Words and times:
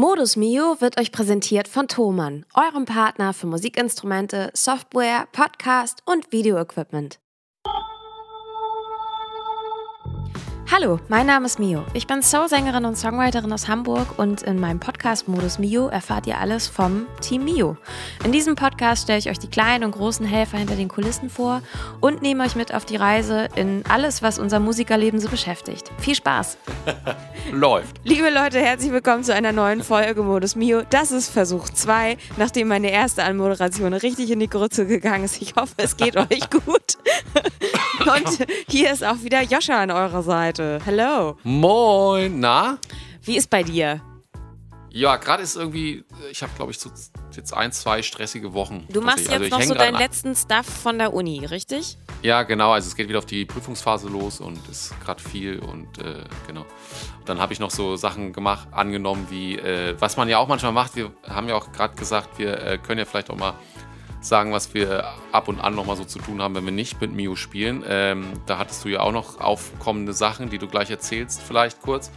Modus 0.00 0.34
Mio 0.34 0.80
wird 0.80 0.98
euch 0.98 1.12
präsentiert 1.12 1.68
von 1.68 1.86
Thomann, 1.86 2.46
eurem 2.54 2.86
Partner 2.86 3.34
für 3.34 3.46
Musikinstrumente, 3.46 4.50
Software, 4.54 5.28
Podcast 5.30 6.02
und 6.06 6.32
Videoequipment. 6.32 7.20
Hallo, 10.72 11.00
mein 11.08 11.26
Name 11.26 11.46
ist 11.46 11.58
Mio. 11.58 11.84
Ich 11.94 12.06
bin 12.06 12.22
Soul-Sängerin 12.22 12.84
und 12.84 12.96
Songwriterin 12.96 13.52
aus 13.52 13.66
Hamburg 13.66 14.20
und 14.20 14.42
in 14.42 14.60
meinem 14.60 14.78
Podcast 14.78 15.26
Modus 15.26 15.58
Mio 15.58 15.88
erfahrt 15.88 16.28
ihr 16.28 16.38
alles 16.38 16.68
vom 16.68 17.08
Team 17.20 17.44
Mio. 17.44 17.76
In 18.24 18.30
diesem 18.30 18.54
Podcast 18.54 19.02
stelle 19.02 19.18
ich 19.18 19.28
euch 19.28 19.40
die 19.40 19.50
kleinen 19.50 19.82
und 19.82 19.90
großen 19.90 20.24
Helfer 20.24 20.58
hinter 20.58 20.76
den 20.76 20.86
Kulissen 20.86 21.28
vor 21.28 21.60
und 22.00 22.22
nehme 22.22 22.44
euch 22.44 22.54
mit 22.54 22.72
auf 22.72 22.84
die 22.84 22.94
Reise 22.94 23.48
in 23.56 23.82
alles, 23.88 24.22
was 24.22 24.38
unser 24.38 24.60
Musikerleben 24.60 25.18
so 25.18 25.28
beschäftigt. 25.28 25.90
Viel 25.98 26.14
Spaß! 26.14 26.56
Läuft. 27.50 27.96
Liebe 28.04 28.30
Leute, 28.30 28.60
herzlich 28.60 28.92
willkommen 28.92 29.24
zu 29.24 29.34
einer 29.34 29.50
neuen 29.50 29.82
Folge 29.82 30.22
Modus 30.22 30.54
Mio. 30.54 30.82
Das 30.88 31.10
ist 31.10 31.30
Versuch 31.30 31.68
2, 31.68 32.16
nachdem 32.36 32.68
meine 32.68 32.92
erste 32.92 33.24
Anmoderation 33.24 33.92
richtig 33.92 34.30
in 34.30 34.38
die 34.38 34.48
Grütze 34.48 34.86
gegangen 34.86 35.24
ist. 35.24 35.42
Ich 35.42 35.56
hoffe, 35.56 35.74
es 35.78 35.96
geht 35.96 36.16
euch 36.30 36.48
gut. 36.48 36.96
Und 38.06 38.46
hier 38.68 38.92
ist 38.92 39.04
auch 39.04 39.22
wieder 39.22 39.42
Joscha 39.42 39.82
an 39.82 39.90
eurer 39.90 40.22
Seite. 40.22 40.80
Hello. 40.84 41.36
Moin, 41.42 42.40
na? 42.40 42.78
Wie 43.22 43.36
ist 43.36 43.50
bei 43.50 43.62
dir? 43.62 44.00
Ja, 44.92 45.16
gerade 45.16 45.42
ist 45.42 45.56
irgendwie, 45.56 46.04
ich 46.30 46.42
habe 46.42 46.52
glaube 46.56 46.72
ich 46.72 46.78
so 46.78 46.90
jetzt 47.36 47.52
ein, 47.52 47.72
zwei 47.72 48.02
stressige 48.02 48.54
Wochen. 48.54 48.86
Du 48.88 49.00
machst 49.00 49.30
jetzt 49.30 49.32
also 49.32 49.56
noch 49.56 49.62
so 49.62 49.74
deinen 49.74 49.98
letzten 49.98 50.34
Stuff 50.34 50.66
von 50.66 50.98
der 50.98 51.12
Uni, 51.12 51.44
richtig? 51.44 51.96
Ja, 52.22 52.42
genau. 52.42 52.72
Also 52.72 52.88
es 52.88 52.96
geht 52.96 53.08
wieder 53.08 53.18
auf 53.18 53.26
die 53.26 53.44
Prüfungsphase 53.44 54.08
los 54.08 54.40
und 54.40 54.58
ist 54.68 54.98
gerade 55.04 55.22
viel 55.22 55.60
und 55.60 55.98
äh, 55.98 56.24
genau. 56.46 56.64
Dann 57.26 57.38
habe 57.38 57.52
ich 57.52 57.60
noch 57.60 57.70
so 57.70 57.96
Sachen 57.96 58.32
gemacht, 58.32 58.66
angenommen, 58.72 59.26
wie 59.30 59.58
äh, 59.58 59.94
was 60.00 60.16
man 60.16 60.28
ja 60.28 60.38
auch 60.38 60.48
manchmal 60.48 60.72
macht. 60.72 60.96
Wir 60.96 61.12
haben 61.28 61.48
ja 61.48 61.54
auch 61.54 61.70
gerade 61.70 61.94
gesagt, 61.94 62.38
wir 62.38 62.60
äh, 62.60 62.78
können 62.78 62.98
ja 62.98 63.04
vielleicht 63.04 63.30
auch 63.30 63.36
mal 63.36 63.54
sagen, 64.20 64.52
was 64.52 64.74
wir 64.74 65.04
ab 65.32 65.48
und 65.48 65.60
an 65.60 65.74
nochmal 65.74 65.96
so 65.96 66.04
zu 66.04 66.18
tun 66.18 66.42
haben, 66.42 66.54
wenn 66.54 66.64
wir 66.64 66.72
nicht 66.72 67.00
mit 67.00 67.12
Mio 67.12 67.36
spielen. 67.36 67.84
Ähm, 67.88 68.26
da 68.46 68.58
hattest 68.58 68.84
du 68.84 68.88
ja 68.88 69.00
auch 69.00 69.12
noch 69.12 69.40
aufkommende 69.40 70.12
Sachen, 70.12 70.50
die 70.50 70.58
du 70.58 70.66
gleich 70.66 70.90
erzählst, 70.90 71.42
vielleicht 71.42 71.80
kurz. 71.80 72.10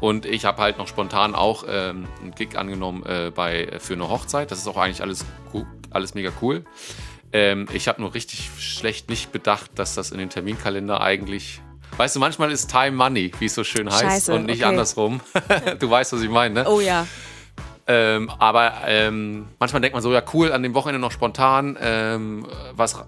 Und 0.00 0.26
ich 0.26 0.44
habe 0.44 0.62
halt 0.62 0.78
noch 0.78 0.88
spontan 0.88 1.34
auch 1.34 1.64
ähm, 1.68 2.06
einen 2.20 2.34
Gig 2.34 2.56
angenommen 2.56 3.04
äh, 3.06 3.32
bei, 3.34 3.78
für 3.78 3.94
eine 3.94 4.08
Hochzeit. 4.08 4.50
Das 4.50 4.58
ist 4.58 4.68
auch 4.68 4.76
eigentlich 4.76 5.00
alles, 5.00 5.24
alles 5.90 6.14
mega 6.14 6.30
cool. 6.42 6.64
Ähm, 7.32 7.66
ich 7.72 7.88
habe 7.88 8.00
nur 8.00 8.14
richtig 8.14 8.50
schlecht 8.58 9.08
nicht 9.08 9.32
bedacht, 9.32 9.70
dass 9.78 9.94
das 9.94 10.10
in 10.10 10.18
den 10.18 10.30
Terminkalender 10.30 11.00
eigentlich 11.00 11.60
Weißt 11.96 12.14
du, 12.14 12.20
manchmal 12.20 12.50
ist 12.50 12.70
Time 12.70 12.92
Money, 12.92 13.32
wie 13.38 13.46
es 13.46 13.54
so 13.54 13.64
schön 13.64 13.90
heißt, 13.90 14.02
Scheiße, 14.02 14.34
und 14.34 14.44
nicht 14.44 14.62
okay. 14.62 14.68
andersrum. 14.68 15.20
du 15.78 15.88
weißt, 15.88 16.12
was 16.12 16.20
ich 16.20 16.28
meine, 16.28 16.62
ne? 16.62 16.68
Oh 16.68 16.80
ja. 16.80 17.06
Ähm, 17.88 18.30
aber 18.38 18.72
ähm, 18.86 19.46
manchmal 19.58 19.80
denkt 19.80 19.94
man 19.94 20.02
so, 20.02 20.12
ja 20.12 20.22
cool, 20.34 20.52
an 20.52 20.62
dem 20.62 20.74
Wochenende 20.74 21.00
noch 21.00 21.12
spontan 21.12 21.78
ähm, 21.80 22.46
was 22.72 23.04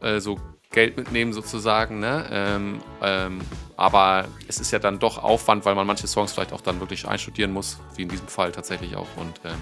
äh, 0.00 0.20
so 0.20 0.38
Geld 0.70 0.96
mitnehmen 0.96 1.32
sozusagen. 1.32 1.98
Ne? 1.98 2.26
Ähm, 2.30 2.80
ähm, 3.02 3.40
aber 3.76 4.26
es 4.48 4.60
ist 4.60 4.70
ja 4.70 4.78
dann 4.78 4.98
doch 4.98 5.22
Aufwand, 5.22 5.64
weil 5.64 5.74
man 5.74 5.86
manche 5.86 6.06
Songs 6.06 6.32
vielleicht 6.32 6.52
auch 6.52 6.60
dann 6.60 6.78
wirklich 6.80 7.08
einstudieren 7.08 7.52
muss, 7.52 7.78
wie 7.96 8.02
in 8.02 8.08
diesem 8.08 8.28
Fall 8.28 8.52
tatsächlich 8.52 8.94
auch. 8.94 9.06
Und 9.16 9.40
ähm, 9.44 9.56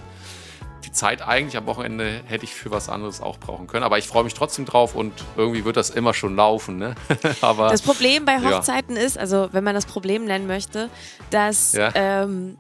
die 0.85 0.93
Zeit 0.93 1.23
eigentlich 1.23 1.57
am 1.57 1.67
Wochenende 1.67 2.23
hätte 2.27 2.45
ich 2.45 2.55
für 2.55 2.71
was 2.71 2.89
anderes 2.89 3.21
auch 3.21 3.39
brauchen 3.39 3.69
können. 3.69 3.85
Aber 3.85 3.99
ich 3.99 4.09
freue 4.09 4.25
mich 4.25 4.35
trotzdem 4.35 4.65
drauf 4.65 4.95
und 4.97 5.13
irgendwie 5.37 5.65
wird 5.65 5.77
das 5.77 5.91
immer 5.91 6.13
schon 6.13 6.35
laufen. 6.35 6.77
Ne? 6.77 6.95
aber, 7.41 7.69
das 7.69 7.83
Problem 7.83 8.25
bei 8.25 8.41
Hochzeiten 8.41 8.97
ja. 8.97 9.03
ist, 9.03 9.17
also 9.17 9.49
wenn 9.53 9.63
man 9.63 9.75
das 9.75 9.87
Problem 9.87 10.25
nennen 10.25 10.49
möchte, 10.49 10.91
dass 11.31 11.73
ja. 11.73 11.93
ähm, 11.95 12.57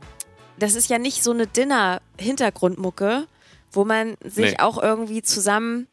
das 0.58 0.74
ist 0.74 0.88
ja 0.90 0.98
nicht 0.98 1.22
so 1.22 1.32
eine 1.32 1.46
Dinner-Hintergrundmucke, 1.46 3.26
wo 3.72 3.84
man 3.84 4.16
sich 4.24 4.52
Nee. 4.52 4.58
auch 4.58 4.82
irgendwie 4.82 5.22
zusammen, 5.22 5.86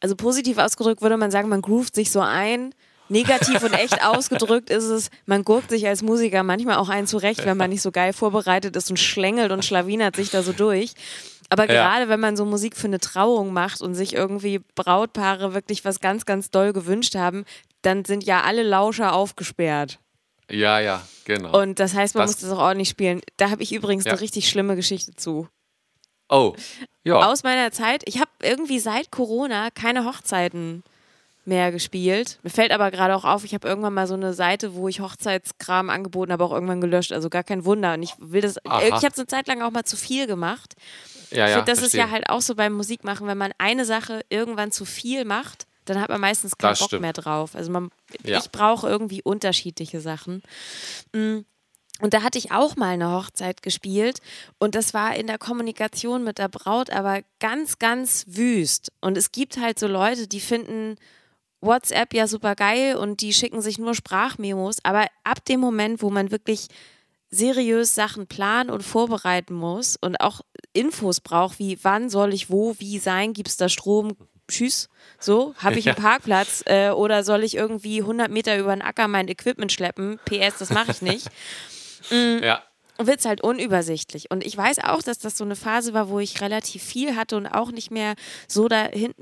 also 0.00 0.14
positiv 0.16 0.58
ausgedrückt 0.58 1.02
würde 1.02 1.16
man 1.16 1.30
sagen, 1.30 1.48
man 1.48 1.62
groovt 1.62 1.94
sich 1.94 2.10
so 2.10 2.20
ein. 2.20 2.74
Negativ 3.10 3.62
und 3.62 3.72
echt 3.72 4.02
ausgedrückt 4.06 4.68
ist 4.68 4.84
es, 4.84 5.08
man 5.24 5.42
gurkt 5.42 5.70
sich 5.70 5.86
als 5.88 6.02
Musiker 6.02 6.42
manchmal 6.42 6.76
auch 6.76 6.90
einen 6.90 7.06
zurecht, 7.06 7.44
wenn 7.46 7.56
man 7.56 7.70
nicht 7.70 7.80
so 7.80 7.90
geil 7.90 8.12
vorbereitet 8.12 8.76
ist 8.76 8.90
und 8.90 8.98
schlängelt 8.98 9.50
und 9.50 9.64
schlawinert 9.64 10.14
sich 10.14 10.30
da 10.30 10.42
so 10.42 10.52
durch. 10.52 10.92
Aber 11.48 11.64
Ja. 11.64 11.72
gerade 11.72 12.10
wenn 12.10 12.20
man 12.20 12.36
so 12.36 12.44
Musik 12.44 12.76
für 12.76 12.86
eine 12.86 13.00
Trauung 13.00 13.54
macht 13.54 13.80
und 13.80 13.94
sich 13.94 14.12
irgendwie 14.12 14.60
Brautpaare 14.74 15.54
wirklich 15.54 15.86
was 15.86 16.00
ganz, 16.00 16.26
ganz 16.26 16.50
doll 16.50 16.74
gewünscht 16.74 17.14
haben, 17.14 17.46
dann 17.80 18.04
sind 18.04 18.24
ja 18.24 18.42
alle 18.42 18.62
Lauscher 18.62 19.14
aufgesperrt. 19.14 19.98
Ja, 20.50 20.80
ja, 20.80 21.02
genau. 21.24 21.60
Und 21.60 21.78
das 21.78 21.94
heißt, 21.94 22.14
man 22.14 22.22
Das- 22.26 22.32
muss 22.36 22.40
das 22.42 22.50
auch 22.56 22.62
ordentlich 22.62 22.88
spielen. 22.88 23.20
Da 23.36 23.50
habe 23.50 23.62
ich 23.62 23.72
übrigens 23.72 24.04
Ja. 24.04 24.12
eine 24.12 24.20
richtig 24.20 24.48
schlimme 24.48 24.76
Geschichte 24.76 25.14
zu. 25.14 25.48
oh, 26.30 26.54
ja. 27.04 27.16
Aus 27.30 27.42
meiner 27.42 27.70
Zeit, 27.72 28.02
ich 28.06 28.18
habe 28.20 28.30
irgendwie 28.42 28.78
seit 28.78 29.10
Corona 29.10 29.70
keine 29.70 30.04
Hochzeiten 30.04 30.82
mehr 31.46 31.72
gespielt. 31.72 32.38
Mir 32.42 32.50
fällt 32.50 32.70
aber 32.72 32.90
gerade 32.90 33.16
auch 33.16 33.24
auf, 33.24 33.44
ich 33.44 33.54
habe 33.54 33.66
irgendwann 33.66 33.94
mal 33.94 34.06
so 34.06 34.12
eine 34.12 34.34
Seite, 34.34 34.74
wo 34.74 34.88
ich 34.88 35.00
Hochzeitskram 35.00 35.88
angeboten 35.88 36.30
habe, 36.32 36.44
auch 36.44 36.52
irgendwann 36.52 36.82
gelöscht. 36.82 37.12
Also 37.12 37.30
gar 37.30 37.44
kein 37.44 37.64
Wunder. 37.64 37.94
Und 37.94 38.02
ich 38.02 38.12
will 38.18 38.42
das, 38.42 38.62
Aha. 38.66 38.82
ich 38.82 38.92
habe 38.92 39.06
es 39.08 39.18
eine 39.18 39.26
Zeit 39.26 39.46
lang 39.48 39.62
auch 39.62 39.70
mal 39.70 39.84
zu 39.84 39.96
viel 39.96 40.26
gemacht. 40.26 40.74
ja, 41.30 41.44
ich 41.46 41.50
ja, 41.50 41.56
finde, 41.56 41.70
das 41.72 41.78
ist 41.78 41.92
verstehe. 41.92 42.00
ja 42.02 42.10
halt 42.10 42.28
auch 42.28 42.42
so 42.42 42.54
beim 42.54 42.74
Musikmachen, 42.74 43.26
wenn 43.26 43.38
man 43.38 43.52
eine 43.56 43.86
Sache 43.86 44.20
irgendwann 44.28 44.70
zu 44.72 44.84
viel 44.84 45.24
macht, 45.24 45.66
dann 45.88 46.00
hat 46.00 46.08
man 46.10 46.20
meistens 46.20 46.56
keinen 46.58 46.70
Das 46.72 46.78
Bock 46.80 46.88
stimmt. 46.88 47.02
mehr 47.02 47.12
drauf. 47.12 47.54
Also 47.54 47.70
man, 47.70 47.90
Ja. 48.24 48.38
ich 48.38 48.50
brauche 48.50 48.88
irgendwie 48.88 49.22
unterschiedliche 49.22 50.00
Sachen. 50.00 50.42
Mm. 51.12 51.38
Und 52.00 52.14
da 52.14 52.22
hatte 52.22 52.38
ich 52.38 52.52
auch 52.52 52.76
mal 52.76 52.90
eine 52.90 53.10
Hochzeit 53.12 53.60
gespielt 53.60 54.20
und 54.58 54.76
das 54.76 54.94
war 54.94 55.16
in 55.16 55.26
der 55.26 55.36
Kommunikation 55.38 56.22
mit 56.22 56.38
der 56.38 56.46
Braut 56.48 56.90
aber 56.90 57.22
ganz, 57.40 57.80
ganz 57.80 58.24
wüst. 58.28 58.92
Und 59.00 59.18
es 59.18 59.32
gibt 59.32 59.56
halt 59.60 59.80
so 59.80 59.88
Leute, 59.88 60.28
die 60.28 60.38
finden 60.38 60.94
WhatsApp 61.60 62.14
ja 62.14 62.28
super 62.28 62.54
geil 62.54 62.94
und 62.94 63.20
die 63.20 63.32
schicken 63.32 63.60
sich 63.62 63.78
nur 63.78 63.96
Sprachmemos, 63.96 64.76
aber 64.84 65.06
ab 65.24 65.44
dem 65.46 65.58
Moment, 65.58 66.00
wo 66.00 66.08
man 66.08 66.30
wirklich 66.30 66.68
seriös 67.30 67.96
Sachen 67.96 68.28
planen 68.28 68.70
und 68.70 68.82
vorbereiten 68.82 69.54
muss 69.54 69.96
und 70.00 70.20
auch 70.20 70.40
Infos 70.72 71.20
braucht, 71.20 71.58
wie 71.58 71.78
wann 71.82 72.10
soll 72.10 72.32
ich 72.32 72.48
wo, 72.48 72.76
wie 72.78 72.98
sein, 73.00 73.32
gibt 73.32 73.48
es 73.48 73.56
da 73.56 73.68
Strom, 73.68 74.16
tschüss, 74.48 74.88
so, 75.20 75.54
habe 75.58 75.78
ich 75.78 75.88
einen 75.88 75.96
Parkplatz 76.02 76.62
äh, 76.66 76.90
oder 76.90 77.22
soll 77.24 77.44
ich 77.44 77.54
irgendwie 77.56 78.00
100 78.00 78.30
Meter 78.30 78.58
über 78.58 78.74
den 78.74 78.82
Acker 78.82 79.08
mein 79.08 79.28
Equipment 79.28 79.72
schleppen, 79.72 80.18
PS, 80.24 80.58
das 80.58 80.70
mache 80.70 80.90
ich 80.92 81.02
nicht, 81.02 81.28
Ja, 82.10 82.62
wird 82.98 83.20
es 83.20 83.26
halt 83.26 83.42
unübersichtlich. 83.42 84.30
Und 84.30 84.44
ich 84.44 84.56
weiß 84.56 84.78
auch, 84.80 85.02
dass 85.02 85.18
das 85.18 85.36
so 85.36 85.44
eine 85.44 85.56
Phase 85.56 85.92
war, 85.94 86.08
wo 86.08 86.18
ich 86.20 86.40
relativ 86.40 86.82
viel 86.82 87.14
hatte 87.16 87.36
und 87.36 87.46
auch 87.46 87.70
nicht 87.70 87.90
mehr 87.90 88.14
so 88.48 88.66
dahin, 88.68 89.12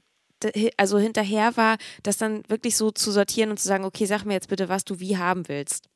dahi- 0.43 0.73
also 0.77 0.99
hinterher 0.99 1.57
war, 1.57 1.77
das 2.03 2.17
dann 2.17 2.43
wirklich 2.49 2.77
so 2.77 2.91
zu 2.91 3.11
sortieren 3.11 3.51
und 3.51 3.59
zu 3.59 3.67
sagen, 3.69 3.85
okay, 3.85 4.07
sag 4.07 4.25
mir 4.25 4.35
jetzt 4.35 4.49
bitte, 4.49 4.69
was 4.69 4.85
du 4.85 5.01
wie 5.01 5.17
haben 5.19 5.49
willst. 5.49 5.87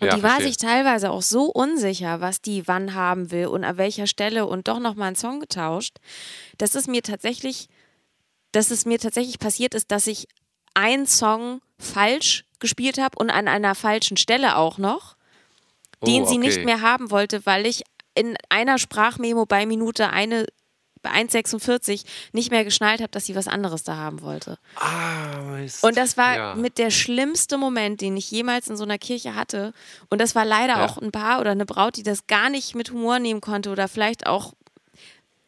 Und 0.00 0.08
ja, 0.08 0.16
die 0.16 0.22
war 0.22 0.30
verstehe. 0.32 0.48
sich 0.48 0.56
teilweise 0.58 1.10
auch 1.10 1.22
so 1.22 1.44
unsicher, 1.46 2.20
was 2.20 2.40
die 2.40 2.68
wann 2.68 2.94
haben 2.94 3.30
will 3.30 3.46
und 3.46 3.64
an 3.64 3.78
welcher 3.78 4.06
Stelle 4.06 4.46
und 4.46 4.68
doch 4.68 4.78
nochmal 4.78 5.08
einen 5.08 5.16
Song 5.16 5.40
getauscht, 5.40 5.96
dass 6.58 6.74
es 6.74 6.86
mir 6.86 7.02
tatsächlich, 7.02 7.68
dass 8.52 8.70
es 8.70 8.84
mir 8.86 8.98
tatsächlich 8.98 9.38
passiert 9.38 9.74
ist, 9.74 9.90
dass 9.90 10.06
ich 10.06 10.28
einen 10.74 11.06
Song 11.06 11.60
falsch 11.78 12.44
gespielt 12.60 12.98
habe 12.98 13.18
und 13.18 13.30
an 13.30 13.48
einer 13.48 13.74
falschen 13.74 14.16
Stelle 14.16 14.56
auch 14.56 14.78
noch, 14.78 15.16
den 16.06 16.22
Oh, 16.22 16.26
sie 16.26 16.38
nicht 16.38 16.56
okay. 16.58 16.64
mehr 16.64 16.80
haben 16.80 17.10
wollte, 17.10 17.44
weil 17.46 17.66
ich 17.66 17.82
in 18.14 18.36
einer 18.48 18.78
Sprachmemo 18.78 19.46
bei 19.46 19.66
Minute 19.66 20.10
eine 20.10 20.46
bei 21.00 21.10
1,46 21.10 22.04
nicht 22.32 22.50
mehr 22.50 22.64
geschnallt 22.64 23.00
habe, 23.00 23.10
dass 23.12 23.24
sie 23.26 23.36
was 23.36 23.46
anderes 23.46 23.84
da 23.84 23.94
haben 23.94 24.20
wollte. 24.20 24.58
Ah, 24.74 25.38
Mist. 25.42 25.84
Und 25.84 25.96
das 25.96 26.16
war 26.16 26.36
ja. 26.36 26.54
mit 26.56 26.76
der 26.76 26.90
schlimmste 26.90 27.56
Moment, 27.56 28.00
den 28.00 28.16
ich 28.16 28.28
jemals 28.32 28.66
in 28.68 28.76
so 28.76 28.82
einer 28.82 28.98
Kirche 28.98 29.36
hatte. 29.36 29.72
Und 30.10 30.20
das 30.20 30.34
war 30.34 30.44
leider 30.44 30.78
Ja. 30.78 30.84
auch 30.86 30.98
ein 30.98 31.12
Paar 31.12 31.40
oder 31.40 31.52
eine 31.52 31.66
Braut, 31.66 31.96
die 31.96 32.02
das 32.02 32.26
gar 32.26 32.50
nicht 32.50 32.74
mit 32.74 32.90
Humor 32.90 33.20
nehmen 33.20 33.40
konnte 33.40 33.70
oder 33.70 33.86
vielleicht 33.86 34.26
auch 34.26 34.54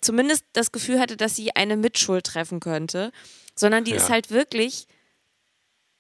zumindest 0.01 0.45
das 0.53 0.73
Gefühl 0.73 1.01
hatte, 1.01 1.17
dass 1.17 1.37
sie 1.37 1.55
eine 1.57 1.77
Mitschuld 1.77 2.27
treffen 2.27 2.61
könnte, 2.61 3.13
sondern 3.55 3.85
die 3.85 3.93
Ja. 3.93 3.97
ist 3.99 4.11
halt 4.11 4.31
wirklich, 4.31 4.87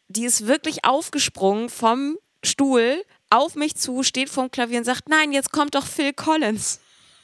die 0.08 0.24
ist 0.24 0.46
wirklich 0.46 0.84
aufgesprungen 0.84 1.68
vom 1.68 2.16
Stuhl 2.44 3.04
auf 3.28 3.54
mich 3.54 3.76
zu, 3.76 4.02
steht 4.02 4.28
vorm 4.30 4.50
Klavier 4.50 4.78
und 4.78 4.84
sagt, 4.84 5.08
nein, 5.08 5.32
jetzt 5.32 5.52
kommt 5.52 5.74
doch 5.74 5.86
Phil 5.86 6.12
Collins. 6.12 6.80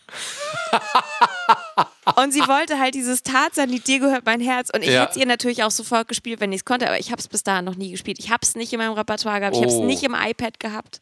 und 2.16 2.32
sie 2.32 2.46
wollte 2.46 2.78
halt 2.78 2.94
dieses 2.94 3.22
Tarzan-Lied, 3.24 3.86
dir 3.88 3.98
gehört 3.98 4.24
mein 4.24 4.40
Herz. 4.40 4.70
Und 4.72 4.82
ich 4.82 4.90
Ja. 4.90 5.02
hätte 5.02 5.12
es 5.12 5.16
ihr 5.16 5.26
natürlich 5.26 5.64
auch 5.64 5.70
sofort 5.72 6.06
gespielt, 6.08 6.38
wenn 6.40 6.52
ich 6.52 6.60
es 6.60 6.64
konnte, 6.64 6.86
aber 6.86 6.98
ich 7.00 7.10
habe 7.10 7.20
es 7.20 7.26
bis 7.28 7.42
dahin 7.42 7.64
noch 7.64 7.74
nie 7.76 7.90
gespielt. 7.90 8.18
Ich 8.20 8.30
habe 8.30 8.40
es 8.42 8.54
nicht 8.54 8.72
in 8.72 8.78
meinem 8.78 8.92
Repertoire 8.92 9.40
gehabt, 9.40 9.56
ich 9.56 9.62
habe 9.62 9.72
es 9.72 9.78
Oh. 9.78 9.84
nicht 9.84 10.02
im 10.04 10.14
iPad 10.14 10.60
gehabt. 10.60 11.00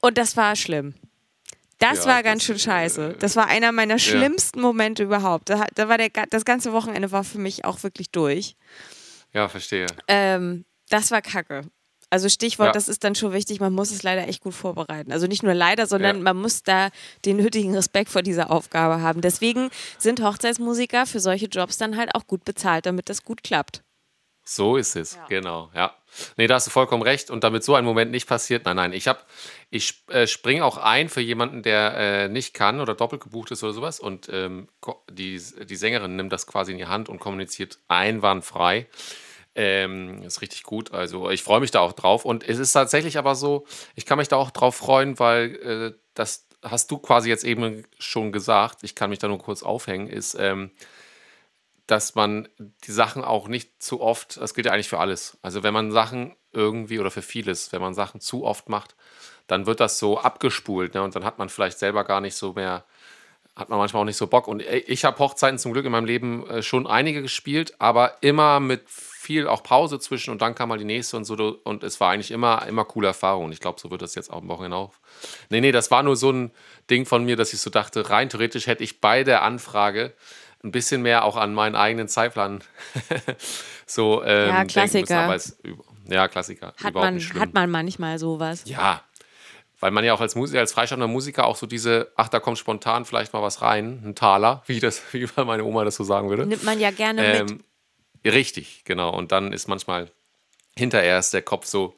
Und 0.00 0.16
das 0.18 0.36
war 0.36 0.54
schlimm. 0.56 0.94
Das 1.82 2.04
Ja, 2.04 2.06
war 2.12 2.22
ganz 2.22 2.40
das, 2.40 2.46
schön 2.46 2.58
scheiße. 2.58 3.16
Das 3.18 3.36
war 3.36 3.46
einer 3.48 3.72
meiner 3.72 3.98
schlimmsten 3.98 4.60
Momente 4.60 5.02
überhaupt. 5.02 5.48
Da, 5.50 5.66
da 5.74 5.88
war 5.88 5.98
der, 5.98 6.10
das 6.30 6.44
ganze 6.44 6.72
Wochenende 6.72 7.10
war 7.12 7.24
für 7.24 7.38
mich 7.38 7.64
auch 7.64 7.82
wirklich 7.82 8.10
durch. 8.10 8.56
Ja, 9.32 9.48
verstehe. 9.48 9.86
Ähm, 10.08 10.64
das 10.90 11.10
war 11.10 11.22
kacke. 11.22 11.62
Also 12.10 12.28
Stichwort, 12.28 12.66
Ja. 12.68 12.72
das 12.72 12.88
ist 12.90 13.04
dann 13.04 13.14
schon 13.14 13.32
wichtig, 13.32 13.58
man 13.58 13.72
muss 13.72 13.90
es 13.90 14.02
leider 14.02 14.28
echt 14.28 14.42
gut 14.42 14.52
vorbereiten. 14.52 15.12
Also 15.12 15.26
nicht 15.26 15.42
nur 15.42 15.54
leider, 15.54 15.86
sondern 15.86 16.18
Ja. 16.18 16.22
man 16.22 16.36
muss 16.36 16.62
da 16.62 16.90
den 17.24 17.38
nötigen 17.38 17.74
Respekt 17.74 18.10
vor 18.10 18.20
dieser 18.22 18.50
Aufgabe 18.50 19.00
haben. 19.00 19.22
Deswegen 19.22 19.70
sind 19.98 20.22
Hochzeitsmusiker 20.22 21.06
für 21.06 21.20
solche 21.20 21.46
Jobs 21.46 21.78
dann 21.78 21.96
halt 21.96 22.14
auch 22.14 22.26
gut 22.26 22.44
bezahlt, 22.44 22.84
damit 22.84 23.08
das 23.08 23.24
gut 23.24 23.42
klappt. 23.42 23.82
So 24.44 24.76
ist 24.76 24.94
es, 24.96 25.18
genau, 25.28 25.70
ja. 25.74 25.94
Nee, 26.36 26.46
da 26.46 26.54
hast 26.54 26.66
du 26.66 26.70
vollkommen 26.70 27.02
recht. 27.02 27.30
Und 27.30 27.44
damit 27.44 27.64
so 27.64 27.74
ein 27.74 27.84
Moment 27.84 28.10
nicht 28.10 28.26
passiert, 28.26 28.64
nein, 28.64 28.76
nein, 28.76 28.92
ich 28.92 29.08
habe, 29.08 29.20
ich 29.70 30.04
äh, 30.08 30.26
springe 30.26 30.64
auch 30.64 30.76
ein 30.76 31.08
für 31.08 31.20
jemanden, 31.20 31.62
der 31.62 31.94
äh, 31.96 32.28
nicht 32.28 32.54
kann 32.54 32.80
oder 32.80 32.94
doppelt 32.94 33.22
gebucht 33.22 33.50
ist 33.50 33.62
oder 33.62 33.72
sowas. 33.72 34.00
Und 34.00 34.28
ähm, 34.30 34.68
die, 35.10 35.40
die 35.64 35.76
Sängerin 35.76 36.16
nimmt 36.16 36.32
das 36.32 36.46
quasi 36.46 36.72
in 36.72 36.78
die 36.78 36.86
Hand 36.86 37.08
und 37.08 37.18
kommuniziert 37.18 37.78
einwandfrei. 37.88 38.86
Ähm, 39.54 40.22
ist 40.22 40.40
richtig 40.40 40.62
gut. 40.62 40.92
Also 40.92 41.30
ich 41.30 41.42
freue 41.42 41.60
mich 41.60 41.70
da 41.70 41.80
auch 41.80 41.92
drauf. 41.92 42.24
Und 42.24 42.48
es 42.48 42.58
ist 42.58 42.72
tatsächlich 42.72 43.18
aber 43.18 43.34
so, 43.34 43.66
ich 43.94 44.06
kann 44.06 44.18
mich 44.18 44.28
da 44.28 44.36
auch 44.36 44.50
drauf 44.50 44.76
freuen, 44.76 45.18
weil 45.18 45.56
äh, 45.56 45.98
das 46.14 46.46
hast 46.62 46.90
du 46.90 46.98
quasi 46.98 47.28
jetzt 47.28 47.44
eben 47.44 47.84
schon 47.98 48.32
gesagt. 48.32 48.82
Ich 48.82 48.94
kann 48.94 49.10
mich 49.10 49.18
da 49.18 49.28
nur 49.28 49.38
kurz 49.38 49.62
aufhängen, 49.62 50.08
ist, 50.08 50.36
ähm, 50.38 50.70
dass 51.86 52.14
man 52.14 52.48
die 52.86 52.92
Sachen 52.92 53.24
auch 53.24 53.48
nicht 53.48 53.82
zu 53.82 54.00
oft, 54.00 54.40
das 54.40 54.54
gilt 54.54 54.66
ja 54.66 54.72
eigentlich 54.72 54.88
für 54.88 54.98
alles. 54.98 55.38
Also 55.42 55.62
wenn 55.62 55.74
man 55.74 55.90
Sachen 55.90 56.36
irgendwie 56.52 56.98
oder 56.98 57.10
für 57.10 57.22
vieles, 57.22 57.72
wenn 57.72 57.80
man 57.80 57.94
Sachen 57.94 58.20
zu 58.20 58.44
oft 58.44 58.68
macht, 58.68 58.94
dann 59.46 59.66
wird 59.66 59.80
das 59.80 59.98
so 59.98 60.18
abgespult 60.18 60.94
ne? 60.94 61.02
und 61.02 61.14
dann 61.14 61.24
hat 61.24 61.38
man 61.38 61.48
vielleicht 61.48 61.78
selber 61.78 62.04
gar 62.04 62.20
nicht 62.20 62.36
so 62.36 62.52
mehr, 62.52 62.84
hat 63.56 63.68
man 63.68 63.78
manchmal 63.78 64.02
auch 64.02 64.06
nicht 64.06 64.16
so 64.16 64.26
Bock. 64.26 64.48
Und 64.48 64.60
äh, 64.60 64.78
ich 64.78 65.04
habe 65.04 65.18
Hochzeiten 65.18 65.58
zum 65.58 65.72
Glück 65.72 65.84
in 65.84 65.92
meinem 65.92 66.06
Leben 66.06 66.48
äh, 66.48 66.62
schon 66.62 66.86
einige 66.86 67.20
gespielt, 67.20 67.74
aber 67.78 68.18
immer 68.22 68.60
mit 68.60 68.88
viel 68.88 69.46
auch 69.46 69.62
Pause 69.62 69.98
zwischen 70.00 70.30
und 70.30 70.42
dann 70.42 70.54
kam 70.54 70.68
mal 70.68 70.78
die 70.78 70.84
nächste 70.84 71.16
und 71.16 71.24
so 71.24 71.34
und 71.62 71.84
es 71.84 72.00
war 72.00 72.10
eigentlich 72.10 72.30
immer, 72.30 72.66
immer 72.66 72.84
coole 72.84 73.08
Erfahrung. 73.08 73.46
Und 73.46 73.52
ich 73.52 73.60
glaube, 73.60 73.80
so 73.80 73.90
wird 73.90 74.02
das 74.02 74.14
jetzt 74.14 74.32
auch 74.32 74.38
am 74.38 74.48
Wochenende 74.48 74.76
auch. 74.76 74.94
Nee, 75.48 75.60
nee, 75.60 75.72
das 75.72 75.90
war 75.90 76.02
nur 76.02 76.16
so 76.16 76.30
ein 76.30 76.52
Ding 76.90 77.06
von 77.06 77.24
mir, 77.24 77.36
dass 77.36 77.52
ich 77.52 77.60
so 77.60 77.70
dachte, 77.70 78.10
rein 78.10 78.28
theoretisch 78.28 78.66
hätte 78.66 78.84
ich 78.84 79.00
bei 79.00 79.22
der 79.22 79.42
Anfrage 79.42 80.14
ein 80.64 80.70
bisschen 80.70 81.02
mehr 81.02 81.24
auch 81.24 81.36
an 81.36 81.54
meinen 81.54 81.74
eigenen 81.74 82.08
Zeitplan 82.08 82.62
so 83.86 84.22
ähm, 84.22 84.48
Ja, 84.48 84.64
denken 84.64 84.80
müssen. 84.82 85.04
Klassiker. 85.04 85.20
Aber 85.20 85.34
es, 85.34 85.58
ja, 86.08 86.28
Klassiker. 86.28 86.74
Hat 86.82 86.94
man, 86.94 87.20
hat 87.20 87.54
man 87.54 87.70
manchmal 87.70 88.18
sowas. 88.18 88.62
Ja, 88.66 89.02
weil 89.80 89.90
man 89.90 90.04
ja 90.04 90.14
auch 90.14 90.20
als 90.20 90.36
Musiker, 90.36 90.60
als 90.60 90.72
freischaffender 90.72 91.08
Musiker 91.08 91.44
auch 91.46 91.56
so 91.56 91.66
diese, 91.66 92.12
ach, 92.14 92.28
da 92.28 92.38
kommt 92.38 92.56
spontan 92.56 93.04
vielleicht 93.04 93.32
mal 93.32 93.42
was 93.42 93.62
rein, 93.62 94.00
ein 94.04 94.14
Taler, 94.14 94.62
wie 94.66 94.78
das, 94.78 95.02
wie 95.12 95.26
meine 95.44 95.64
Oma 95.64 95.84
das 95.84 95.96
so 95.96 96.04
sagen 96.04 96.30
würde. 96.30 96.46
Nimmt 96.46 96.62
man 96.62 96.78
ja 96.78 96.92
gerne 96.92 97.22
mit. 97.22 97.50
Ähm, 97.50 97.64
richtig, 98.24 98.82
genau. 98.84 99.10
Und 99.10 99.32
dann 99.32 99.52
ist 99.52 99.66
manchmal 99.66 100.08
hinterher 100.76 101.18
ist 101.18 101.34
der 101.34 101.42
Kopf 101.42 101.66
so, 101.66 101.96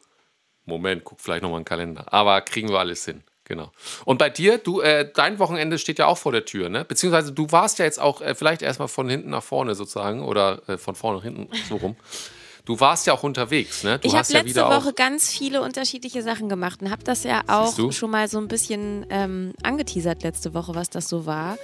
Moment, 0.64 1.04
guck 1.04 1.20
vielleicht 1.20 1.42
nochmal 1.42 1.58
einen 1.58 1.66
Kalender. 1.66 2.10
Aber 2.12 2.40
kriegen 2.40 2.70
wir 2.70 2.78
alles 2.78 3.04
hin. 3.04 3.22
Genau. 3.44 3.70
Und 4.06 4.18
bei 4.18 4.30
dir, 4.30 4.58
du, 4.58 4.80
äh, 4.80 5.10
dein 5.12 5.38
Wochenende 5.38 5.78
steht 5.78 5.98
ja 5.98 6.06
auch 6.06 6.16
vor 6.16 6.32
der 6.32 6.46
Tür, 6.46 6.70
ne? 6.70 6.84
Beziehungsweise 6.84 7.32
du 7.32 7.52
warst 7.52 7.78
ja 7.78 7.84
jetzt 7.84 8.00
auch 8.00 8.22
äh, 8.22 8.34
vielleicht 8.34 8.62
erstmal 8.62 8.88
von 8.88 9.08
hinten 9.08 9.30
nach 9.30 9.42
vorne 9.42 9.74
sozusagen 9.74 10.22
oder 10.22 10.62
äh, 10.66 10.78
von 10.78 10.94
vorne 10.94 11.18
nach 11.18 11.24
hinten 11.24 11.48
so 11.68 11.76
rum. 11.76 11.96
Du 12.64 12.80
warst 12.80 13.06
ja 13.06 13.12
auch 13.12 13.22
unterwegs, 13.22 13.84
ne? 13.84 13.98
Du 13.98 14.08
Ich 14.08 14.14
habe 14.14 14.26
ja 14.32 14.40
letzte 14.40 14.62
Woche 14.62 14.94
ganz 14.94 15.28
viele 15.28 15.60
unterschiedliche 15.60 16.22
Sachen 16.22 16.48
gemacht 16.48 16.80
und 16.80 16.90
habe 16.90 17.04
das 17.04 17.22
ja 17.24 17.42
auch 17.46 17.92
schon 17.92 18.10
mal 18.10 18.26
so 18.28 18.38
ein 18.38 18.48
bisschen 18.48 19.04
ähm, 19.10 19.52
angeteasert 19.62 20.22
letzte 20.22 20.54
Woche, 20.54 20.74
was 20.74 20.88
das 20.88 21.10
so 21.10 21.26
war. 21.26 21.58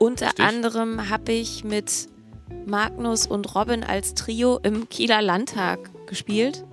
Unter 0.00 0.26
Richtig. 0.26 0.44
anderem 0.44 1.08
habe 1.08 1.30
ich 1.30 1.62
mit 1.62 2.08
Magnus 2.66 3.28
und 3.28 3.54
Robin 3.54 3.84
als 3.84 4.14
Trio 4.14 4.58
im 4.64 4.88
Kieler 4.88 5.22
Landtag 5.22 5.78
gespielt. 6.08 6.64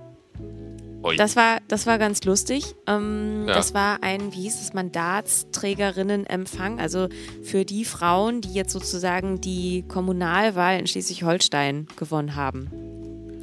Das 1.16 1.36
war, 1.36 1.58
das 1.68 1.86
war 1.86 1.98
ganz 1.98 2.24
lustig. 2.24 2.74
Ähm, 2.86 3.44
Ja. 3.46 3.54
Das 3.54 3.74
war 3.74 4.02
ein, 4.02 4.32
wie 4.32 4.42
hieß 4.42 4.60
es, 4.60 4.74
Mandatsträgerinnenempfang. 4.74 6.80
Also 6.80 7.08
für 7.42 7.64
die 7.64 7.84
Frauen, 7.84 8.40
die 8.40 8.52
jetzt 8.52 8.72
sozusagen 8.72 9.40
die 9.40 9.84
Kommunalwahl 9.88 10.78
in 10.78 10.86
Schleswig-Holstein 10.86 11.86
gewonnen 11.96 12.36
haben. 12.36 12.70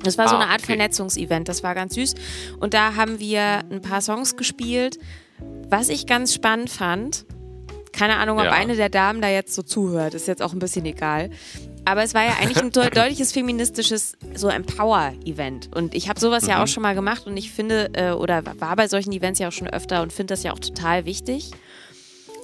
Das 0.03 0.17
war 0.17 0.27
so 0.27 0.35
Ah, 0.35 0.39
eine 0.41 0.51
Art 0.51 0.59
okay. 0.61 0.73
Vernetzungsevent, 0.73 1.49
das 1.49 1.63
war 1.63 1.73
ganz 1.73 1.95
süß. 1.95 2.13
Und 2.59 2.73
da 2.73 2.95
haben 2.95 3.19
wir 3.19 3.63
ein 3.71 3.81
paar 3.81 4.01
Songs 4.01 4.35
gespielt. 4.37 4.99
Was 5.69 5.89
ich 5.89 6.05
ganz 6.05 6.33
spannend 6.33 6.69
fand, 6.69 7.25
keine 7.91 8.17
Ahnung, 8.17 8.37
ob 8.37 8.45
Ja. 8.45 8.51
eine 8.51 8.75
der 8.75 8.89
Damen 8.89 9.21
da 9.21 9.29
jetzt 9.29 9.55
so 9.55 9.63
zuhört, 9.63 10.13
ist 10.13 10.27
jetzt 10.27 10.43
auch 10.43 10.53
ein 10.53 10.59
bisschen 10.59 10.85
egal. 10.85 11.31
Aber 11.85 12.03
es 12.03 12.13
war 12.13 12.23
ja 12.23 12.33
eigentlich 12.41 12.57
ein 12.57 12.71
de- 12.71 12.89
deutliches 12.89 13.31
feministisches 13.31 14.17
so 14.33 14.49
Empower-Event. 14.49 15.75
Und 15.75 15.93
ich 15.93 16.09
habe 16.09 16.19
sowas 16.19 16.47
ja 16.47 16.61
auch 16.63 16.67
schon 16.67 16.83
mal 16.83 16.95
gemacht 16.95 17.27
und 17.27 17.37
ich 17.37 17.51
finde, 17.51 17.91
äh, 17.93 18.11
oder 18.11 18.43
war 18.59 18.75
bei 18.75 18.87
solchen 18.87 19.11
Events 19.11 19.39
ja 19.39 19.47
auch 19.47 19.53
schon 19.53 19.67
öfter 19.67 20.01
und 20.01 20.11
finde 20.11 20.33
das 20.33 20.43
ja 20.43 20.51
auch 20.51 20.59
total 20.59 21.05
wichtig. 21.05 21.51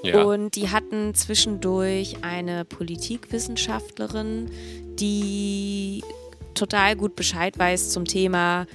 Ja. 0.04 0.24
Und 0.24 0.56
die 0.56 0.70
hatten 0.70 1.14
zwischendurch 1.14 2.18
eine 2.24 2.66
Politikwissenschaftlerin, 2.66 4.50
die 5.00 6.04
total 6.54 6.96
gut 6.96 7.16
Bescheid 7.16 7.58
weiß 7.58 7.92
zum 7.92 8.06
Thema, 8.06 8.66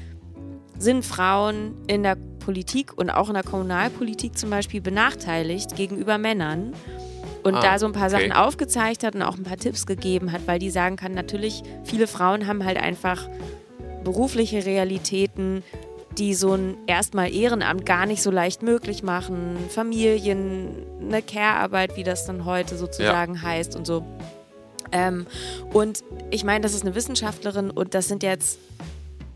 sind 0.78 1.04
Frauen 1.04 1.74
in 1.86 2.02
der 2.02 2.16
Politik 2.16 2.96
und 2.96 3.10
auch 3.10 3.28
in 3.28 3.34
der 3.34 3.42
Kommunalpolitik 3.42 4.38
zum 4.38 4.50
Beispiel 4.50 4.80
benachteiligt 4.80 5.74
gegenüber 5.74 6.18
Männern. 6.18 6.74
Und 7.46 7.54
Ah, 7.54 7.60
da 7.60 7.78
so 7.78 7.87
ein 7.87 7.93
paar 7.93 8.08
okay. 8.12 8.28
Sachen 8.28 8.32
aufgezeigt 8.32 9.04
hat 9.04 9.14
und 9.14 9.22
auch 9.22 9.37
ein 9.37 9.44
paar 9.44 9.56
Tipps 9.56 9.87
gegeben 9.87 10.32
hat, 10.32 10.43
weil 10.46 10.58
die 10.58 10.70
sagen 10.70 10.96
kann, 10.96 11.14
natürlich, 11.14 11.62
viele 11.84 12.06
Frauen 12.06 12.46
haben 12.46 12.64
halt 12.64 12.76
einfach 12.76 13.28
berufliche 14.04 14.64
Realitäten, 14.66 15.62
die 16.19 16.34
so 16.34 16.54
ein 16.54 16.76
erstmal 16.87 17.32
Ehrenamt 17.32 17.84
gar 17.84 18.06
nicht 18.06 18.22
so 18.22 18.31
leicht 18.31 18.62
möglich 18.62 19.02
machen. 19.02 19.56
Familien, 19.69 20.70
eine 21.00 21.22
Care-Arbeit, 21.22 21.96
wie 21.96 22.04
das 22.04 22.25
dann 22.26 22.44
heute 22.44 22.76
sozusagen 22.76 23.43
heißt 23.43 23.76
und 23.76 23.87
so. 23.87 24.04
Ähm, 24.92 25.26
und 25.72 26.04
ich 26.31 26.44
meine, 26.44 26.62
das 26.62 26.75
ist 26.75 26.82
eine 26.82 26.94
Wissenschaftlerin 26.94 27.70
und 27.70 27.94
das 27.94 28.08
sind 28.08 28.22
jetzt, 28.22 28.58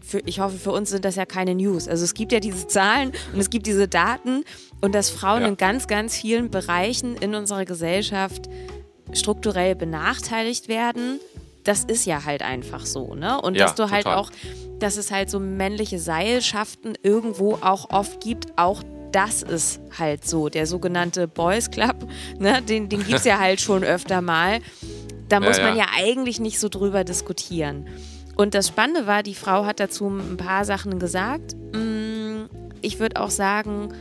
für, 0.01 0.21
ich 0.25 0.41
hoffe, 0.41 0.57
für 0.57 0.73
uns 0.73 0.91
sind 0.91 1.05
das 1.05 1.17
ja 1.17 1.27
keine 1.27 1.55
News. 1.55 1.87
Also 1.87 2.05
es 2.05 2.15
gibt 2.15 2.33
ja 2.33 2.41
diese 2.41 2.67
Zahlen 2.67 3.13
und 3.33 3.41
es 3.41 3.51
gibt 3.51 3.67
diese 3.67 3.89
Daten 3.89 4.45
und 4.81 4.95
dass 4.95 5.11
Frauen 5.11 5.43
Ja. 5.43 5.49
in 5.49 5.57
ganz, 5.57 5.87
ganz 5.87 6.17
vielen 6.17 6.51
Bereichen 6.51 7.17
in 7.17 7.35
unserer 7.35 7.65
Gesellschaft 7.65 8.49
strukturell 9.13 9.75
benachteiligt 9.75 10.69
werden. 10.69 11.21
Das 11.65 11.85
ist 11.85 12.07
ja 12.07 12.25
halt 12.25 12.43
einfach 12.43 12.87
so, 12.87 13.15
ne? 13.15 13.41
Und 13.41 13.55
Ja, 13.57 13.65
dass 13.67 13.75
du 13.75 13.91
halt 13.91 14.05
total. 14.05 14.19
auch, 14.19 14.31
dass 14.79 14.97
es 14.97 15.11
halt 15.11 15.29
so 15.31 15.39
männliche 15.41 15.99
Seilschaften 15.99 16.95
irgendwo 17.03 17.55
auch 17.61 17.91
oft 17.91 18.21
gibt, 18.23 18.57
auch 18.57 18.83
das 19.13 19.43
ist 19.43 19.81
halt 19.99 20.25
so. 20.27 20.49
Der 20.49 20.67
sogenannte 20.67 21.27
Boys 21.29 21.71
Club, 21.71 21.97
ne? 22.39 22.63
Den, 22.63 22.89
den 22.89 23.01
gibt 23.01 23.19
es 23.19 23.25
ja 23.25 23.39
halt 23.39 23.61
schon 23.61 23.85
öfter 23.85 24.23
mal. 24.23 24.61
Da 25.29 25.37
Ja, 25.41 25.47
muss 25.47 25.59
man 25.59 25.77
ja. 25.77 25.85
ja 25.85 25.87
eigentlich 25.99 26.41
nicht 26.41 26.59
so 26.59 26.69
drüber 26.69 27.05
diskutieren. 27.05 27.87
Und 28.37 28.55
das 28.55 28.69
Spannende 28.69 29.07
war, 29.07 29.23
die 29.23 29.35
Frau 29.35 29.67
hat 29.67 29.81
dazu 29.81 30.09
ein 30.09 30.37
paar 30.39 30.65
Sachen 30.65 30.99
gesagt. 30.99 31.55
Mm, 31.75 32.45
Ich 32.81 32.99
würde 32.99 33.21
auch 33.21 33.29
sagen, 33.31 33.93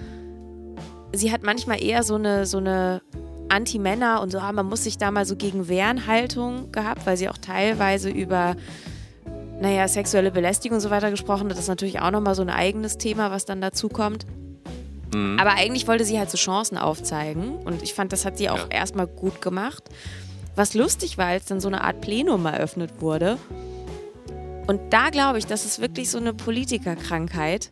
sie 1.13 1.31
hat 1.31 1.43
manchmal 1.43 1.81
eher 1.83 2.03
so 2.03 2.15
eine, 2.15 2.45
so 2.45 2.57
eine 2.57 3.01
Anti-Männer 3.49 4.21
und 4.21 4.31
so, 4.31 4.39
ah, 4.39 4.51
man 4.51 4.67
muss 4.67 4.83
sich 4.83 4.97
da 4.97 5.11
mal 5.11 5.25
so 5.25 5.35
gegen 5.35 5.67
wehren 5.67 6.05
Haltung 6.07 6.71
gehabt, 6.71 7.05
weil 7.05 7.17
sie 7.17 7.29
auch 7.29 7.37
teilweise 7.37 8.09
über, 8.09 8.55
naja, 9.59 9.87
sexuelle 9.87 10.31
Belästigung 10.31 10.75
und 10.77 10.81
so 10.81 10.89
weiter 10.89 11.09
gesprochen 11.09 11.45
hat. 11.45 11.51
Das 11.51 11.59
ist 11.59 11.67
natürlich 11.67 11.99
auch 11.99 12.11
nochmal 12.11 12.35
so 12.35 12.41
ein 12.43 12.49
eigenes 12.49 12.97
Thema, 12.97 13.31
was 13.31 13.45
dann 13.45 13.59
dazu 13.61 13.89
kommt. 13.89 14.25
Mhm. 15.13 15.39
Aber 15.39 15.51
eigentlich 15.51 15.87
wollte 15.87 16.05
sie 16.05 16.19
halt 16.19 16.29
so 16.29 16.37
Chancen 16.37 16.77
aufzeigen 16.77 17.55
und 17.57 17.81
ich 17.81 17.93
fand, 17.95 18.13
das 18.13 18.25
hat 18.25 18.37
sie 18.37 18.49
auch 18.49 18.57
Ja. 18.69 18.77
erstmal 18.77 19.07
gut 19.07 19.41
gemacht. 19.41 19.83
Was 20.55 20.73
lustig 20.73 21.17
war, 21.17 21.27
als 21.27 21.45
dann 21.45 21.59
so 21.59 21.67
eine 21.69 21.81
Art 21.83 22.01
Plenum 22.01 22.45
eröffnet 22.45 22.91
wurde. 22.99 23.37
Und 24.67 24.79
da 24.91 25.09
glaube 25.09 25.39
ich, 25.39 25.47
das 25.47 25.65
ist 25.65 25.79
wirklich 25.79 26.11
so 26.11 26.19
eine 26.19 26.33
Politikerkrankheit. 26.33 27.71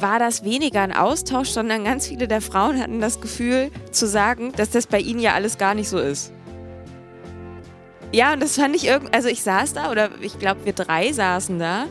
War 0.00 0.18
das 0.18 0.44
weniger 0.44 0.80
ein 0.80 0.92
Austausch, 0.92 1.50
sondern 1.50 1.84
ganz 1.84 2.06
viele 2.06 2.26
der 2.26 2.40
Frauen 2.40 2.80
hatten 2.80 3.00
das 3.00 3.20
Gefühl 3.20 3.70
zu 3.90 4.06
sagen, 4.06 4.52
dass 4.56 4.70
das 4.70 4.86
bei 4.86 4.98
ihnen 4.98 5.20
ja 5.20 5.34
alles 5.34 5.58
gar 5.58 5.74
nicht 5.74 5.88
so 5.88 5.98
ist. 5.98 6.32
Ja, 8.12 8.32
und 8.32 8.42
das 8.42 8.56
fand 8.56 8.74
ich 8.74 8.86
irgendwie, 8.86 9.12
also 9.12 9.28
ich 9.28 9.42
saß 9.42 9.74
da 9.74 9.90
oder 9.90 10.10
ich 10.20 10.38
glaube 10.38 10.64
wir 10.64 10.72
drei 10.72 11.12
saßen 11.12 11.58
da 11.58 11.84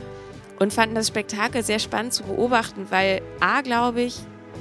und 0.59 0.73
fanden 0.73 0.95
das 0.95 1.07
Spektakel 1.07 1.63
sehr 1.63 1.79
spannend 1.79 2.13
zu 2.13 2.23
beobachten, 2.23 2.87
weil 2.89 3.21
A, 3.39 3.61
glaube 3.61 4.01
ich, 4.01 4.17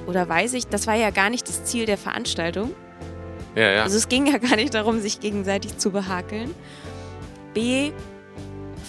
oder 0.07 0.29
weiß 0.29 0.55
ich, 0.55 0.69
das 0.69 0.87
war 0.87 0.95
ja 0.95 1.11
gar 1.11 1.31
nicht 1.31 1.49
das 1.49 1.65
Ziel 1.65 1.87
der 1.87 1.99
Veranstaltung. 1.99 2.71
ja, 3.57 3.71
ja. 3.73 3.83
Also 3.83 3.97
es 3.97 4.09
ging 4.09 4.27
ja 4.27 4.39
gar 4.39 4.57
nicht 4.57 4.75
darum, 4.75 5.01
sich 5.01 5.21
gegenseitig 5.21 5.79
zu 5.79 5.91
behakeln. 5.91 6.55
B 7.55 7.93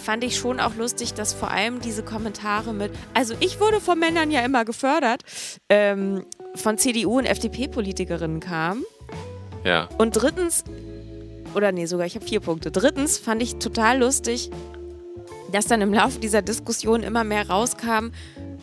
fand 0.00 0.24
ich 0.24 0.36
schon 0.36 0.60
auch 0.60 0.74
lustig, 0.76 1.14
dass 1.14 1.32
vor 1.32 1.50
allem 1.50 1.80
diese 1.80 2.02
Kommentare 2.02 2.72
mit, 2.72 2.92
also 3.14 3.34
ich 3.40 3.60
wurde 3.60 3.80
von 3.80 3.98
Männern 3.98 4.30
ja 4.30 4.40
immer 4.40 4.64
gefördert, 4.64 5.22
ähm, 5.68 6.24
von 6.54 6.78
CDU 6.78 7.18
und 7.18 7.26
FDP-Politikerinnen 7.26 8.40
kamen. 8.40 8.84
ja. 9.64 9.88
Und 9.98 10.12
drittens, 10.12 10.64
oder 11.54 11.72
nee, 11.72 11.86
sogar 11.86 12.06
ich 12.06 12.14
habe 12.14 12.24
vier 12.24 12.40
Punkte. 12.40 12.70
Drittens 12.70 13.18
fand 13.18 13.42
ich 13.42 13.56
total 13.56 13.98
lustig, 13.98 14.50
dass 15.52 15.66
dann 15.66 15.80
im 15.80 15.92
Laufe 15.92 16.18
dieser 16.18 16.42
Diskussion 16.42 17.02
immer 17.02 17.24
mehr 17.24 17.48
rauskam, 17.48 18.10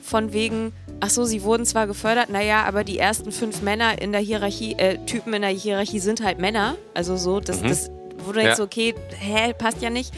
von 0.02 0.32
wegen, 0.32 0.72
ach 1.02 1.10
so, 1.10 1.26
sie 1.26 1.44
wurden 1.44 1.66
zwar 1.66 1.86
gefördert, 1.86 2.30
naja, 2.30 2.64
aber 2.64 2.84
die 2.84 2.98
ersten 2.98 3.32
fünf 3.32 3.62
Männer 3.62 4.02
in 4.02 4.14
der 4.14 4.22
Hierarchie, 4.22 4.74
äh, 4.74 4.98
Typen 5.06 5.34
in 5.34 5.42
der 5.42 5.52
Hierarchie 5.52 6.00
sind 6.00 6.24
halt 6.24 6.40
Männer. 6.40 6.78
Also 6.94 7.18
so, 7.18 7.40
das, 7.40 7.62
mhm. 7.62 7.68
das 7.68 7.92
wo 8.26 8.32
du 8.32 8.40
denkst, 8.40 8.58
ja. 8.58 8.64
okay, 8.64 8.96
hä, 9.20 9.54
passt 9.58 9.82
ja 9.82 9.90
nicht. 9.90 10.12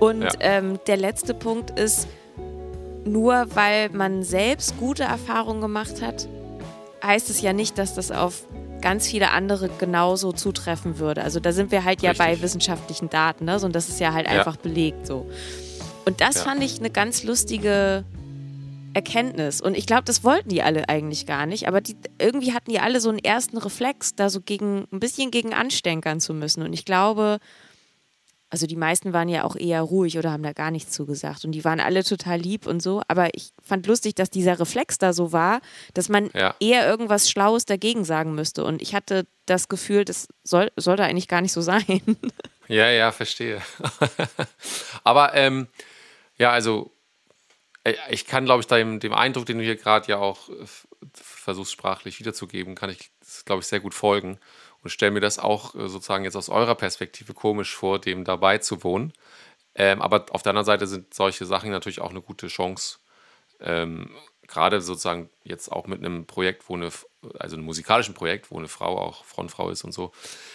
Und 0.00 0.22
ja. 0.22 0.30
Ähm, 0.40 0.78
der 0.86 0.96
letzte 0.96 1.34
Punkt 1.34 1.78
ist, 1.78 2.06
nur 3.04 3.46
weil 3.54 3.88
man 3.90 4.22
selbst 4.22 4.78
gute 4.78 5.04
Erfahrungen 5.04 5.60
gemacht 5.60 6.02
hat, 6.02 6.28
heißt 7.02 7.30
es 7.30 7.40
ja 7.40 7.52
nicht, 7.52 7.78
dass 7.78 7.94
das 7.94 8.10
auf 8.10 8.44
ganz 8.80 9.08
viele 9.08 9.30
andere 9.30 9.68
genauso 9.78 10.32
zutreffen 10.32 10.98
würde. 10.98 11.22
Also 11.22 11.40
da 11.40 11.52
sind 11.52 11.70
wir 11.70 11.84
halt 11.84 12.02
ja 12.02 12.10
Richtig. 12.10 12.26
bei 12.26 12.42
wissenschaftlichen 12.42 13.08
Daten, 13.08 13.46
ne? 13.46 13.58
und 13.60 13.74
das 13.74 13.88
ist 13.88 14.00
ja 14.00 14.12
halt 14.12 14.26
ja. 14.26 14.32
einfach 14.32 14.56
belegt 14.56 15.06
so. 15.06 15.26
Und 16.04 16.20
das 16.20 16.36
ja. 16.36 16.42
fand 16.42 16.62
ich 16.62 16.78
eine 16.78 16.90
ganz 16.90 17.24
lustige 17.24 18.04
Erkenntnis. 18.94 19.60
Und 19.60 19.76
ich 19.76 19.86
glaube, 19.86 20.04
das 20.04 20.24
wollten 20.24 20.48
die 20.48 20.62
alle 20.62 20.88
eigentlich 20.88 21.26
gar 21.26 21.46
nicht. 21.46 21.68
Aber 21.68 21.80
die, 21.80 21.96
irgendwie 22.18 22.52
hatten 22.52 22.70
die 22.70 22.78
alle 22.78 23.00
so 23.00 23.10
einen 23.10 23.18
ersten 23.18 23.58
Reflex, 23.58 24.14
da 24.14 24.30
so 24.30 24.40
gegen 24.40 24.86
ein 24.92 25.00
bisschen 25.00 25.30
gegen 25.30 25.52
anstänkern 25.52 26.20
zu 26.20 26.32
müssen. 26.32 26.62
Und 26.62 26.72
ich 26.72 26.84
glaube, 26.84 27.38
also 28.56 28.66
die 28.66 28.76
meisten 28.76 29.12
waren 29.12 29.28
ja 29.28 29.44
auch 29.44 29.54
eher 29.54 29.82
ruhig 29.82 30.16
oder 30.16 30.32
haben 30.32 30.42
da 30.42 30.54
gar 30.54 30.70
nichts 30.70 30.90
zugesagt. 30.90 31.44
Und 31.44 31.52
die 31.52 31.62
waren 31.62 31.78
alle 31.78 32.02
total 32.02 32.38
lieb 32.38 32.66
und 32.66 32.80
so. 32.80 33.02
Aber 33.06 33.28
ich 33.34 33.50
fand 33.62 33.86
lustig, 33.86 34.14
dass 34.14 34.30
dieser 34.30 34.58
Reflex 34.58 34.96
da 34.96 35.12
so 35.12 35.30
war, 35.30 35.60
dass 35.92 36.08
man 36.08 36.30
ja. 36.32 36.54
eher 36.58 36.88
irgendwas 36.88 37.28
Schlaues 37.28 37.66
dagegen 37.66 38.06
sagen 38.06 38.34
müsste. 38.34 38.64
Und 38.64 38.80
ich 38.80 38.94
hatte 38.94 39.26
das 39.44 39.68
Gefühl, 39.68 40.06
das 40.06 40.28
soll, 40.42 40.72
sollte 40.76 41.04
eigentlich 41.04 41.28
gar 41.28 41.42
nicht 41.42 41.52
so 41.52 41.60
sein. 41.60 41.84
Ja, 42.68 42.90
ja, 42.90 43.12
verstehe. 43.12 43.62
Aber 45.04 45.34
ähm, 45.34 45.68
ja, 46.36 46.50
also 46.50 46.90
äh, 47.84 47.94
ich 48.10 48.26
kann, 48.26 48.44
glaube 48.44 48.62
ich, 48.62 48.66
dem, 48.66 48.98
dem 48.98 49.12
Eindruck, 49.12 49.46
den 49.46 49.58
du 49.58 49.62
hier 49.62 49.76
gerade 49.76 50.08
ja 50.08 50.18
auch 50.18 50.48
äh, 50.48 50.54
versuchst 51.12 51.70
sprachlich 51.70 52.18
wiederzugeben, 52.18 52.74
kann 52.74 52.90
ich, 52.90 53.12
glaube 53.44 53.60
ich, 53.60 53.68
sehr 53.68 53.78
gut 53.78 53.94
folgen 53.94 54.40
und 54.86 54.90
stelle 54.90 55.10
mir 55.10 55.20
das 55.20 55.40
auch 55.40 55.74
äh, 55.74 55.88
sozusagen 55.88 56.22
jetzt 56.22 56.36
aus 56.36 56.48
eurer 56.48 56.76
Perspektive 56.76 57.34
komisch 57.34 57.74
vor, 57.74 57.98
dem 57.98 58.22
dabei 58.22 58.58
zu 58.58 58.84
wohnen. 58.84 59.12
Ähm, 59.74 60.00
aber 60.00 60.26
auf 60.30 60.42
der 60.42 60.50
anderen 60.50 60.64
Seite 60.64 60.86
sind 60.86 61.12
solche 61.12 61.44
Sachen 61.44 61.70
natürlich 61.70 62.00
auch 62.00 62.10
eine 62.10 62.22
gute 62.22 62.46
Chance, 62.46 62.98
ähm, 63.58 64.10
gerade 64.46 64.80
sozusagen 64.80 65.28
jetzt 65.42 65.72
auch 65.72 65.88
mit 65.88 65.98
einem 65.98 66.24
Projekt, 66.24 66.68
wo 66.68 66.76
eine, 66.76 66.90
also 67.36 67.56
einem 67.56 67.64
musikalischen 67.64 68.14
Projekt, 68.14 68.52
wo 68.52 68.58
eine 68.58 68.68
Frau 68.68 68.96
auch 68.96 69.24
Frontfrau 69.24 69.70
ist 69.70 69.82
und 69.82 69.90
so, 69.90 70.12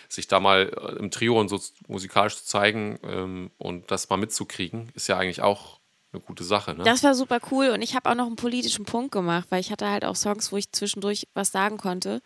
sich 0.07 0.29
da 0.29 0.39
mal 0.39 0.67
im 0.97 1.11
Trio 1.11 1.37
und 1.37 1.49
so 1.49 1.59
musikalisch 1.89 2.37
zu 2.37 2.45
zeigen 2.45 2.99
ähm, 3.03 3.51
und 3.57 3.91
das 3.91 4.09
mal 4.09 4.15
mitzukriegen, 4.15 4.91
ist 4.95 5.07
ja 5.07 5.17
eigentlich 5.17 5.41
auch 5.41 5.81
eine 6.13 6.21
gute 6.21 6.45
Sache. 6.45 6.73
Ne? 6.73 6.85
Das 6.85 7.03
war 7.03 7.15
super 7.15 7.39
cool 7.51 7.69
und 7.69 7.81
ich 7.81 7.95
habe 7.95 8.09
auch 8.09 8.15
noch 8.15 8.27
einen 8.27 8.37
politischen 8.37 8.85
Punkt 8.85 9.11
gemacht, 9.11 9.47
weil 9.49 9.59
ich 9.59 9.73
hatte 9.73 9.89
halt 9.89 10.05
auch 10.05 10.15
Songs, 10.15 10.53
wo 10.53 10.57
ich 10.57 10.71
zwischendurch 10.71 11.27
was 11.33 11.51
sagen 11.51 11.77
konnte. 11.77 12.21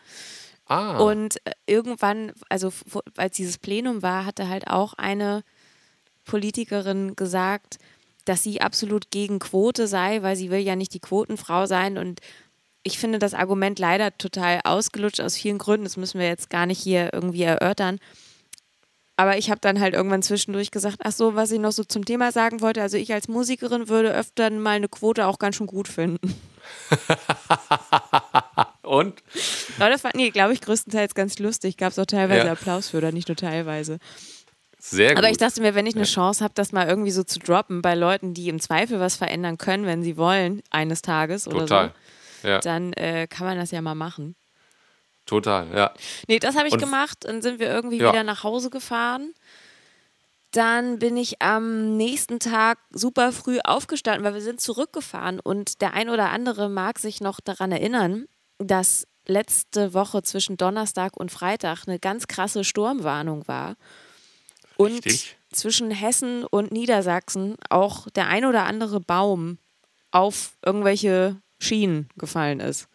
Ah. 0.67 0.97
Und 0.97 1.37
äh, 1.45 1.51
irgendwann, 1.67 2.33
also 2.49 2.71
als 3.17 3.37
dieses 3.37 3.57
Plenum 3.57 4.01
war, 4.01 4.25
hatte 4.25 4.49
halt 4.49 4.67
auch 4.67 4.93
eine 4.93 5.43
Politikerin 6.25 7.15
gesagt, 7.15 7.77
dass 8.25 8.41
sie 8.41 8.61
absolut 8.61 9.11
gegen 9.11 9.39
Quote 9.39 9.87
sei, 9.87 10.23
weil 10.23 10.35
sie 10.35 10.49
will 10.49 10.59
ja 10.59 10.75
nicht 10.75 10.93
die 10.93 10.99
Quotenfrau 10.99 11.67
sein 11.67 11.97
und 11.97 12.21
ich 12.85 12.99
finde 12.99 13.17
das 13.17 13.33
Argument 13.33 13.79
leider 13.79 14.15
total 14.17 14.61
ausgelutscht 14.63 15.19
aus 15.19 15.35
vielen 15.35 15.57
Gründen. 15.57 15.85
Das 15.85 15.97
müssen 15.97 16.19
wir 16.19 16.27
jetzt 16.27 16.51
gar 16.51 16.67
nicht 16.67 16.79
hier 16.79 17.11
irgendwie 17.13 17.41
erörtern. 17.41 17.99
Aber 19.17 19.37
ich 19.39 19.49
habe 19.49 19.59
dann 19.59 19.79
halt 19.79 19.95
irgendwann 19.95 20.21
zwischendurch 20.21 20.69
gesagt, 20.69 20.97
ach 21.03 21.11
so, 21.11 21.33
was 21.33 21.51
ich 21.51 21.59
noch 21.59 21.71
so 21.71 21.83
zum 21.83 22.05
Thema 22.05 22.31
sagen 22.31 22.61
wollte. 22.61 22.83
Also 22.83 22.97
ich 22.97 23.11
als 23.11 23.27
Musikerin 23.27 23.89
würde 23.89 24.13
öfter 24.13 24.51
mal 24.51 24.71
eine 24.71 24.87
Quote 24.87 25.25
auch 25.25 25.39
ganz 25.39 25.55
schön 25.55 25.65
gut 25.65 25.87
finden. 25.87 26.35
Und? 28.85 29.21
Leute 29.79 29.99
fanden 29.99 30.19
die, 30.19 30.31
glaube 30.31 30.53
ich, 30.53 30.61
größtenteils 30.61 31.15
ganz 31.15 31.39
lustig. 31.39 31.77
Gab 31.77 31.91
es 31.91 31.99
auch 31.99 32.05
teilweise 32.05 32.47
ja. 32.47 32.51
Applaus 32.51 32.89
für, 32.89 32.97
oder 32.97 33.11
nicht 33.11 33.27
nur 33.27 33.35
teilweise. 33.37 33.99
Sehr 34.87 35.09
gut. 35.09 35.17
Aber 35.17 35.29
ich 35.31 35.37
dachte 35.37 35.61
mir, 35.61 35.73
wenn 35.73 35.87
ich 35.87 35.95
eine 35.95 36.05
Chance 36.05 36.43
habe, 36.43 36.53
das 36.53 36.71
mal 36.71 36.87
irgendwie 36.87 37.11
so 37.11 37.23
zu 37.23 37.39
droppen 37.39 37.81
bei 37.81 37.95
Leuten, 37.95 38.35
die 38.35 38.49
im 38.49 38.59
Zweifel 38.59 38.99
was 38.99 39.15
verändern 39.15 39.57
können, 39.57 39.87
wenn 39.87 40.03
sie 40.03 40.15
wollen, 40.15 40.61
eines 40.69 41.01
Tages 41.01 41.47
oder 41.47 41.61
Total. 41.61 41.93
so, 42.43 42.47
ja. 42.47 42.59
dann 42.59 42.93
äh, 42.93 43.25
kann 43.27 43.47
man 43.47 43.57
das 43.57 43.71
ja 43.71 43.81
mal 43.81 43.95
machen. 43.95 44.35
Total, 45.25 45.67
ja. 45.75 45.91
Nee, 46.27 46.37
das 46.37 46.55
habe 46.55 46.67
ich 46.67 46.73
Und, 46.73 46.79
gemacht. 46.79 47.17
Dann 47.21 47.41
sind 47.41 47.59
wir 47.59 47.67
irgendwie 47.67 47.97
ja. 47.97 48.11
wieder 48.11 48.23
nach 48.23 48.43
Hause 48.43 48.69
gefahren. 48.69 49.33
Dann 50.51 50.99
bin 50.99 51.17
ich 51.17 51.41
am 51.41 51.97
nächsten 51.97 52.39
Tag 52.39 52.77
super 52.91 53.31
früh 53.31 53.59
aufgestanden, 53.63 54.23
weil 54.23 54.35
wir 54.35 54.41
sind 54.41 54.61
zurückgefahren. 54.61 55.39
Und 55.39 55.81
der 55.81 55.93
ein 55.93 56.09
oder 56.09 56.29
andere 56.29 56.69
mag 56.69 56.99
sich 56.99 57.21
noch 57.21 57.39
daran 57.41 57.71
erinnern, 57.71 58.27
dass 58.57 59.07
letzte 59.27 59.93
Woche 59.93 60.23
zwischen 60.23 60.57
Donnerstag 60.57 61.17
und 61.17 61.31
Freitag 61.31 61.87
eine 61.87 61.99
ganz 61.99 62.27
krasse 62.27 62.63
Sturmwarnung 62.63 63.47
war. 63.47 63.75
Und 64.77 65.05
Richtig. 65.05 65.37
zwischen 65.51 65.91
Hessen 65.91 66.43
und 66.43 66.71
Niedersachsen 66.71 67.55
auch 67.69 68.09
der 68.11 68.27
ein 68.27 68.45
oder 68.45 68.65
andere 68.65 68.99
Baum 68.99 69.57
auf 70.11 70.57
irgendwelche 70.63 71.37
Schienen 71.59 72.09
gefallen 72.17 72.59
ist. 72.59 72.87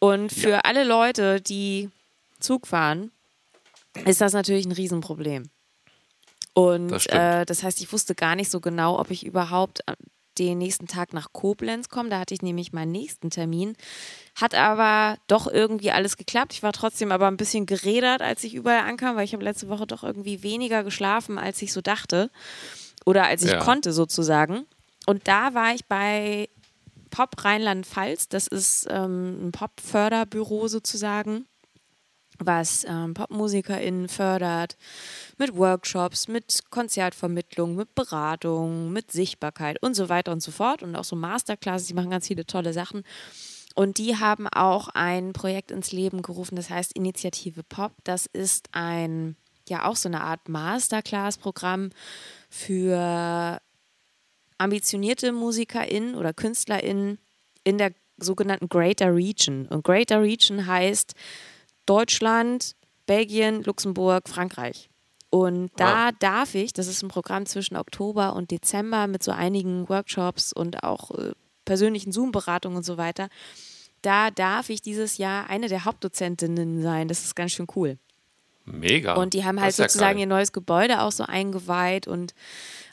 Und 0.00 0.32
für 0.32 0.50
ja. 0.50 0.60
alle 0.60 0.84
Leute, 0.84 1.40
die 1.40 1.90
Zug 2.40 2.66
fahren, 2.66 3.10
ist 4.04 4.20
das 4.20 4.32
natürlich 4.32 4.66
ein 4.66 4.72
Riesenproblem. 4.72 5.50
Und 6.54 6.88
das, 6.88 7.06
äh, 7.06 7.46
das, 7.46 7.62
heißt, 7.62 7.80
ich 7.80 7.92
wusste 7.92 8.14
gar 8.14 8.34
nicht 8.34 8.50
so 8.50 8.60
genau, 8.60 8.98
ob 8.98 9.10
ich 9.10 9.24
überhaupt 9.24 9.80
äh, 9.86 9.94
den 10.46 10.58
nächsten 10.58 10.86
Tag 10.86 11.12
nach 11.12 11.32
Koblenz 11.32 11.88
komme. 11.88 12.08
Da 12.08 12.20
hatte 12.20 12.34
ich 12.34 12.42
nämlich 12.42 12.72
meinen 12.72 12.92
nächsten 12.92 13.30
Termin. 13.30 13.76
Hat 14.34 14.54
aber 14.54 15.18
doch 15.26 15.46
irgendwie 15.46 15.90
alles 15.90 16.16
geklappt. 16.16 16.52
Ich 16.52 16.62
war 16.62 16.72
trotzdem 16.72 17.12
aber 17.12 17.26
ein 17.28 17.36
bisschen 17.36 17.66
gerädert, 17.66 18.22
als 18.22 18.44
ich 18.44 18.54
überall 18.54 18.80
ankam, 18.80 19.16
weil 19.16 19.24
ich 19.24 19.32
habe 19.32 19.44
letzte 19.44 19.68
Woche 19.68 19.86
doch 19.86 20.04
irgendwie 20.04 20.42
weniger 20.42 20.84
geschlafen, 20.84 21.38
als 21.38 21.60
ich 21.62 21.72
so 21.72 21.80
dachte. 21.80 22.30
Oder 23.04 23.24
als 23.24 23.42
ich 23.42 23.52
ja. 23.52 23.58
konnte 23.58 23.92
sozusagen. 23.92 24.66
Und 25.06 25.26
da 25.26 25.54
war 25.54 25.74
ich 25.74 25.86
bei 25.86 26.48
Pop 27.10 27.42
Rheinland-Pfalz. 27.42 28.28
Das 28.28 28.46
ist 28.46 28.86
ähm, 28.90 29.48
ein 29.48 29.52
Pop-Förderbüro 29.52 30.68
sozusagen, 30.68 31.46
was 32.38 32.84
ähm, 32.88 33.14
PopmusikerInnen 33.14 34.08
fördert 34.08 34.76
mit 35.38 35.56
Workshops, 35.56 36.28
mit 36.28 36.70
Konzertvermittlung, 36.70 37.74
mit 37.74 37.94
Beratung, 37.94 38.92
mit 38.92 39.10
Sichtbarkeit 39.10 39.82
und 39.82 39.94
so 39.94 40.08
weiter 40.08 40.32
und 40.32 40.42
so 40.42 40.50
fort. 40.50 40.82
Und 40.82 40.96
auch 40.96 41.04
so 41.04 41.16
Masterclasses, 41.16 41.88
die 41.88 41.94
machen 41.94 42.10
ganz 42.10 42.28
viele 42.28 42.46
tolle 42.46 42.72
Sachen. 42.72 43.02
Und 43.74 43.98
die 43.98 44.16
haben 44.16 44.48
auch 44.48 44.88
ein 44.88 45.32
Projekt 45.32 45.70
ins 45.70 45.92
Leben 45.92 46.22
gerufen, 46.22 46.56
das 46.56 46.70
heißt 46.70 46.92
Initiative 46.94 47.62
Pop. 47.62 47.92
Das 48.04 48.26
ist 48.26 48.68
ein, 48.72 49.36
ja, 49.68 49.84
auch 49.84 49.96
so 49.96 50.08
eine 50.08 50.22
Art 50.22 50.48
Masterclass-Programm 50.48 51.90
für 52.50 53.60
ambitionierte 54.58 55.32
MusikerInnen 55.32 56.16
oder 56.16 56.32
KünstlerInnen 56.32 57.18
in 57.62 57.78
der 57.78 57.92
sogenannten 58.16 58.68
Greater 58.68 59.14
Region. 59.14 59.66
Und 59.66 59.84
Greater 59.84 60.22
Region 60.22 60.66
heißt 60.66 61.14
Deutschland, 61.88 62.74
Belgien, 63.06 63.62
Luxemburg, 63.62 64.28
Frankreich. 64.28 64.90
Und 65.30 65.70
da 65.76 66.08
ah. 66.08 66.12
darf 66.12 66.54
ich, 66.54 66.72
das 66.72 66.86
ist 66.86 67.02
ein 67.02 67.08
Programm 67.08 67.46
zwischen 67.46 67.76
Oktober 67.76 68.34
und 68.34 68.50
Dezember 68.50 69.06
mit 69.06 69.22
so 69.22 69.30
einigen 69.30 69.88
Workshops 69.88 70.52
und 70.52 70.82
auch 70.82 71.10
äh, 71.12 71.32
persönlichen 71.64 72.12
Zoom-Beratungen 72.12 72.78
und 72.78 72.84
so 72.84 72.96
weiter, 72.96 73.28
da 74.02 74.30
darf 74.30 74.70
ich 74.70 74.80
dieses 74.80 75.18
Jahr 75.18 75.50
eine 75.50 75.68
der 75.68 75.84
Hauptdozentinnen 75.84 76.82
sein. 76.82 77.08
Das 77.08 77.24
ist 77.24 77.34
ganz 77.34 77.52
schön 77.52 77.66
cool. 77.76 77.98
Mega. 78.64 79.14
Und 79.14 79.34
die 79.34 79.44
haben 79.44 79.60
halt 79.60 79.74
sozusagen 79.74 80.18
ja 80.18 80.24
ihr 80.24 80.28
neues 80.28 80.52
Gebäude 80.52 81.02
auch 81.02 81.12
so 81.12 81.24
eingeweiht 81.24 82.06
und 82.06 82.34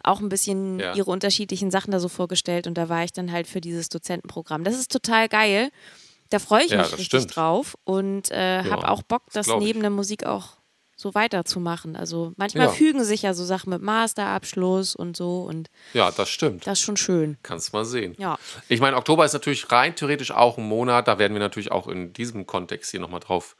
auch 0.04 0.20
ein 0.20 0.30
bisschen 0.30 0.80
ja. 0.80 0.94
ihre 0.96 1.12
unterschiedlichen 1.12 1.72
Sachen 1.72 1.92
da 1.92 2.00
so 2.00 2.10
vorgestellt 2.10 2.68
und 2.68 2.78
da 2.78 2.90
war 2.90 3.04
ich 3.04 3.12
dann 3.12 3.32
halt 3.32 3.48
für 3.48 3.62
dieses 3.62 3.90
Dozentenprogramm. 3.90 4.64
Das 4.64 4.78
ist 4.78 4.92
total 4.92 5.28
geil. 5.28 5.70
Da 6.30 6.40
freue 6.40 6.64
ich 6.64 6.72
ja, 6.72 6.78
mich 6.78 6.92
richtig 6.94 7.06
stimmt. 7.06 7.36
drauf 7.36 7.78
und 7.84 8.32
äh, 8.32 8.64
ja, 8.64 8.72
habe 8.72 8.90
auch 8.90 9.04
Bock, 9.04 9.24
das, 9.32 9.48
das 9.48 9.60
neben 9.60 9.82
der 9.82 9.92
Musik 9.92 10.26
auch 10.26 10.58
so 10.98 11.14
weiterzumachen. 11.14 11.96
Also 11.96 12.32
manchmal 12.38 12.70
fügen 12.70 13.04
sich 13.04 13.24
ja 13.24 13.34
so 13.34 13.44
Sachen 13.44 13.70
mit 13.70 13.82
Masterabschluss 13.82 14.96
und 14.96 15.18
so 15.18 15.42
und 15.42 15.70
ja, 15.94 16.10
das 16.12 16.30
stimmt. 16.30 16.66
Das 16.66 16.80
ist 16.80 16.86
schon 16.86 16.98
schön. 16.98 17.38
Kannst 17.44 17.74
mal 17.74 17.84
sehen. 17.84 18.16
Ja. 18.18 18.38
Ich 18.70 18.80
meine, 18.80 18.96
Oktober 18.96 19.26
ist 19.26 19.34
natürlich 19.34 19.72
rein 19.72 19.96
theoretisch 19.96 20.32
auch 20.32 20.58
ein 20.58 20.68
Monat. 20.68 21.08
Da 21.08 21.20
werden 21.20 21.34
wir 21.34 21.42
natürlich 21.42 21.72
auch 21.72 21.88
in 21.88 22.14
diesem 22.14 22.46
Kontext 22.46 22.92
hier 22.92 23.02
nochmal 23.02 23.20
drauf 23.20 23.58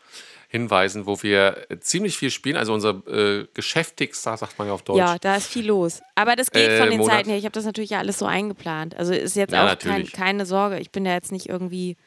hinweisen, 0.48 1.06
wo 1.06 1.22
wir 1.24 1.68
ziemlich 1.82 2.18
viel 2.18 2.32
spielen. 2.32 2.56
Also 2.56 2.74
unser 2.74 3.06
äh, 3.08 3.46
geschäftigster, 3.54 4.38
sagt 4.38 4.58
man 4.58 4.70
ja 4.70 4.74
auf 4.74 4.84
Deutsch. 4.84 5.00
Ja, 5.00 5.18
da 5.20 5.36
ist 5.36 5.48
viel 5.48 5.66
los. 5.66 6.02
Aber 6.16 6.38
das 6.38 6.52
geht 6.52 6.70
äh, 6.70 6.78
von 6.78 6.90
den 6.90 7.00
Monat. 7.00 7.16
Zeiten 7.16 7.30
her. 7.30 7.38
Ich 7.38 7.44
habe 7.44 7.54
das 7.54 7.66
natürlich 7.66 7.90
ja 7.90 8.00
alles 8.00 8.18
so 8.18 8.26
eingeplant. 8.26 8.96
Also 8.96 9.12
ist 9.12 9.36
jetzt 9.36 9.52
ja, 9.52 9.74
auch 9.74 9.78
kein, 9.78 10.08
keine 10.08 10.46
Sorge. 10.46 10.80
Ich 10.80 10.92
bin 10.92 11.06
ja 11.06 11.14
jetzt 11.14 11.34
nicht 11.34 11.50
irgendwie 11.50 11.98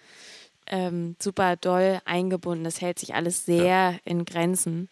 ähm, 0.71 1.17
super 1.21 1.57
doll 1.57 2.01
eingebunden. 2.05 2.65
Das 2.65 2.81
hält 2.81 2.99
sich 2.99 3.15
alles 3.15 3.45
sehr 3.45 3.65
ja. 3.65 3.95
in 4.05 4.25
Grenzen. 4.25 4.89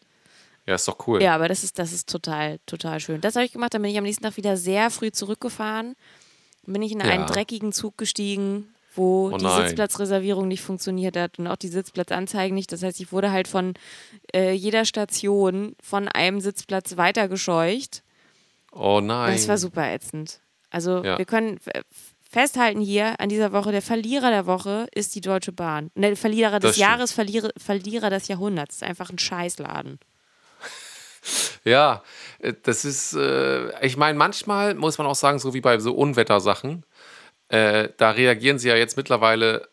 Ja, 0.66 0.74
ist 0.74 0.88
doch 0.88 1.06
cool. 1.06 1.22
Ja, 1.22 1.34
aber 1.34 1.48
das 1.48 1.62
ist, 1.62 1.78
das 1.78 1.92
ist 1.92 2.08
total, 2.08 2.58
total 2.66 2.98
schön. 3.00 3.20
Das 3.20 3.36
habe 3.36 3.44
ich 3.44 3.52
gemacht. 3.52 3.72
Dann 3.74 3.82
bin 3.82 3.90
ich 3.90 3.98
am 3.98 4.04
nächsten 4.04 4.24
Tag 4.24 4.36
wieder 4.36 4.56
sehr 4.56 4.90
früh 4.90 5.12
zurückgefahren. 5.12 5.94
Bin 6.64 6.82
ich 6.82 6.90
in 6.92 7.02
einen 7.02 7.20
ja. 7.20 7.26
dreckigen 7.26 7.72
Zug 7.72 7.96
gestiegen 7.96 8.72
wo 8.98 9.30
Oh 9.30 9.36
die. 9.36 9.46
Sitzplatzreservierung 9.46 10.48
nicht 10.48 10.62
funktioniert 10.62 11.18
hat 11.18 11.38
und 11.38 11.46
auch 11.46 11.56
die 11.56 11.68
Sitzplatzanzeigen 11.68 12.54
nicht. 12.54 12.72
Das 12.72 12.82
heißt, 12.82 12.98
ich 12.98 13.12
wurde 13.12 13.30
halt 13.30 13.46
von 13.46 13.74
äh, 14.34 14.52
jeder 14.52 14.86
Station 14.86 15.76
von 15.82 16.08
einem 16.08 16.40
Sitzplatz 16.40 16.96
weitergescheucht. 16.96 18.02
Oh 18.72 19.00
nein. 19.02 19.32
Das 19.34 19.48
war 19.48 19.58
super 19.58 19.92
ätzend. 19.92 20.40
Also 20.70 21.04
Ja. 21.04 21.18
wir 21.18 21.26
können 21.26 21.58
f- 21.58 22.14
festhalten 22.30 22.80
hier 22.80 23.18
an 23.20 23.28
dieser 23.28 23.52
Woche, 23.52 23.72
der 23.72 23.82
Verlierer 23.82 24.30
der 24.30 24.46
Woche 24.46 24.86
ist 24.94 25.14
die 25.14 25.20
Deutsche 25.20 25.52
Bahn. 25.52 25.90
Ne, 25.94 26.08
der 26.08 26.16
Verlierer 26.16 26.60
des. 26.60 26.76
Jahres, 26.76 27.12
Verlierer, 27.12 27.50
Verlierer 27.56 28.10
des 28.10 28.28
Jahrhunderts. 28.28 28.78
Das 28.78 28.82
ist 28.82 28.88
einfach 28.88 29.10
ein 29.10 29.18
Scheißladen. 29.18 29.98
Ja, 31.64 32.04
äh, 32.38 32.54
das 32.62 32.84
ist, 32.84 33.12
äh, 33.14 33.84
ich 33.84 33.96
meine, 33.96 34.16
manchmal 34.16 34.76
muss 34.76 34.98
man 34.98 35.08
auch 35.08 35.16
sagen, 35.16 35.40
so 35.40 35.54
wie 35.54 35.60
bei 35.60 35.80
so 35.80 35.92
Unwettersachen, 35.92 36.86
äh, 37.48 37.88
da 37.96 38.12
reagieren 38.12 38.60
sie 38.60 38.68
ja 38.68 38.76
jetzt 38.76 38.96
mittlerweile 38.96 39.68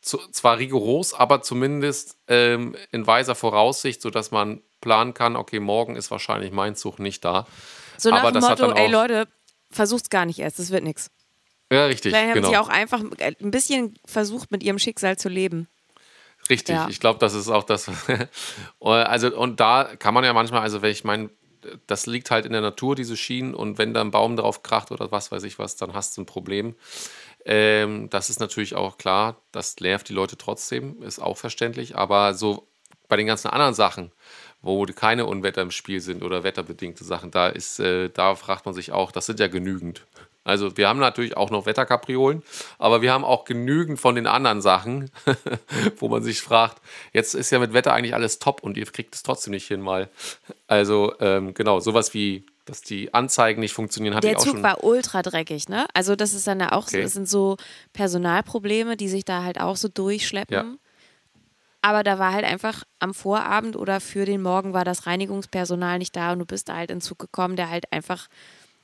zu, 0.00 0.18
zwar 0.32 0.58
rigoros, 0.58 1.14
aber 1.14 1.42
zumindest 1.42 2.16
ähm, 2.26 2.74
in 2.90 3.06
weiser 3.06 3.36
Voraussicht, 3.36 4.02
sodass 4.02 4.32
man 4.32 4.62
planen 4.80 5.14
kann, 5.14 5.36
okay, 5.36 5.60
morgen 5.60 5.94
ist 5.94 6.10
wahrscheinlich 6.10 6.52
mein 6.52 6.74
Zug 6.74 6.98
nicht 6.98 7.24
da. 7.24 7.46
So 7.96 8.10
nach 8.10 8.20
Aber 8.20 8.32
dem 8.32 8.40
das 8.40 8.48
hat 8.48 8.60
Motto, 8.60 8.74
ey 8.74 8.90
Leute, 8.90 9.28
versucht's 9.70 10.10
gar 10.10 10.26
nicht 10.26 10.38
erst, 10.38 10.58
das 10.58 10.70
wird 10.70 10.84
nichts. 10.84 11.10
Ja, 11.72 11.86
richtig, 11.86 12.12
Vielleicht 12.12 12.28
haben 12.28 12.34
genau. 12.34 12.50
sie 12.50 12.56
auch 12.56 12.68
einfach 12.68 13.02
äh, 13.18 13.34
ein 13.40 13.50
bisschen 13.50 13.98
versucht, 14.04 14.50
mit 14.50 14.62
ihrem 14.62 14.78
Schicksal 14.78 15.16
zu 15.16 15.28
leben. 15.28 15.68
Richtig, 16.48 16.74
Ja. 16.74 16.88
ich 16.88 16.98
glaube, 16.98 17.18
das 17.20 17.34
ist 17.34 17.48
auch 17.48 17.62
das. 17.62 17.88
also, 18.80 19.36
und 19.36 19.60
da 19.60 19.90
kann 19.98 20.14
man 20.14 20.24
ja 20.24 20.32
manchmal, 20.32 20.62
also, 20.62 20.82
wenn 20.82 20.90
ich 20.90 21.04
meine, 21.04 21.30
das 21.86 22.06
liegt 22.06 22.30
halt 22.30 22.46
in 22.46 22.52
der 22.52 22.60
Natur, 22.60 22.96
diese 22.96 23.16
Schienen, 23.16 23.54
und 23.54 23.78
wenn 23.78 23.94
da 23.94 24.00
ein 24.00 24.10
Baum 24.10 24.36
drauf 24.36 24.62
kracht 24.62 24.90
oder 24.90 25.12
was 25.12 25.30
weiß 25.30 25.44
ich 25.44 25.58
was, 25.58 25.76
dann 25.76 25.94
hast 25.94 26.16
du 26.16 26.22
ein 26.22 26.26
Problem. 26.26 26.74
Ähm, 27.44 28.10
das 28.10 28.30
ist 28.30 28.40
natürlich 28.40 28.74
auch 28.74 28.98
klar, 28.98 29.36
das 29.52 29.76
nervt 29.76 30.08
die 30.08 30.12
Leute 30.12 30.36
trotzdem, 30.36 31.02
ist 31.02 31.20
auch 31.20 31.36
verständlich, 31.36 31.96
aber 31.96 32.34
so 32.34 32.66
bei 33.08 33.16
den 33.16 33.26
ganzen 33.26 33.48
anderen 33.48 33.74
Sachen, 33.74 34.12
wo 34.62 34.84
keine 34.86 35.26
Unwetter 35.26 35.62
im 35.62 35.70
Spiel 35.70 36.00
sind 36.00 36.22
oder 36.22 36.44
wetterbedingte 36.44 37.04
Sachen, 37.04 37.30
da 37.30 37.48
ist, 37.48 37.80
äh, 37.80 38.10
da 38.10 38.34
fragt 38.34 38.66
man 38.66 38.74
sich 38.74 38.92
auch, 38.92 39.10
das 39.10 39.26
sind 39.26 39.40
ja 39.40 39.48
genügend. 39.48 40.06
Also 40.50 40.76
wir 40.76 40.88
haben 40.88 40.98
natürlich 41.00 41.36
auch 41.36 41.50
noch 41.50 41.64
Wetterkapriolen, 41.66 42.42
aber 42.78 43.00
wir 43.00 43.12
haben 43.12 43.24
auch 43.24 43.44
genügend 43.44 43.98
von 43.98 44.14
den 44.14 44.26
anderen 44.26 44.60
Sachen, 44.60 45.10
wo 45.96 46.08
man 46.08 46.22
sich 46.22 46.42
fragt, 46.42 46.82
jetzt 47.12 47.34
ist 47.34 47.50
ja 47.50 47.58
mit 47.58 47.72
Wetter 47.72 47.92
eigentlich 47.94 48.14
alles 48.14 48.38
top 48.38 48.62
und 48.62 48.76
ihr 48.76 48.84
kriegt 48.86 49.14
es 49.14 49.22
trotzdem 49.22 49.52
nicht 49.52 49.66
hin 49.66 49.80
mal. 49.80 50.08
Also 50.66 51.14
ähm, 51.20 51.54
genau, 51.54 51.80
sowas 51.80 52.12
wie, 52.14 52.44
dass 52.66 52.82
die 52.82 53.12
Anzeigen 53.14 53.60
nicht 53.60 53.72
funktionieren, 53.72 54.14
hatte 54.14 54.26
Der 54.26 54.32
ich 54.32 54.38
auch 54.38 54.44
Zug 54.44 54.52
schon. 54.54 54.62
war 54.62 54.84
ultra 54.84 55.22
dreckig, 55.22 55.68
ne? 55.68 55.86
Also 55.94 56.14
das 56.16 56.34
ist 56.34 56.46
dann 56.46 56.60
ja 56.60 56.72
auch, 56.72 56.86
so, 56.88 56.96
Okay. 56.96 57.02
das 57.02 57.12
sind 57.14 57.28
so 57.28 57.56
Personalprobleme, 57.92 58.96
die 58.96 59.08
sich 59.08 59.24
da 59.24 59.42
halt 59.42 59.60
auch 59.60 59.76
so 59.76 59.88
durchschleppen. 59.88 60.54
Ja. 60.54 60.64
Aber 61.82 62.02
da 62.02 62.18
war 62.18 62.32
halt 62.32 62.44
einfach 62.44 62.84
am 62.98 63.14
Vorabend 63.14 63.74
oder 63.76 64.00
für 64.00 64.26
den 64.26 64.42
Morgen 64.42 64.74
war 64.74 64.84
das 64.84 65.06
Reinigungspersonal 65.06 65.98
nicht 65.98 66.14
da 66.14 66.32
und 66.32 66.40
du 66.40 66.44
bist 66.44 66.68
da 66.68 66.76
halt 66.76 66.90
in 66.90 66.96
den 66.96 67.02
Zug 67.02 67.18
gekommen, 67.18 67.56
der 67.56 67.70
halt 67.70 67.90
einfach 67.92 68.28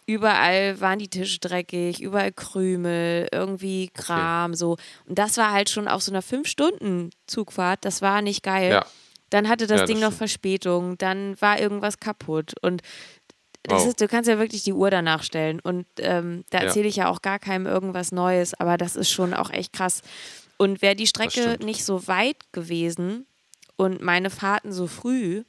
überall 0.07 0.81
waren 0.81 0.99
die 0.99 1.09
Tische 1.09 1.41
dreckig, 1.41 2.01
überall 2.01 2.33
Krümel, 2.33 3.29
irgendwie 3.33 3.91
Kram, 3.93 4.55
so. 4.55 4.77
Und 5.07 5.19
das 5.19 5.37
war 5.37 5.53
halt 5.53 5.69
schon 5.69 5.89
auf 5.89 6.03
so 6.03 6.13
einer 6.13 6.23
Fünf-Stunden-Zugfahrt, 6.23 7.85
das 7.85 8.03
war 8.03 8.23
nicht 8.23 8.43
geil. 8.43 8.71
Ja. 8.73 8.87
Dann 9.31 9.49
hatte 9.49 9.67
das 9.67 9.81
Ja, 9.81 9.83
das 9.83 9.89
Ding 9.89 9.99
noch 9.99 10.09
stimmt. 10.09 10.19
Verspätung, 10.19 10.99
dann 10.99 11.41
war 11.41 11.59
irgendwas 11.61 11.99
kaputt 11.99 12.55
und 12.63 12.83
das 13.65 13.85
Oh. 13.85 13.89
ist, 13.89 14.01
du 14.01 14.07
kannst 14.07 14.29
ja 14.29 14.39
wirklich 14.39 14.63
die 14.63 14.73
Uhr 14.73 14.91
danach 14.93 15.25
stellen 15.25 15.59
und 15.59 15.87
ähm, 15.99 16.45
da 16.51 16.59
Ja. 16.59 16.65
erzähle 16.67 16.87
ich 16.87 16.95
ja 16.97 17.09
auch 17.09 17.21
gar 17.21 17.41
keinem 17.41 17.67
irgendwas 17.67 18.13
Neues, 18.13 18.55
aber 18.55 18.77
das 18.79 18.95
ist 18.95 19.11
schon 19.11 19.35
auch 19.35 19.51
echt 19.51 19.73
krass. 19.73 20.03
Und 20.57 20.81
wäre 20.83 20.95
die 20.95 21.09
Strecke 21.09 21.59
nicht 21.65 21.85
so 21.85 22.07
weit 22.07 22.37
gewesen 22.53 23.27
und 23.75 24.01
meine 24.01 24.31
Fahrten 24.31 24.73
so 24.73 24.87
früh, 24.87 25.43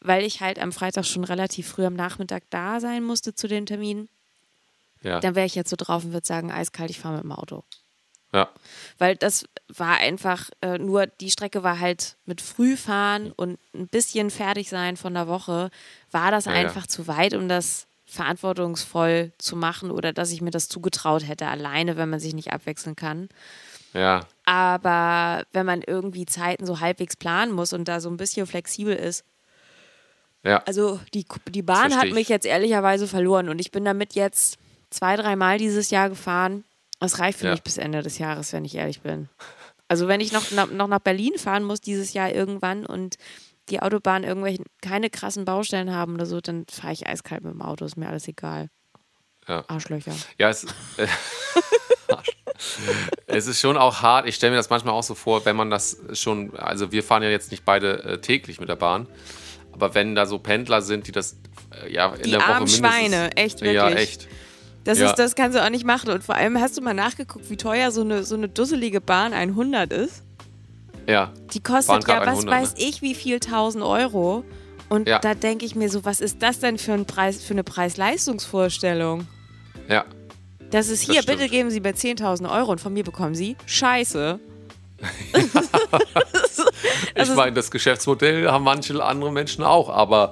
weil 0.00 0.24
ich 0.24 0.40
halt 0.40 0.58
am 0.58 0.72
Freitag 0.72 1.04
schon 1.06 1.24
relativ 1.24 1.68
früh 1.68 1.84
am 1.84 1.94
Nachmittag 1.94 2.44
da 2.50 2.80
sein 2.80 3.02
musste 3.04 3.34
zu 3.34 3.48
den 3.48 3.66
Terminen, 3.66 4.08
Ja, 5.02 5.20
dann 5.20 5.34
wäre 5.34 5.46
ich 5.46 5.54
jetzt 5.54 5.70
so 5.70 5.76
drauf 5.76 6.04
und 6.04 6.12
würde 6.12 6.26
sagen, 6.26 6.50
eiskalt, 6.52 6.90
ich 6.90 7.00
fahre 7.00 7.14
mit 7.16 7.24
dem 7.24 7.32
Auto. 7.32 7.64
ja, 8.32 8.48
Weil 8.98 9.16
das 9.16 9.46
war 9.68 9.96
einfach, 9.98 10.50
äh, 10.60 10.78
nur 10.78 11.06
die 11.06 11.30
Strecke 11.30 11.62
war 11.62 11.80
halt 11.80 12.16
mit 12.26 12.40
Frühfahren 12.40 13.32
und 13.32 13.58
ein 13.74 13.88
bisschen 13.88 14.30
fertig 14.30 14.68
sein 14.68 14.96
von 14.96 15.14
der 15.14 15.28
Woche, 15.28 15.70
war 16.10 16.30
das 16.30 16.46
Ja, 16.46 16.52
ja. 16.52 16.58
einfach 16.58 16.86
zu 16.86 17.06
weit, 17.06 17.34
um 17.34 17.48
das 17.48 17.86
verantwortungsvoll 18.06 19.32
zu 19.38 19.54
machen 19.56 19.90
oder 19.90 20.12
dass 20.12 20.30
ich 20.32 20.40
mir 20.40 20.50
das 20.50 20.68
zugetraut 20.68 21.26
hätte, 21.26 21.46
alleine, 21.46 21.96
wenn 21.96 22.08
man 22.08 22.20
sich 22.20 22.34
nicht 22.34 22.52
abwechseln 22.52 22.96
kann. 22.96 23.28
ja, 23.92 24.26
Aber 24.44 25.44
wenn 25.52 25.66
man 25.66 25.82
irgendwie 25.82 26.24
Zeiten 26.26 26.64
so 26.66 26.80
halbwegs 26.80 27.16
planen 27.16 27.52
muss 27.52 27.72
und 27.72 27.86
da 27.86 28.00
so 28.00 28.08
ein 28.08 28.16
bisschen 28.16 28.46
flexibel 28.46 28.94
ist, 28.96 29.24
ja. 30.44 30.62
also 30.66 31.00
die, 31.14 31.26
die 31.48 31.62
Bahn 31.62 31.96
hat 31.96 32.06
ich. 32.06 32.14
mich 32.14 32.28
jetzt 32.28 32.46
ehrlicherweise 32.46 33.06
verloren 33.08 33.48
und 33.48 33.60
ich 33.60 33.70
bin 33.70 33.84
damit 33.84 34.14
jetzt 34.14 34.58
zwei, 34.90 35.16
dreimal 35.16 35.58
dieses 35.58 35.90
Jahr 35.90 36.08
gefahren. 36.08 36.64
Das 37.00 37.18
reicht 37.18 37.38
für 37.38 37.46
Ja. 37.46 37.52
mich 37.52 37.62
bis 37.62 37.78
Ende 37.78 38.02
des 38.02 38.18
Jahres, 38.18 38.52
wenn 38.52 38.64
ich 38.64 38.74
ehrlich 38.74 39.02
bin. 39.02 39.28
Also 39.86 40.08
wenn 40.08 40.20
ich 40.20 40.32
noch, 40.32 40.50
noch, 40.50 40.70
noch 40.70 40.88
nach 40.88 40.98
Berlin 40.98 41.38
fahren 41.38 41.64
muss 41.64 41.80
dieses 41.80 42.12
Jahr 42.12 42.30
irgendwann 42.30 42.84
und 42.84 43.16
die 43.68 43.80
Autobahn 43.80 44.24
irgendwelche 44.24 44.62
keine 44.82 45.10
krassen 45.10 45.44
Baustellen 45.44 45.94
haben 45.94 46.14
oder 46.14 46.26
so, 46.26 46.40
dann 46.40 46.66
fahre 46.70 46.92
ich 46.92 47.06
eiskalt 47.06 47.44
mit 47.44 47.52
dem 47.52 47.62
Auto, 47.62 47.84
ist 47.84 47.96
mir 47.96 48.08
alles 48.08 48.26
egal. 48.28 48.68
Ja. 49.46 49.64
Arschlöcher. 49.68 50.14
Ja, 50.38 50.50
es, 50.50 50.64
äh, 50.96 51.06
es 53.26 53.46
ist 53.46 53.60
schon 53.60 53.76
auch 53.76 54.02
hart. 54.02 54.26
Ich 54.26 54.34
stelle 54.34 54.52
mir 54.52 54.56
das 54.56 54.70
manchmal 54.70 54.94
auch 54.94 55.02
so 55.02 55.14
vor, 55.14 55.44
wenn 55.44 55.56
man 55.56 55.70
das 55.70 55.98
schon, 56.12 56.56
also 56.56 56.92
wir 56.92 57.02
fahren 57.02 57.22
ja 57.22 57.28
jetzt 57.30 57.50
nicht 57.50 57.64
beide 57.64 58.02
äh, 58.04 58.20
täglich 58.20 58.60
mit 58.60 58.68
der 58.68 58.76
Bahn, 58.76 59.06
aber 59.80 59.94
wenn 59.94 60.14
da 60.14 60.26
so 60.26 60.38
Pendler 60.38 60.82
sind, 60.82 61.06
die 61.06 61.12
das 61.12 61.36
äh, 61.84 61.92
ja 61.92 62.12
in 62.14 62.24
Die 62.24 62.30
der 62.30 62.40
Woche 62.40 62.48
armen 62.48 62.70
mindestens, 62.70 62.78
Schweine, 63.08 63.36
echt 63.36 63.60
Ja, 63.60 63.66
wirklich. 63.88 63.94
echt. 64.00 64.28
Das, 64.84 64.98
Ja. 64.98 65.10
ist, 65.10 65.16
das 65.18 65.34
kannst 65.34 65.56
du 65.56 65.62
auch 65.64 65.70
nicht 65.70 65.84
machen. 65.84 66.10
Und 66.10 66.24
vor 66.24 66.34
allem 66.34 66.58
hast 66.60 66.76
du 66.76 66.82
mal 66.82 66.94
nachgeguckt, 66.94 67.48
wie 67.50 67.56
teuer 67.56 67.90
so 67.90 68.00
eine, 68.00 68.24
so 68.24 68.34
eine 68.36 68.48
dusselige 68.48 69.00
Bahn 69.00 69.32
100 69.32 69.92
ist? 69.92 70.22
Ja, 71.06 71.32
Die 71.52 71.60
kostet 71.62 72.06
ja, 72.08 72.20
was 72.20 72.28
100, 72.40 72.54
weiß 72.54 72.74
ne? 72.74 72.80
ich, 72.84 73.00
wie 73.02 73.14
viel 73.14 73.38
tausend 73.40 73.84
Euro. 73.84 74.44
Und 74.88 75.08
Ja. 75.08 75.18
da 75.18 75.34
denke 75.34 75.64
ich 75.66 75.74
mir 75.74 75.88
so, 75.90 76.04
was 76.04 76.20
ist 76.20 76.42
das 76.42 76.60
denn 76.60 76.78
für, 76.78 76.92
ein 76.94 77.04
Preis, 77.06 77.42
für 77.42 77.52
eine 77.54 77.64
Preis-Leistungsvorstellung? 77.64 79.26
ja, 79.88 80.04
Das 80.70 80.88
ist 80.88 81.02
hier, 81.02 81.22
stimmt. 81.22 81.38
bitte 81.38 81.50
geben 81.50 81.70
Sie 81.70 81.80
mir 81.80 81.94
10.000 81.94 82.50
Euro 82.50 82.72
und 82.72 82.80
von 82.80 82.92
mir 82.92 83.04
bekommen 83.04 83.34
Sie 83.34 83.56
Scheiße. 83.66 84.38
ich 87.14 87.20
Also- 87.20 87.34
meine, 87.34 87.52
das 87.52 87.70
Geschäftsmodell 87.70 88.48
haben 88.50 88.64
manche 88.64 89.02
andere 89.02 89.32
Menschen 89.32 89.64
auch, 89.64 89.88
aber 89.88 90.30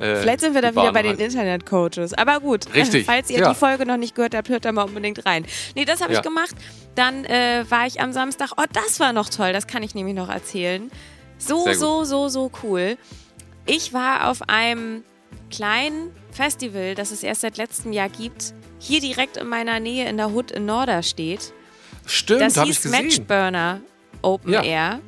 äh, 0.00 0.16
Vielleicht 0.16 0.40
sind 0.40 0.54
wir 0.54 0.62
da 0.62 0.72
wieder 0.72 0.92
bei 0.92 1.02
den 1.02 1.12
halt. 1.12 1.20
Internetcoaches. 1.20 2.14
Aber 2.14 2.40
gut, 2.40 2.66
Richtig, 2.74 3.06
falls 3.06 3.30
ihr 3.30 3.38
ja. 3.40 3.50
die 3.50 3.54
Folge 3.54 3.86
noch 3.86 3.96
nicht 3.96 4.14
gehört 4.16 4.34
habt, 4.34 4.48
hört 4.48 4.64
da 4.64 4.72
mal 4.72 4.82
unbedingt 4.82 5.24
rein. 5.24 5.46
Nee, 5.76 5.84
das 5.84 6.00
habe 6.00 6.12
Ja. 6.12 6.18
ich 6.18 6.24
gemacht. 6.24 6.54
Dann 6.96 7.24
äh, 7.26 7.64
war 7.68 7.86
ich 7.86 8.00
am 8.00 8.12
Samstag, 8.12 8.50
oh, 8.56 8.64
das 8.72 8.98
war 8.98 9.12
noch 9.12 9.28
toll, 9.28 9.52
das 9.52 9.66
kann 9.68 9.82
ich 9.84 9.94
nämlich 9.94 10.14
noch 10.16 10.28
erzählen. 10.28 10.90
So, 11.38 11.72
so, 11.74 12.04
so, 12.04 12.28
so 12.28 12.50
cool. 12.62 12.96
Ich 13.66 13.92
war 13.92 14.30
auf 14.30 14.48
einem 14.48 15.04
kleinen 15.50 16.10
Festival, 16.32 16.94
das 16.94 17.10
es 17.12 17.22
erst 17.22 17.42
seit 17.42 17.56
letztem 17.56 17.92
Jahr 17.92 18.08
gibt, 18.08 18.52
hier 18.80 19.00
direkt 19.00 19.36
in 19.36 19.48
meiner 19.48 19.78
Nähe 19.80 20.08
in 20.08 20.16
der 20.16 20.30
Hood 20.32 20.50
in 20.50 20.66
Norderstedt. 20.66 21.52
Stimmt, 22.06 22.40
Das 22.40 22.56
habe 22.56 22.68
ich 22.70 22.76
hieß 22.78 22.82
gesehen. 22.90 23.04
Matchburner 23.06 23.80
Open 24.24 24.52
Ja. 24.52 24.62
Air. 24.62 25.00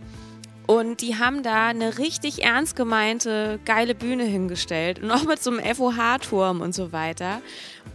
Und 0.68 1.00
die 1.00 1.16
haben 1.16 1.44
da 1.44 1.68
eine 1.68 1.98
richtig 1.98 2.42
ernst 2.42 2.74
gemeinte, 2.74 3.60
geile 3.64 3.94
Bühne 3.94 4.24
hingestellt. 4.24 5.00
Und 5.00 5.12
auch 5.12 5.22
mit 5.22 5.40
so 5.40 5.50
einem 5.50 5.60
FOH-Turm 5.60 6.60
und 6.60 6.74
so 6.74 6.90
weiter. 6.90 7.40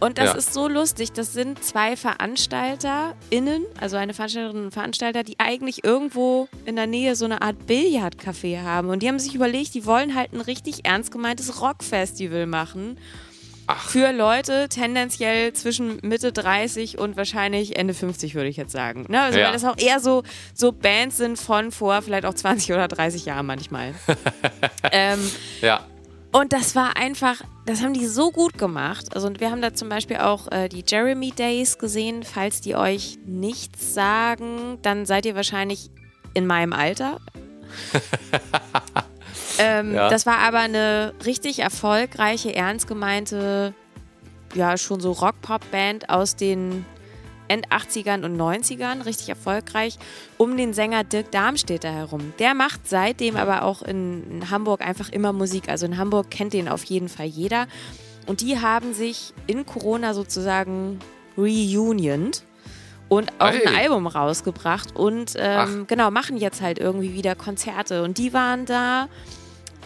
Und 0.00 0.16
das 0.16 0.30
Ja. 0.32 0.38
ist 0.38 0.54
so 0.54 0.68
lustig. 0.68 1.12
Das 1.12 1.34
sind 1.34 1.62
zwei 1.62 1.96
VeranstalterInnen, 1.96 3.64
also 3.78 3.96
eine 3.96 4.14
Veranstalterin 4.14 4.64
und 4.64 4.70
Veranstalter, 4.72 5.22
die 5.22 5.38
eigentlich 5.38 5.84
irgendwo 5.84 6.48
in 6.64 6.76
der 6.76 6.86
Nähe 6.86 7.14
so 7.14 7.24
eine 7.26 7.42
Art 7.42 7.56
Billardcafé 7.66 8.62
haben. 8.62 8.88
Und 8.88 9.02
die 9.02 9.08
haben 9.08 9.18
sich 9.18 9.34
überlegt, 9.34 9.74
die 9.74 9.84
wollen 9.86 10.14
halt 10.14 10.32
ein 10.32 10.40
richtig 10.40 10.84
ernst 10.84 11.10
gemeintes 11.12 11.60
Rockfestival 11.60 12.46
machen. 12.46 12.96
Ach. 13.66 13.88
Für 13.88 14.12
Leute 14.12 14.68
tendenziell 14.68 15.52
zwischen 15.52 15.98
Mitte 16.02 16.32
30 16.32 16.98
und 16.98 17.16
wahrscheinlich 17.16 17.76
Ende 17.76 17.94
50, 17.94 18.34
würde 18.34 18.48
ich 18.48 18.56
jetzt 18.56 18.72
sagen. 18.72 19.06
Ne? 19.08 19.20
Also, 19.20 19.38
Ja. 19.38 19.46
weil 19.46 19.52
das 19.52 19.64
auch 19.64 19.78
eher 19.78 20.00
so, 20.00 20.24
so 20.54 20.72
Bands 20.72 21.16
sind 21.16 21.38
von 21.38 21.70
vor 21.70 22.02
vielleicht 22.02 22.24
auch 22.26 22.34
20 22.34 22.72
oder 22.72 22.88
30 22.88 23.24
Jahren 23.24 23.46
manchmal. 23.46 23.94
ähm, 24.92 25.20
Ja, 25.60 25.86
und 26.34 26.54
das 26.54 26.74
war 26.74 26.96
einfach, 26.96 27.42
das 27.66 27.82
haben 27.82 27.92
die 27.92 28.06
so 28.06 28.30
gut 28.30 28.56
gemacht. 28.56 29.14
Also 29.14 29.26
und 29.26 29.38
wir 29.40 29.50
haben 29.50 29.60
da 29.60 29.74
zum 29.74 29.90
Beispiel 29.90 30.16
auch 30.16 30.50
äh, 30.50 30.68
die 30.70 30.82
Jeremy 30.86 31.30
Days 31.30 31.76
gesehen. 31.78 32.22
Falls 32.22 32.62
die 32.62 32.74
euch 32.74 33.18
nichts 33.26 33.92
sagen, 33.92 34.78
dann 34.80 35.04
seid 35.04 35.26
ihr 35.26 35.34
wahrscheinlich 35.34 35.90
in 36.32 36.46
meinem 36.46 36.72
Alter. 36.72 37.20
ähm, 39.58 39.94
Ja. 39.94 40.08
Das 40.08 40.26
war 40.26 40.38
aber 40.38 40.58
eine 40.60 41.12
richtig 41.24 41.58
erfolgreiche, 41.60 42.54
ernst 42.54 42.86
gemeinte, 42.86 43.74
ja, 44.54 44.76
schon 44.76 45.00
so 45.00 45.12
Rock-Pop-Band 45.12 46.10
aus 46.10 46.36
den 46.36 46.84
End 47.48 47.68
80ern 47.68 48.24
und 48.24 48.36
90ern, 48.36 49.04
richtig 49.04 49.28
erfolgreich, 49.28 49.98
um 50.38 50.56
den 50.56 50.72
Sänger 50.72 51.04
Dirk 51.04 51.30
Darmstädter 51.32 51.90
herum. 51.92 52.32
Der 52.38 52.54
macht 52.54 52.88
seitdem 52.88 53.36
aber 53.36 53.62
auch 53.64 53.82
in, 53.82 54.30
in 54.30 54.50
Hamburg 54.50 54.80
einfach 54.80 55.10
immer 55.10 55.32
Musik. 55.32 55.68
Also 55.68 55.84
in 55.86 55.98
Hamburg 55.98 56.30
kennt 56.30 56.52
den 56.54 56.68
auf 56.68 56.84
jeden 56.84 57.08
Fall 57.08 57.26
jeder. 57.26 57.66
Und 58.26 58.40
die 58.40 58.58
haben 58.60 58.94
sich 58.94 59.34
in 59.46 59.66
Corona 59.66 60.14
sozusagen 60.14 60.98
reunioned 61.36 62.44
und 63.08 63.32
auch 63.38 63.50
Hey. 63.50 63.66
ein 63.66 63.74
Album 63.74 64.06
rausgebracht 64.06 64.96
und 64.96 65.34
ähm, 65.36 65.86
genau, 65.86 66.10
machen 66.10 66.36
jetzt 66.38 66.62
halt 66.62 66.78
irgendwie 66.78 67.14
wieder 67.14 67.34
Konzerte. 67.34 68.02
Und 68.02 68.18
die 68.18 68.32
waren 68.32 68.64
da. 68.64 69.08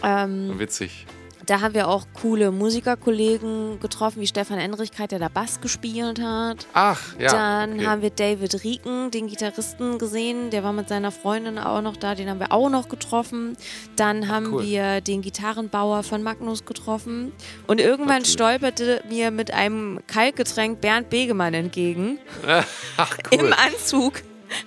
Ähm, 0.03 0.59
Witzig. 0.59 1.05
da 1.45 1.61
haben 1.61 1.73
wir 1.73 1.87
auch 1.87 2.05
coole 2.21 2.51
Musikerkollegen 2.51 3.79
getroffen, 3.79 4.21
wie 4.21 4.27
Stefan 4.27 4.59
Endrichkeit, 4.59 5.11
der 5.11 5.19
da 5.19 5.29
Bass 5.29 5.61
gespielt 5.61 6.21
hat. 6.21 6.67
Ach, 6.73 7.01
ja. 7.17 7.31
Dann 7.31 7.73
okay. 7.75 7.85
haben 7.85 8.01
wir 8.01 8.09
David 8.09 8.63
Rieken, 8.63 9.11
den 9.11 9.27
Gitarristen, 9.27 9.97
gesehen. 9.97 10.49
Der 10.49 10.63
war 10.63 10.73
mit 10.73 10.89
seiner 10.89 11.11
Freundin 11.11 11.57
auch 11.57 11.81
noch 11.81 11.97
da. 11.97 12.15
Den 12.15 12.29
haben 12.29 12.39
wir 12.39 12.51
auch 12.51 12.69
noch 12.69 12.89
getroffen. 12.89 13.57
Dann 13.95 14.27
haben 14.27 14.53
cool. 14.53 14.63
wir 14.63 15.01
den 15.01 15.21
Gitarrenbauer 15.21 16.03
von 16.03 16.21
Magnus 16.21 16.65
getroffen. 16.65 17.31
Und 17.65 17.79
irgendwann 17.79 18.17
Natürlich. 18.17 18.33
stolperte 18.33 19.03
mir 19.09 19.31
mit 19.31 19.51
einem 19.51 19.99
Kaltgetränk 20.07 20.81
Bernd 20.81 21.09
Begemann 21.09 21.53
entgegen. 21.53 22.19
Ach, 22.97 23.17
Im 23.31 23.41
cool. 23.41 23.53
Anzug 23.53 24.21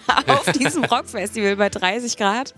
auf 0.27 0.51
diesem 0.53 0.85
Rockfestival 0.85 1.57
bei 1.57 1.69
30 1.69 2.16
Grad. 2.16 2.55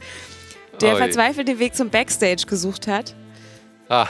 Der 0.80 0.94
Oi. 0.94 0.98
verzweifelt 0.98 1.48
den 1.48 1.58
Weg 1.58 1.74
zum 1.74 1.90
Backstage 1.90 2.46
gesucht 2.46 2.88
hat 2.88 3.14
Ah, 3.88 4.08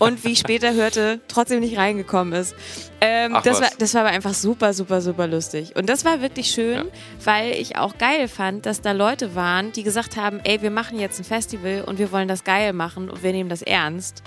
und 0.00 0.24
wie 0.24 0.32
ich 0.32 0.40
später 0.40 0.72
hörte, 0.74 1.20
trotzdem 1.28 1.60
nicht 1.60 1.76
reingekommen 1.78 2.32
ist. 2.32 2.54
Ähm, 3.00 3.34
Ach 3.36 3.42
das, 3.42 3.60
war, 3.60 3.68
das 3.78 3.94
war 3.94 4.00
aber 4.02 4.10
einfach 4.10 4.34
super, 4.34 4.72
super, 4.74 5.00
super 5.00 5.28
lustig. 5.28 5.76
Und 5.76 5.88
das 5.88 6.04
war 6.04 6.20
wirklich 6.20 6.48
schön, 6.50 6.88
weil 7.24 7.52
ich 7.52 7.76
auch 7.76 7.98
geil 7.98 8.26
fand, 8.26 8.66
dass 8.66 8.80
da 8.80 8.92
Leute 8.92 9.36
waren, 9.36 9.70
die 9.72 9.84
gesagt 9.84 10.16
haben, 10.16 10.40
ey, 10.44 10.60
wir 10.62 10.70
machen 10.70 10.98
jetzt 10.98 11.20
ein 11.20 11.24
Festival 11.24 11.84
und 11.86 11.98
wir 11.98 12.10
wollen 12.10 12.26
das 12.26 12.42
geil 12.42 12.72
machen 12.72 13.08
und 13.10 13.22
wir 13.22 13.30
nehmen 13.32 13.48
das 13.50 13.62
ernst. 13.62 14.22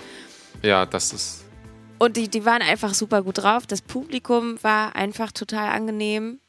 ja, 0.62 0.86
das 0.86 1.12
ist. 1.12 1.44
Und 1.98 2.16
die, 2.16 2.28
die 2.28 2.44
waren 2.44 2.62
einfach 2.62 2.92
super 2.94 3.22
gut 3.22 3.38
drauf. 3.38 3.66
Das 3.66 3.80
Publikum 3.82 4.62
war 4.62 4.94
einfach 4.96 5.32
total 5.32 5.68
angenehm. 5.70 6.40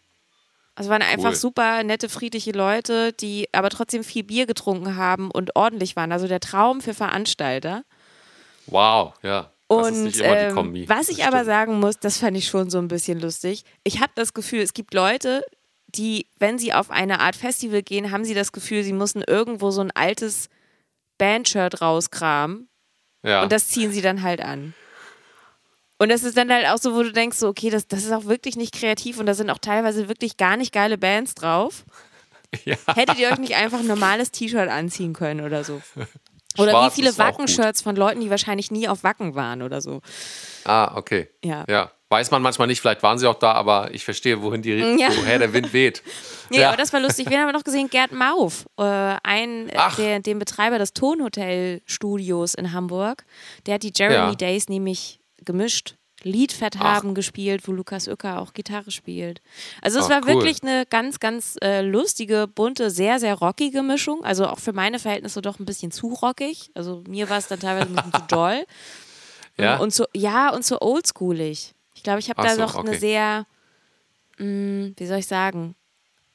Also 0.77 0.91
waren 0.91 1.01
einfach 1.01 1.29
Cool. 1.29 1.35
super 1.35 1.83
nette, 1.83 2.07
friedliche 2.07 2.51
Leute, 2.51 3.11
die 3.11 3.47
aber 3.51 3.69
trotzdem 3.71 4.03
viel 4.03 4.23
Bier 4.23 4.45
getrunken 4.45 4.95
haben 4.95 5.31
und 5.31 5.55
ordentlich 5.55 5.95
waren. 5.95 6.11
Also 6.11 6.27
der 6.27 6.39
Traum 6.39 6.81
für 6.81 6.93
Veranstalter. 6.93 7.83
Wow, 8.67 9.13
ja. 9.23 9.49
Das 9.69 9.87
ist 9.89 9.97
Und 9.97 10.03
nicht 10.03 10.19
immer 10.19 10.35
die 10.35 10.41
ähm, 10.43 10.55
Kombi. 10.55 10.87
was 10.87 11.09
ich 11.09 11.25
aber 11.25 11.43
sagen 11.45 11.79
muss, 11.79 11.97
das 11.97 12.19
fand 12.19 12.37
ich 12.37 12.47
schon 12.47 12.69
so 12.69 12.77
ein 12.77 12.87
bisschen 12.87 13.19
lustig. 13.19 13.63
Ich 13.83 13.99
habe 14.01 14.11
das 14.15 14.33
Gefühl, 14.35 14.61
es 14.61 14.73
gibt 14.73 14.93
Leute, 14.93 15.41
die, 15.87 16.27
wenn 16.37 16.59
sie 16.59 16.73
auf 16.73 16.91
eine 16.91 17.21
Art 17.21 17.35
Festival 17.35 17.81
gehen, 17.81 18.11
haben 18.11 18.23
sie 18.23 18.35
das 18.35 18.51
Gefühl, 18.51 18.83
sie 18.83 18.93
müssen 18.93 19.23
irgendwo 19.25 19.71
so 19.71 19.81
ein 19.81 19.89
altes 19.95 20.47
Bandshirt 21.17 21.81
rauskramen 21.81 22.69
Ja. 23.23 23.41
und 23.41 23.51
das 23.51 23.67
ziehen 23.69 23.91
sie 23.91 24.01
dann 24.01 24.21
halt 24.21 24.41
an. 24.41 24.73
Und 25.99 26.09
das 26.09 26.23
ist 26.23 26.37
dann 26.37 26.51
halt 26.51 26.67
auch 26.67 26.77
so, 26.77 26.93
wo 26.95 27.01
du 27.03 27.11
denkst, 27.11 27.37
so, 27.37 27.47
okay, 27.47 27.69
das, 27.69 27.87
das 27.87 28.03
ist 28.03 28.11
auch 28.11 28.25
wirklich 28.25 28.55
nicht 28.55 28.73
kreativ 28.73 29.19
und 29.19 29.25
da 29.25 29.33
sind 29.33 29.49
auch 29.49 29.57
teilweise 29.57 30.07
wirklich 30.07 30.37
gar 30.37 30.55
nicht 30.57 30.71
geile 30.71 30.97
Bands 30.97 31.33
drauf. 31.35 31.85
ja. 32.65 32.75
Hättet 32.93 33.17
ihr 33.17 33.29
euch 33.31 33.39
nicht 33.39 33.55
einfach 33.55 33.79
ein 33.79 33.87
normales 33.87 34.31
T-Shirt 34.31 34.69
anziehen 34.69 35.13
können 35.13 35.41
oder 35.45 35.63
so? 35.63 35.81
Oder 36.59 36.71
Schwarz 36.71 36.97
wie 36.97 37.01
viele. 37.03 37.15
Wacken-Shirts 37.19 37.83
von 37.83 37.95
Leuten, 37.95 38.19
die 38.19 38.31
wahrscheinlich 38.31 38.71
nie 38.71 38.87
auf 38.87 39.03
Wacken 39.03 39.35
waren 39.35 39.61
oder 39.61 39.79
so. 39.79 40.01
Ah, 40.65 40.91
okay. 40.97 41.29
Ja. 41.45 41.63
Ja. 41.69 41.91
Weiß 42.09 42.31
man 42.31 42.41
manchmal 42.41 42.67
nicht, 42.67 42.81
vielleicht 42.81 43.03
waren 43.03 43.19
sie 43.19 43.27
auch 43.27 43.37
da, 43.37 43.51
aber 43.51 43.93
ich 43.93 44.03
verstehe, 44.03 44.41
wohin 44.41 44.63
die, 44.63 44.71
Ja. 44.99 45.09
woher 45.15 45.37
der 45.37 45.53
Wind 45.53 45.71
weht. 45.71 46.01
Nee, 46.49 46.61
Ja. 46.61 46.69
aber 46.69 46.77
das 46.77 46.91
war 46.93 46.99
lustig. 46.99 47.29
Wir 47.29 47.41
haben 47.41 47.51
noch 47.51 47.63
gesehen, 47.63 47.91
Gerd 47.91 48.11
Mauf, 48.11 48.65
äh, 48.79 48.81
ein, 49.21 49.69
äh, 49.69 49.77
der, 49.99 50.19
den 50.21 50.39
Betreiber 50.39 50.79
des 50.79 50.93
Tonhotel-Studios 50.93 52.55
in 52.55 52.73
Hamburg. 52.73 53.25
Der 53.67 53.75
hat 53.75 53.83
die 53.83 53.91
Jeremy 53.95 54.29
Ja. 54.31 54.35
Days 54.35 54.67
nämlich 54.69 55.19
gemischt. 55.47 55.95
Liedfett 56.23 56.79
haben 56.79 57.13
gespielt, 57.13 57.67
wo 57.67 57.71
Lukas 57.71 58.07
Uecker 58.07 58.41
auch 58.41 58.53
Gitarre 58.53 58.91
spielt. 58.91 59.41
Also 59.81 59.99
es 59.99 60.05
Ach, 60.05 60.09
war 60.09 60.21
cool. 60.21 60.27
wirklich 60.27 60.63
eine 60.63 60.85
ganz, 60.87 61.19
ganz 61.19 61.57
äh, 61.61 61.81
lustige, 61.81 62.47
bunte, 62.47 62.89
sehr, 62.89 63.19
sehr 63.19 63.35
rockige 63.35 63.83
Mischung. 63.83 64.23
Also 64.23 64.47
auch 64.47 64.59
für 64.59 64.73
meine 64.73 64.99
Verhältnisse 64.99 65.41
doch 65.41 65.59
ein 65.59 65.65
bisschen 65.65 65.91
zu 65.91 66.07
rockig. 66.07 66.71
Also 66.73 67.03
mir 67.07 67.29
war 67.29 67.37
es 67.37 67.47
dann 67.47 67.59
teilweise 67.59 67.89
ein 67.89 67.95
bisschen 67.95 68.13
zu 68.13 68.21
doll. 68.27 68.65
Ja? 69.57 69.77
Und 69.77 69.93
so, 69.93 70.05
ja, 70.13 70.53
und 70.53 70.65
so 70.65 70.79
oldschoolig. 70.81 71.73
Ich 71.95 72.03
glaube, 72.03 72.19
ich 72.19 72.29
habe 72.29 72.41
da 72.41 72.55
so, 72.55 72.61
noch 72.61 72.75
eine 72.75 72.89
okay. 72.89 72.99
sehr, 72.99 73.45
mh, 74.37 74.93
wie 74.97 75.05
soll 75.05 75.17
ich 75.19 75.27
sagen? 75.27 75.75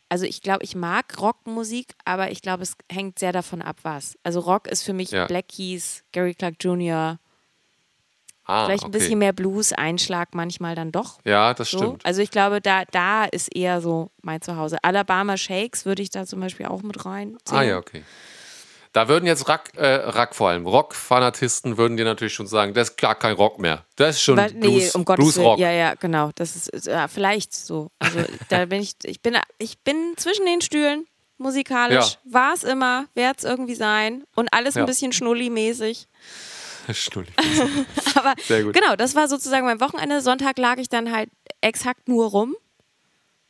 Also 0.08 0.26
ich 0.26 0.42
glaube, 0.42 0.62
ich 0.62 0.76
mag 0.76 1.20
Rockmusik, 1.20 1.94
aber 2.04 2.30
ich 2.30 2.42
glaube, 2.42 2.62
es 2.62 2.74
hängt 2.90 3.18
sehr 3.18 3.32
davon 3.32 3.62
ab, 3.62 3.78
was. 3.82 4.16
Also 4.22 4.40
Rock 4.40 4.68
ist 4.68 4.82
für 4.82 4.92
mich 4.92 5.10
Ja. 5.10 5.26
Black 5.26 5.48
Keys, 5.48 6.04
Gary 6.12 6.34
Clark 6.34 6.56
Jr., 6.60 7.18
ah, 8.44 8.66
vielleicht 8.66 8.84
ein 8.84 8.88
okay. 8.88 8.98
bisschen 8.98 9.18
mehr 9.18 9.32
Blues, 9.32 9.72
Einschlag 9.72 10.34
manchmal 10.34 10.74
dann 10.74 10.92
doch. 10.92 11.18
Ja, 11.24 11.54
das 11.54 11.70
So. 11.70 11.78
stimmt. 11.78 12.04
Also 12.06 12.20
ich 12.22 12.30
glaube, 12.30 12.60
da, 12.60 12.84
da 12.90 13.24
ist 13.24 13.54
eher 13.54 13.80
so 13.80 14.10
mein 14.22 14.40
Zuhause. 14.42 14.78
Alabama 14.82 15.36
Shakes 15.36 15.84
würde 15.86 16.02
ich 16.02 16.10
da 16.10 16.26
zum 16.26 16.40
Beispiel 16.40 16.66
auch 16.66 16.82
mit 16.82 17.04
rein. 17.04 17.36
Ah 17.50 17.62
ja, 17.62 17.78
okay. 17.78 18.02
Da 18.94 19.08
würden 19.08 19.24
jetzt 19.24 19.48
Rack, 19.48 19.70
äh, 19.78 19.86
Rack 19.86 20.34
vor 20.34 20.50
allem, 20.50 20.66
Rock-Fanatisten 20.66 21.78
würden 21.78 21.96
dir 21.96 22.04
natürlich 22.04 22.34
schon 22.34 22.46
sagen, 22.46 22.74
das 22.74 22.90
ist 22.90 22.96
klar 22.98 23.14
kein 23.14 23.34
Rock 23.34 23.58
mehr. 23.58 23.86
Das 23.96 24.16
ist 24.16 24.22
schon 24.22 24.36
Wa- 24.36 24.48
nee, 24.52 24.60
Blues, 24.60 24.94
um 24.94 25.06
Gottes 25.06 25.24
Willen. 25.24 25.34
Bluesrock. 25.34 25.58
Ja, 25.58 25.70
ja, 25.70 25.94
genau. 25.94 26.30
Das 26.34 26.54
ist, 26.56 26.68
ist 26.68 26.86
ja, 26.88 27.08
vielleicht 27.08 27.54
so. 27.54 27.88
Also 27.98 28.18
da 28.50 28.66
bin 28.66 28.82
ich, 28.82 28.92
ich 29.04 29.22
bin, 29.22 29.38
ich 29.56 29.78
bin 29.80 30.12
zwischen 30.18 30.44
den 30.44 30.60
Stühlen, 30.60 31.06
musikalisch. 31.38 32.18
War 32.24 32.52
es 32.52 32.64
immer, 32.64 33.06
werde 33.14 33.38
es 33.38 33.44
irgendwie 33.44 33.74
sein. 33.76 34.24
Und 34.36 34.52
alles 34.52 34.74
Ja. 34.74 34.82
ein 34.82 34.86
bisschen 34.86 35.12
schnulli-mäßig. 35.12 36.06
Schnulli. 36.92 37.28
Aber 38.14 38.34
Sehr 38.42 38.64
gut. 38.64 38.74
genau, 38.74 38.96
das 38.96 39.14
war 39.14 39.28
sozusagen 39.28 39.66
mein 39.66 39.80
Wochenende. 39.80 40.20
Sonntag 40.20 40.58
lag 40.58 40.78
ich 40.78 40.88
dann 40.88 41.12
halt 41.12 41.30
exakt 41.60 42.08
nur 42.08 42.26
rum. 42.30 42.56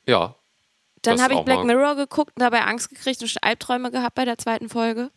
Ja, 0.06 0.34
Dann 1.02 1.20
habe 1.22 1.34
ich 1.34 1.40
Black 1.40 1.64
Mirror 1.64 1.94
geguckt 1.96 2.32
und 2.36 2.42
dabei 2.42 2.62
Angst 2.62 2.88
gekriegt 2.90 3.22
und 3.22 3.36
Albträume 3.42 3.90
gehabt 3.90 4.14
bei 4.14 4.24
der 4.24 4.38
zweiten 4.38 4.68
Folge. 4.68 5.10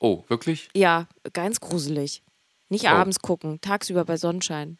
oh, 0.00 0.24
wirklich? 0.28 0.68
Ja, 0.74 1.06
ganz 1.32 1.60
gruselig. 1.60 2.22
Nicht 2.68 2.86
Oh. 2.86 2.88
abends 2.88 3.20
gucken, 3.20 3.60
tagsüber 3.60 4.04
bei 4.04 4.16
Sonnenschein. 4.16 4.78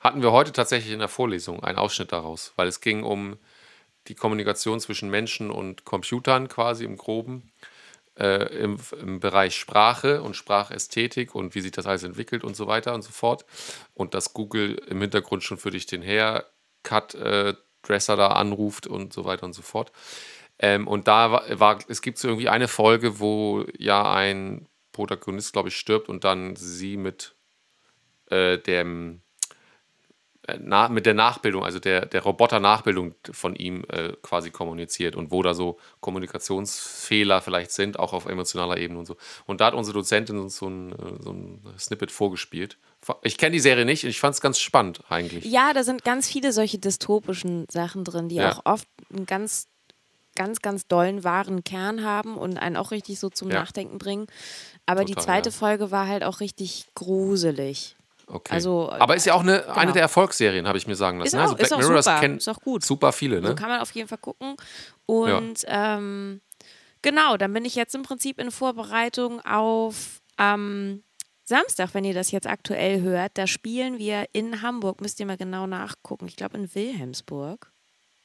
Hatten 0.00 0.22
wir 0.22 0.32
heute 0.32 0.52
tatsächlich 0.52 0.92
in 0.92 0.98
der 0.98 1.08
Vorlesung 1.08 1.62
einen 1.62 1.78
Ausschnitt 1.78 2.10
daraus, 2.12 2.52
weil 2.56 2.66
es 2.68 2.80
ging 2.80 3.04
um 3.04 3.36
die 4.08 4.14
Kommunikation 4.16 4.80
zwischen 4.80 5.08
Menschen 5.08 5.50
und 5.50 5.84
Computern 5.84 6.48
quasi 6.48 6.84
im 6.84 6.96
Groben, 6.96 7.52
äh, 8.18 8.54
im, 8.58 8.76
im 9.00 9.20
Bereich 9.20 9.56
Sprache 9.56 10.22
und 10.22 10.36
Sprachästhetik 10.36 11.34
und 11.34 11.54
wie 11.54 11.60
sich 11.60 11.72
das 11.72 11.86
alles 11.86 12.02
entwickelt 12.02 12.44
und 12.44 12.56
so 12.56 12.66
weiter 12.66 12.94
und 12.94 13.02
so 13.02 13.10
fort. 13.10 13.44
Und 13.94 14.14
dass 14.14 14.34
Google 14.34 14.74
im 14.88 15.00
Hintergrund 15.00 15.42
schon 15.42 15.58
für 15.58 15.70
dich 15.70 15.86
den 15.86 16.02
Haircut-Dresser 16.02 18.16
da 18.16 18.28
anruft 18.28 18.86
und 18.86 19.12
so 19.12 19.24
weiter 19.24 19.44
und 19.44 19.54
so 19.54 19.62
fort. 19.62 19.92
Ähm, 20.58 20.86
und 20.86 21.08
da 21.08 21.32
war, 21.32 21.60
war, 21.60 21.78
es 21.88 22.02
gibt 22.02 22.18
so 22.18 22.28
irgendwie 22.28 22.48
eine 22.48 22.68
Folge, 22.68 23.18
wo 23.18 23.64
ja 23.78 24.12
ein 24.12 24.68
Protagonist, 24.92 25.52
glaube 25.52 25.70
ich, 25.70 25.76
stirbt 25.76 26.08
und 26.08 26.24
dann 26.24 26.56
sie 26.56 26.96
mit 26.96 27.34
äh, 28.30 28.58
dem 28.58 29.16
äh, 29.16 29.18
na, 30.58 30.88
mit 30.88 31.06
der 31.06 31.14
Nachbildung, 31.14 31.64
also 31.64 31.78
der, 31.78 32.06
der 32.06 32.22
Roboter-Nachbildung 32.22 33.14
von 33.30 33.54
ihm 33.54 33.84
äh, 33.88 34.12
quasi 34.22 34.50
kommuniziert 34.50 35.14
und 35.14 35.30
wo 35.30 35.42
da 35.42 35.54
so 35.54 35.78
Kommunikationsfehler 36.00 37.40
vielleicht 37.40 37.70
sind, 37.72 37.98
auch 37.98 38.12
auf 38.12 38.26
emotionaler 38.26 38.76
Ebene 38.78 38.98
und 38.98 39.06
so. 39.06 39.16
Und 39.46 39.60
da 39.60 39.66
hat 39.66 39.74
unsere 39.74 39.94
Dozentin 39.98 40.38
uns 40.38 40.56
so 40.56 40.68
ein, 40.68 40.92
äh, 40.92 41.22
so 41.22 41.32
ein 41.32 41.62
Snippet 41.78 42.10
vorgespielt. 42.10 42.76
Ich 43.22 43.38
kenne 43.38 43.52
die 43.52 43.60
Serie 43.60 43.84
nicht, 43.84 44.04
ich 44.04 44.20
fand 44.20 44.34
es 44.34 44.40
ganz 44.40 44.58
spannend 44.58 45.02
eigentlich. 45.08 45.44
Ja, 45.44 45.72
da 45.72 45.82
sind 45.84 46.04
ganz 46.04 46.28
viele 46.28 46.52
solche 46.52 46.78
dystopischen 46.78 47.66
Sachen 47.70 48.04
drin, 48.04 48.28
die 48.28 48.36
Ja. 48.36 48.52
auch 48.52 48.62
oft 48.64 48.88
einen 49.12 49.26
ganz, 49.26 49.66
ganz, 50.36 50.60
ganz 50.60 50.86
dollen, 50.86 51.24
wahren 51.24 51.64
Kern 51.64 52.04
haben 52.04 52.36
und 52.36 52.58
einen 52.58 52.76
auch 52.76 52.90
richtig 52.90 53.18
so 53.18 53.28
zum 53.28 53.50
Ja. 53.50 53.60
Nachdenken 53.60 53.98
bringen. 53.98 54.26
Aber 54.86 55.04
die 55.04 55.14
Total, 55.14 55.24
zweite 55.26 55.50
ja. 55.50 55.56
Folge 55.56 55.90
war 55.90 56.06
halt 56.06 56.24
auch 56.24 56.40
richtig 56.40 56.86
gruselig. 56.94 57.96
Okay. 58.34 58.54
Also, 58.54 58.90
Aber 58.90 59.14
ist 59.14 59.26
ja 59.26 59.34
auch 59.34 59.42
eine, 59.42 59.66
eine 59.68 59.80
genau. 59.80 59.92
der 59.92 60.02
Erfolgsserien, 60.02 60.66
habe 60.66 60.78
ich 60.78 60.86
mir 60.86 60.96
sagen 60.96 61.18
lassen. 61.18 61.26
Ist 61.28 61.32
ne? 61.34 61.40
auch- 61.40 61.42
also 61.44 61.56
Black 61.56 61.66
ist 61.66 61.72
auch 61.72 61.78
Mirror, 61.78 61.94
das 61.96 62.04
super, 62.06 62.20
kennen 62.20 62.36
ist 62.38 62.48
auch 62.48 62.60
gut. 62.60 62.84
super 62.84 63.12
viele, 63.12 63.40
ne? 63.42 63.48
So 63.48 63.54
kann 63.54 63.68
man 63.68 63.80
auf 63.80 63.90
jeden 63.90 64.08
Fall 64.08 64.18
gucken. 64.18 64.56
Und 65.04 65.64
ähm, 65.66 66.40
genau, 67.02 67.36
dann 67.36 67.52
bin 67.52 67.64
ich 67.66 67.74
jetzt 67.74 67.94
im 67.94 68.02
Prinzip 68.02 68.38
in 68.38 68.50
Vorbereitung 68.50 69.40
auf 69.44 70.20
am 70.36 71.02
Samstag, 71.44 71.90
wenn 71.92 72.04
ihr 72.04 72.14
das 72.14 72.30
jetzt 72.30 72.46
aktuell 72.46 73.02
hört. 73.02 73.32
Da 73.34 73.46
spielen 73.46 73.98
wir 73.98 74.26
in 74.32 74.62
Hamburg, 74.62 75.00
müsst 75.02 75.20
ihr 75.20 75.26
mal 75.26 75.36
genau 75.36 75.66
nachgucken. 75.66 76.26
Ich 76.26 76.36
glaube 76.36 76.56
in 76.56 76.74
Wilhelmsburg. 76.74 77.71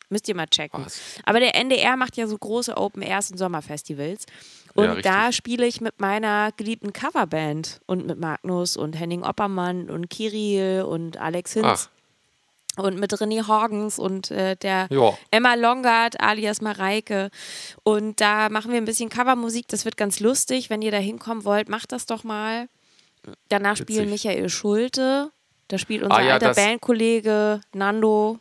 Müsst 0.10 0.28
ihr 0.30 0.36
mal 0.36 0.48
checken. 0.48 0.86
Was? 0.86 1.00
Aber 1.26 1.40
der 1.40 1.56
NDR 1.56 1.98
macht 1.98 2.16
ja 2.18 2.28
so 2.28 2.38
große 2.38 2.78
Open 2.78 3.02
Airs 3.02 3.30
und 3.32 3.38
Sommerfestivals. 3.38 4.26
Und 4.74 4.86
Ja, 4.86 4.96
da 5.02 5.32
spiele 5.32 5.66
ich 5.66 5.82
mit 5.82 6.00
meiner 6.00 6.52
geliebten 6.56 6.94
Coverband 6.94 7.82
und 7.88 8.06
mit 8.06 8.20
Magnus 8.20 8.78
und 8.78 8.94
Henning 8.94 9.24
Oppermann 9.24 9.90
und 9.90 10.10
Kirill 10.10 10.84
und 10.84 11.18
Alex 11.18 11.54
Hinz. 11.54 11.90
Ach, 11.90 11.90
und 12.78 13.00
mit 13.00 13.12
René 13.12 13.48
Horgens 13.48 13.98
und 13.98 14.30
äh, 14.30 14.56
der 14.56 14.88
Ja. 14.92 15.18
Emma 15.32 15.56
Longard 15.56 16.22
alias 16.22 16.62
Mareike. 16.62 17.32
Und 17.84 18.22
da 18.22 18.50
machen 18.50 18.72
wir 18.72 18.78
ein 18.78 18.86
bisschen 18.86 19.10
Covermusik. 19.10 19.68
Das 19.68 19.84
wird 19.84 19.98
ganz 19.98 20.20
lustig. 20.20 20.70
Wenn 20.70 20.84
ihr 20.84 20.92
da 20.92 20.98
hinkommen 20.98 21.44
wollt, 21.44 21.70
macht 21.70 21.92
das 21.92 22.06
doch 22.06 22.24
mal. 22.24 22.70
Danach 23.50 23.78
spielen 23.78 24.12
Witzig. 24.12 24.26
Michael 24.26 24.50
Schulte. 24.50 25.32
Da 25.70 25.78
spielt 25.80 26.04
unser 26.04 26.18
Ah 26.18 26.22
ja, 26.22 26.34
alter 26.36 26.54
Bandkollege 26.54 27.62
Nando. 27.74 28.40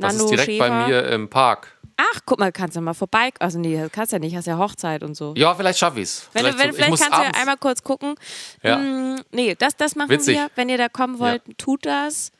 Das 0.00 0.12
Nando 0.14 0.24
ist 0.24 0.30
direkt 0.30 0.50
Schäfer. 0.50 0.68
bei 0.68 0.86
mir 0.86 1.04
im 1.08 1.28
Park. 1.28 1.76
Ach, 1.96 2.20
guck 2.24 2.38
mal, 2.38 2.50
kannst 2.50 2.76
du 2.76 2.80
mal 2.80 2.94
vorbei. 2.94 3.30
Also 3.38 3.58
nee, 3.58 3.86
kannst 3.92 4.12
ja 4.12 4.18
nicht, 4.18 4.34
hast 4.34 4.46
ja 4.46 4.56
Hochzeit 4.56 5.02
und 5.02 5.14
so. 5.14 5.34
Ja, 5.36 5.54
vielleicht 5.54 5.78
schaffe 5.78 6.00
ich 6.00 6.04
es. 6.04 6.28
Wenn 6.32 6.46
du, 6.46 6.58
wenn, 6.58 6.72
vielleicht 6.72 6.98
kannst 6.98 7.18
du 7.18 7.22
ja 7.22 7.30
einmal 7.38 7.58
kurz 7.58 7.82
gucken. 7.82 8.14
Ja. 8.62 8.78
Mm, 8.78 9.20
nee, 9.32 9.54
das, 9.54 9.76
das 9.76 9.96
machen 9.96 10.10
Witzig. 10.10 10.36
wir. 10.36 10.50
Wenn 10.54 10.70
ihr 10.70 10.78
da 10.78 10.88
kommen 10.88 11.18
wollt, 11.18 11.42
tut 11.58 11.84
das. 11.84 12.32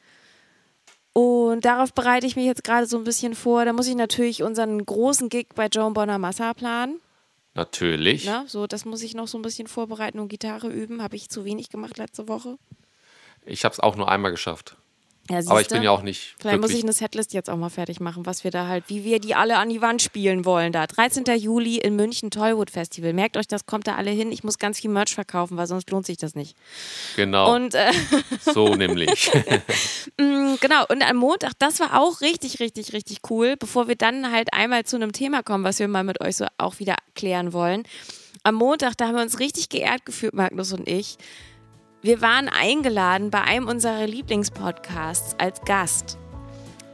Und 1.13 1.65
darauf 1.65 1.93
bereite 1.93 2.27
ich 2.27 2.37
mich 2.37 2.47
jetzt 2.47 2.65
gerade 2.65 2.87
so 2.87 2.97
ein 2.97 3.05
bisschen 3.05 3.35
vor. 3.35 3.65
Da 3.65 3.73
muss 3.73 3.87
ich 3.87 3.97
natürlich 3.97 4.43
unseren 4.43 4.85
großen 4.85 5.29
Gig 5.29 5.49
bei 5.55 5.67
Joan 5.67 5.93
Bonner 5.93 6.19
Massa 6.19 6.55
planen. 6.55 7.01
Natürlich. 7.55 8.25
Ne? 8.25 8.45
So, 8.47 8.67
das 8.67 8.85
muss 8.85 9.03
ich 9.03 9.15
noch 9.15 9.29
so 9.29 9.37
ein 9.37 9.43
bisschen 9.43 9.67
vorbereiten 9.67 10.21
und 10.21 10.29
Gitarre 10.29 10.69
üben. 10.69 11.03
Habe 11.03 11.17
ich 11.17 11.29
zu 11.29 11.45
wenig 11.45 11.69
gemacht 11.69 11.99
letzte 11.99 12.29
Woche. 12.29 12.57
Ich 13.45 13.65
habe 13.65 13.73
es 13.73 13.81
auch 13.81 13.97
nur 13.97 14.11
einmal 14.11 14.31
geschafft. 14.31 14.77
Ja, 15.31 15.41
Aber 15.47 15.61
ich 15.61 15.69
bin 15.69 15.83
ja 15.83 15.91
auch 15.91 16.03
nicht 16.03 16.35
Vielleicht 16.39 16.57
muss 16.61 16.71
wirklich 16.71 16.79
ich 16.79 16.85
eine 16.85 16.93
Setlist 16.93 17.33
jetzt 17.33 17.49
auch 17.49 17.57
mal 17.57 17.71
fertig 17.71 18.01
machen, 18.01 18.27
was 18.27 18.45
wir 18.45 18.51
da 18.51 18.67
halt, 18.67 18.85
wie 18.89 19.05
wir 19.05 19.21
die 19.21 19.35
alle 19.35 19.59
an 19.59 19.69
die 19.69 19.81
Wand 19.81 20.03
spielen 20.03 20.45
wollen 20.45 20.73
da. 20.73 20.87
13. 20.87 21.25
Juli 21.37 21.77
in 21.79 21.97
München 21.97 22.31
Tollwood 22.31 22.71
Festival. 22.71 23.13
Merkt 23.13 23.37
euch, 23.37 23.47
das 23.49 23.67
kommt 23.67 23.87
da 23.87 23.97
alle 23.97 24.11
hin. 24.11 24.33
Ich 24.33 24.45
muss 24.45 24.59
ganz 24.59 24.81
viel 24.81 24.91
Merch 24.91 25.15
verkaufen, 25.15 25.57
weil 25.57 25.67
sonst 25.67 25.91
lohnt 25.91 26.07
sich 26.07 26.17
das 26.17 26.35
nicht. 26.35 26.57
Genau, 27.17 27.55
Und 27.55 27.75
äh, 27.75 27.93
so 28.53 28.75
nämlich. 28.75 29.31
Mm, 30.19 30.55
Genau, 30.61 30.85
und 30.89 31.03
am 31.03 31.17
Montag, 31.17 31.53
das 31.59 31.81
war 31.81 32.01
auch 32.01 32.21
richtig, 32.21 32.61
richtig, 32.61 32.93
richtig 32.93 33.19
cool, 33.31 33.57
bevor 33.57 33.89
wir 33.89 33.97
dann 33.97 34.31
halt 34.33 34.53
einmal 34.53 34.85
zu 34.85 34.97
einem 34.97 35.13
Thema 35.13 35.43
kommen, 35.43 35.65
was 35.65 35.79
wir 35.79 35.89
mal 35.89 36.05
mit 36.05 36.21
euch 36.21 36.37
so 36.37 36.47
auch 36.59 36.79
wieder 36.79 36.97
klären 37.15 37.53
wollen. 37.53 37.85
Am 38.43 38.55
Montag, 38.55 38.97
da 38.97 39.07
haben 39.07 39.17
wir 39.17 39.23
uns 39.23 39.39
richtig 39.39 39.69
geehrt 39.69 40.05
gefühlt, 40.05 40.35
Magnus 40.35 40.73
und 40.73 40.89
ich. 40.89 41.19
Wir 42.03 42.23
waren 42.23 42.49
eingeladen 42.49 43.31
bei 43.31 43.43
einem 43.43 43.69
unserer 43.69 44.07
Lieblingspodcasts 44.07 45.35
als 45.39 45.61
Gast. 45.67 46.17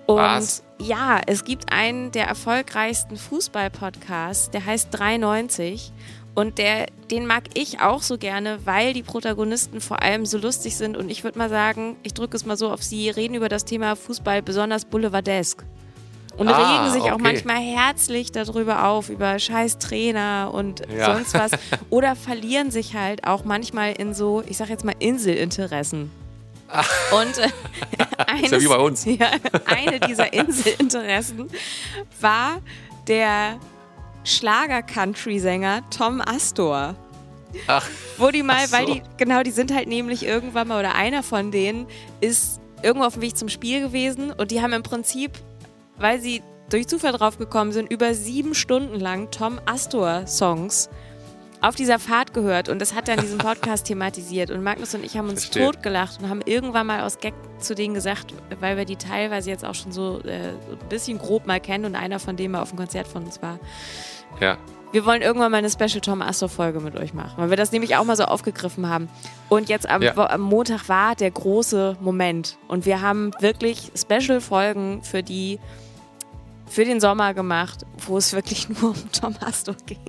Und 0.07 0.17
Was? 0.17 0.65
ja, 0.81 1.21
es 1.27 1.45
gibt 1.45 1.73
einen 1.73 2.11
der 2.11 2.27
erfolgreichsten 2.27 3.17
Fußball-Podcasts, 3.17 4.51
der 4.51 4.67
heißt 4.67 4.89
93. 4.91 5.93
Und 6.35 6.59
der, 6.59 6.87
den 7.11 7.25
mag 7.27 7.45
ich 7.55 7.81
auch 7.81 8.03
so 8.03 8.19
gerne, 8.19 8.59
weil 8.67 8.95
die 8.95 9.05
Protagonisten 9.05 9.81
vor 9.81 10.03
allem 10.03 10.27
so 10.27 10.39
lustig 10.39 10.77
sind. 10.77 10.97
Und 10.97 11.09
ich 11.09 11.23
würde 11.23 11.39
mal 11.39 11.51
sagen, 11.51 11.97
ich 12.03 12.13
drücke 12.13 12.37
es 12.37 12.45
mal 12.45 12.57
so 12.57 12.71
auf 12.71 12.83
sie, 12.83 13.09
reden 13.09 13.35
über 13.35 13.49
das 13.49 13.65
Thema 13.65 13.95
Fußball 13.95 14.43
besonders 14.43 14.85
boulevardesk. 14.85 15.65
Und 16.37 16.49
Ah, 16.49 16.83
regen 16.83 16.93
sich 16.93 17.03
auch 17.11 17.15
okay. 17.15 17.23
manchmal 17.23 17.57
herzlich 17.63 18.31
darüber 18.31 18.85
auf, 18.89 19.09
über 19.09 19.39
scheiß 19.39 19.79
Trainer 19.79 20.51
und 20.53 20.83
Ja. 20.95 21.15
sonst 21.15 21.33
was. 21.35 21.51
Oder 21.91 22.15
verlieren 22.15 22.71
sich 22.71 22.95
halt 22.95 23.27
auch 23.27 23.45
manchmal 23.45 23.93
in 23.93 24.13
so, 24.13 24.43
ich 24.47 24.57
sag 24.59 24.69
jetzt 24.69 24.85
mal, 24.85 24.95
Inselinteressen. 24.99 26.11
Und 27.13 27.39
äh, 27.39 27.49
eines, 28.27 28.53
Ah. 28.53 28.57
ja 28.57 28.61
wie 28.63 28.69
bei 28.69 28.77
uns. 28.77 29.05
Ja, 29.07 29.31
eine 29.65 29.99
dieser 30.01 30.33
Inselinteressen 30.33 31.49
war 32.21 32.59
der 33.09 33.59
Schlager-Country-Sänger 34.25 35.83
Tom 35.97 36.21
Astor. 36.21 36.95
Ach, 37.69 37.89
Wo 38.19 38.31
die 38.31 38.43
mal, 38.43 38.67
so. 38.67 38.77
weil 38.77 38.87
die, 38.87 39.03
genau, 39.17 39.43
die 39.43 39.51
sind 39.53 39.73
halt 39.73 39.89
nämlich 39.89 40.27
irgendwann 40.27 40.69
mal, 40.69 40.79
oder 40.81 40.95
einer 40.95 41.23
von 41.23 41.51
denen 41.51 41.87
ist 42.21 42.61
irgendwo 42.83 43.07
auf 43.07 43.15
dem 43.15 43.23
Weg 43.23 43.37
zum 43.37 43.49
Spiel 43.49 43.81
gewesen 43.81 44.33
und 44.33 44.51
die 44.51 44.61
haben 44.61 44.73
im 44.73 44.83
Prinzip, 44.83 45.31
weil 45.99 46.21
sie 46.21 46.43
durch 46.71 46.89
Zufall 46.89 47.13
drauf 47.13 47.39
gekommen 47.39 47.73
sind, 47.73 47.91
über 47.91 48.15
sieben 48.15 48.55
Stunden 48.55 48.99
lang 48.99 49.31
Tom 49.31 49.61
Astor-Songs 49.67 50.91
auf 51.63 51.75
dieser 51.75 51.99
Fahrt 51.99 52.35
gehört 52.35 52.69
und 52.69 52.81
das 52.81 52.95
hat 52.95 53.09
dann 53.09 53.19
diesen 53.19 53.39
Podcast 53.39 53.87
thematisiert 53.87 54.51
und 54.51 54.63
Magnus 54.63 54.95
und 54.95 55.05
ich 55.05 55.17
haben 55.17 55.29
uns 55.29 55.45
Verstehe. 55.45 55.65
totgelacht 55.65 56.21
und 56.23 56.29
haben 56.29 56.43
irgendwann 56.45 56.87
mal 56.87 57.03
aus 57.03 57.19
Gag 57.19 57.35
zu 57.59 57.75
denen 57.75 57.95
gesagt, 57.95 58.35
weil 58.61 58.77
wir 58.77 58.85
die 58.85 58.97
teilweise 58.97 59.51
jetzt 59.51 59.65
auch 59.65 59.75
schon 59.75 59.91
so 59.91 60.21
äh, 60.25 60.51
ein 60.51 60.89
bisschen 60.89 61.19
grob 61.19 61.47
mal 61.47 61.61
kennen 61.61 61.85
und 61.87 61.95
einer 61.95 62.19
von 62.19 62.37
denen 62.37 62.53
mal 62.53 62.61
auf 62.63 62.71
dem 62.71 62.79
Konzert 62.79 63.09
von 63.09 63.25
uns 63.25 63.41
war. 63.43 63.59
ja. 64.41 64.59
Wir 64.93 65.05
wollen 65.05 65.21
irgendwann 65.21 65.51
mal 65.51 65.59
eine 65.59 65.69
Special 65.69 66.01
Tom 66.01 66.23
Astor 66.23 66.49
Folge 66.49 66.79
mit 66.81 66.95
euch 66.97 67.13
machen, 67.13 67.35
weil 67.37 67.51
wir 67.51 67.57
das 67.57 67.73
nämlich 67.73 67.97
auch 67.97 68.05
mal 68.05 68.17
so 68.17 68.25
aufgegriffen 68.25 68.89
haben. 68.89 69.09
Und 69.49 69.69
jetzt 69.69 69.87
am, 69.91 70.01
Ja. 70.01 70.15
Am 70.17 70.41
Montag 70.41 70.89
war 70.89 71.17
der 71.17 71.31
große 71.33 71.97
Moment 72.01 72.57
und 72.69 72.87
wir 72.87 73.03
haben 73.03 73.33
wirklich 73.41 73.91
Special 73.97 74.41
Folgen 74.41 75.03
für 75.03 75.25
die 75.25 75.59
für 76.69 76.85
den 76.85 77.01
Sommer 77.01 77.35
gemacht, 77.35 77.85
wo 78.07 78.19
es 78.19 78.33
wirklich 78.33 78.69
nur 78.81 78.91
um 78.91 79.13
Tom 79.13 79.35
Astor 79.41 79.77
ging. 79.87 80.01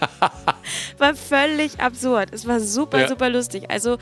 war 0.98 1.14
völlig 1.14 1.80
absurd. 1.80 2.30
Es 2.32 2.46
war 2.46 2.60
super, 2.60 3.00
Ja. 3.02 3.08
super 3.08 3.28
lustig. 3.30 3.70
Also 3.70 3.98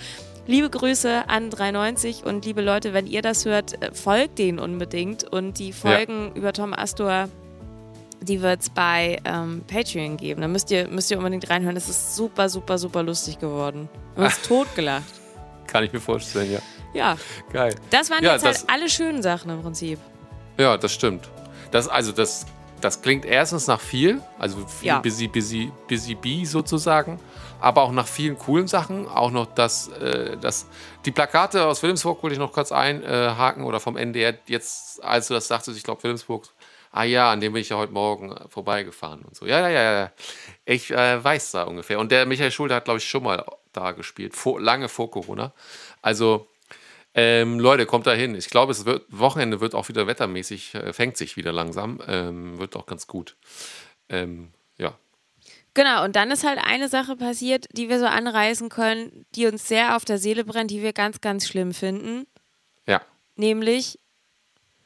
liebe 0.47 0.71
Grüße 0.71 1.29
an 1.29 1.51
93 1.51 2.25
und 2.25 2.45
liebe 2.45 2.63
Leute, 2.63 2.93
wenn 2.95 3.07
ihr 3.07 3.23
das 3.23 3.45
hört, 3.45 3.83
äh, 3.83 3.93
folgt 3.93 4.39
denen 4.39 4.59
unbedingt. 4.59 5.25
Und 5.25 5.59
die 5.59 5.73
Folgen 5.73 6.33
über 6.35 6.53
Tom 6.53 6.73
Astor, 6.73 7.29
die 8.23 8.41
wird 8.43 8.63
es 8.63 8.71
bei 8.71 9.19
ähm, 9.25 9.63
Patreon 9.67 10.17
geben. 10.17 10.41
Da 10.41 10.49
müsst 10.49 10.71
ihr, 10.71 10.89
müsst 10.89 11.11
ihr 11.11 11.19
unbedingt 11.19 11.49
reinhören. 11.51 11.77
Es 11.77 11.89
ist 11.89 12.17
super, 12.17 12.49
super, 12.49 12.79
super 12.79 13.03
lustig 13.03 13.39
geworden. 13.39 13.89
Wir 14.15 14.25
haben 14.25 14.33
uns 14.33 14.43
totgelacht. 14.49 15.05
Kann 15.67 15.85
ich 15.85 15.93
mir 15.93 16.01
vorstellen, 16.01 16.51
ja. 16.53 16.59
Ja, 16.93 17.17
Geil. 17.53 17.75
das 17.91 18.11
waren 18.11 18.25
Ja, 18.25 18.33
jetzt 18.33 18.45
halt 18.45 18.65
alle 18.67 18.89
schönen 18.89 19.23
Sachen 19.23 19.51
im 19.51 19.63
Prinzip. 19.63 19.99
Ja, 20.59 20.77
das 20.77 20.93
stimmt. 20.93 21.29
Das, 21.71 21.89
also 21.89 22.13
das, 22.13 22.47
das 22.81 23.03
klingt 23.03 23.25
erstens 23.25 23.67
nach 23.67 23.81
viel, 23.81 24.23
also 24.39 24.67
viel 24.67 24.89
Ja. 24.89 24.99
busy, 25.01 25.29
busy, 25.29 25.73
busy 25.89 26.15
bee 26.15 26.45
sozusagen, 26.45 27.21
aber 27.61 27.83
auch 27.83 27.93
nach 27.93 28.07
vielen 28.07 28.39
coolen 28.39 28.67
Sachen. 28.69 29.07
Auch 29.09 29.31
noch 29.31 29.47
das, 29.47 29.89
äh, 29.89 30.37
das 30.39 30.67
die 31.05 31.11
Plakate 31.11 31.67
aus 31.67 31.83
Wilhelmsburg 31.83 32.23
wollte 32.23 32.35
ich 32.35 32.41
noch 32.41 32.53
kurz 32.53 32.73
einhaken 32.73 33.65
oder 33.65 33.81
vom 33.81 33.97
NDR. 33.97 34.35
Jetzt, 34.47 35.03
als 35.05 35.29
du 35.29 35.35
das 35.35 35.47
sagtest, 35.49 35.77
ich 35.77 35.85
glaube 35.85 36.03
Wilhelmsburg. 36.03 36.47
Ah 36.93 37.05
ja, 37.05 37.31
an 37.31 37.41
dem 37.41 37.53
bin 37.53 37.63
ich 37.63 37.69
ja 37.69 37.77
heute 37.77 37.93
Morgen 37.93 38.33
äh, 38.33 38.49
vorbeigefahren 38.49 39.23
und 39.23 39.37
so. 39.37 39.47
Ja, 39.47 39.61
ja, 39.61 39.69
ja, 39.69 39.93
ja. 40.01 40.13
Ich 40.65 40.91
äh, 40.91 41.23
weiß 41.23 41.53
da 41.53 41.63
ungefähr. 41.63 42.01
Und 42.01 42.11
der 42.11 42.27
Michael 42.27 42.51
Schulte 42.51 42.75
hat, 42.75 42.85
glaube 42.85 42.99
ich, 42.99 43.09
schon 43.09 43.23
mal 43.23 43.45
da 43.73 43.93
gespielt, 43.93 44.35
vor, 44.35 44.61
lange 44.61 44.89
vor 44.89 45.09
Corona. 45.09 45.53
Also 46.03 46.49
ähm, 47.15 47.59
Leute, 47.59 47.87
kommt 47.87 48.07
da 48.07 48.13
hin. 48.13 48.35
Ich 48.35 48.51
glaube, 48.51 48.73
es 48.73 48.85
wird 48.85 49.05
Wochenende 49.09 49.61
wird 49.61 49.75
auch 49.75 49.89
wieder 49.89 50.07
wettermäßig, 50.07 50.75
äh, 50.75 50.93
fängt 50.93 51.17
sich 51.17 51.37
wieder 51.37 51.53
langsam, 51.53 52.01
ähm, 52.07 52.59
wird 52.59 52.77
auch 52.77 52.87
ganz 52.87 53.07
gut. 53.07 53.37
Ähm, 54.09 54.53
ja. 54.79 54.97
Genau, 55.75 56.05
und 56.05 56.17
dann 56.17 56.31
ist 56.31 56.45
halt 56.45 56.59
eine 56.63 56.89
Sache 56.89 57.17
passiert, 57.17 57.67
die 57.73 57.89
wir 57.89 57.99
so 57.99 58.07
anreißen 58.07 58.69
können, 58.69 59.27
die 59.35 59.47
uns 59.47 59.67
sehr 59.67 59.97
auf 59.97 60.05
der 60.05 60.19
Seele 60.19 60.45
brennt, 60.45 60.71
die 60.71 60.83
wir 60.83 60.93
ganz, 60.93 61.21
ganz 61.21 61.47
schlimm 61.47 61.75
finden. 61.75 62.27
Ja. 62.87 63.03
Nämlich, 63.37 63.99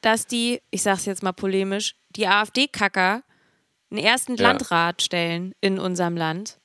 dass 0.01 0.27
die, 0.27 0.61
ich 0.71 0.83
sag's 0.83 1.07
jetzt 1.07 1.23
mal 1.23 1.33
polemisch, 1.33 1.97
die 2.11 2.27
AfD-Kacker 2.27 3.23
einen 3.91 4.05
ersten 4.05 4.37
Ja. 4.37 4.49
Landrat 4.49 5.03
stellen 5.03 5.55
in 5.61 5.79
unserem 5.79 6.17
Land. 6.17 6.59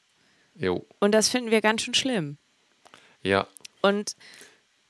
Jo. 0.56 0.86
Und 1.00 1.13
das 1.13 1.30
finden 1.30 1.52
wir 1.52 1.62
ganz 1.62 1.82
schön 1.82 1.93
schlimm. 1.93 2.38
Ja. 3.24 3.48
Und 3.82 4.15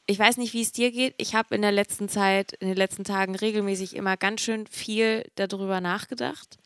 ich 0.09 0.17
weiß 0.17 0.37
nicht, 0.37 0.53
wie 0.53 0.61
es 0.61 0.71
dir 0.71 0.91
geht. 0.91 1.13
Ich 1.17 1.35
habe 1.35 1.53
in 1.53 1.61
der 1.61 1.71
letzten 1.71 2.09
Zeit, 2.09 2.53
in 2.53 2.67
den 2.67 2.77
letzten 2.77 3.03
Tagen 3.03 3.35
regelmäßig 3.35 3.95
immer 3.95 4.17
ganz 4.17 4.41
schön 4.41 4.65
viel 4.65 5.23
darüber 5.35 5.81
nachgedacht, 5.81 6.57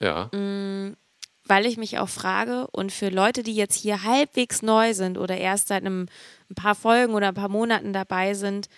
Ja. 0.00 0.30
weil 0.32 1.66
ich 1.66 1.76
mich 1.76 1.98
auch 1.98 2.08
frage 2.08 2.68
und 2.70 2.92
für 2.92 3.08
Leute, 3.08 3.42
die 3.42 3.54
jetzt 3.56 3.74
hier 3.74 4.04
halbwegs 4.04 4.62
neu 4.62 4.94
sind 4.94 5.18
oder 5.18 5.36
erst 5.36 5.68
seit 5.68 5.82
einem, 5.84 6.06
ein 6.50 6.54
paar 6.54 6.76
Folgen 6.76 7.14
oder 7.14 7.28
ein 7.28 7.34
paar 7.34 7.48
Monaten 7.48 7.92
dabei 7.92 8.34
sind, 8.34 8.68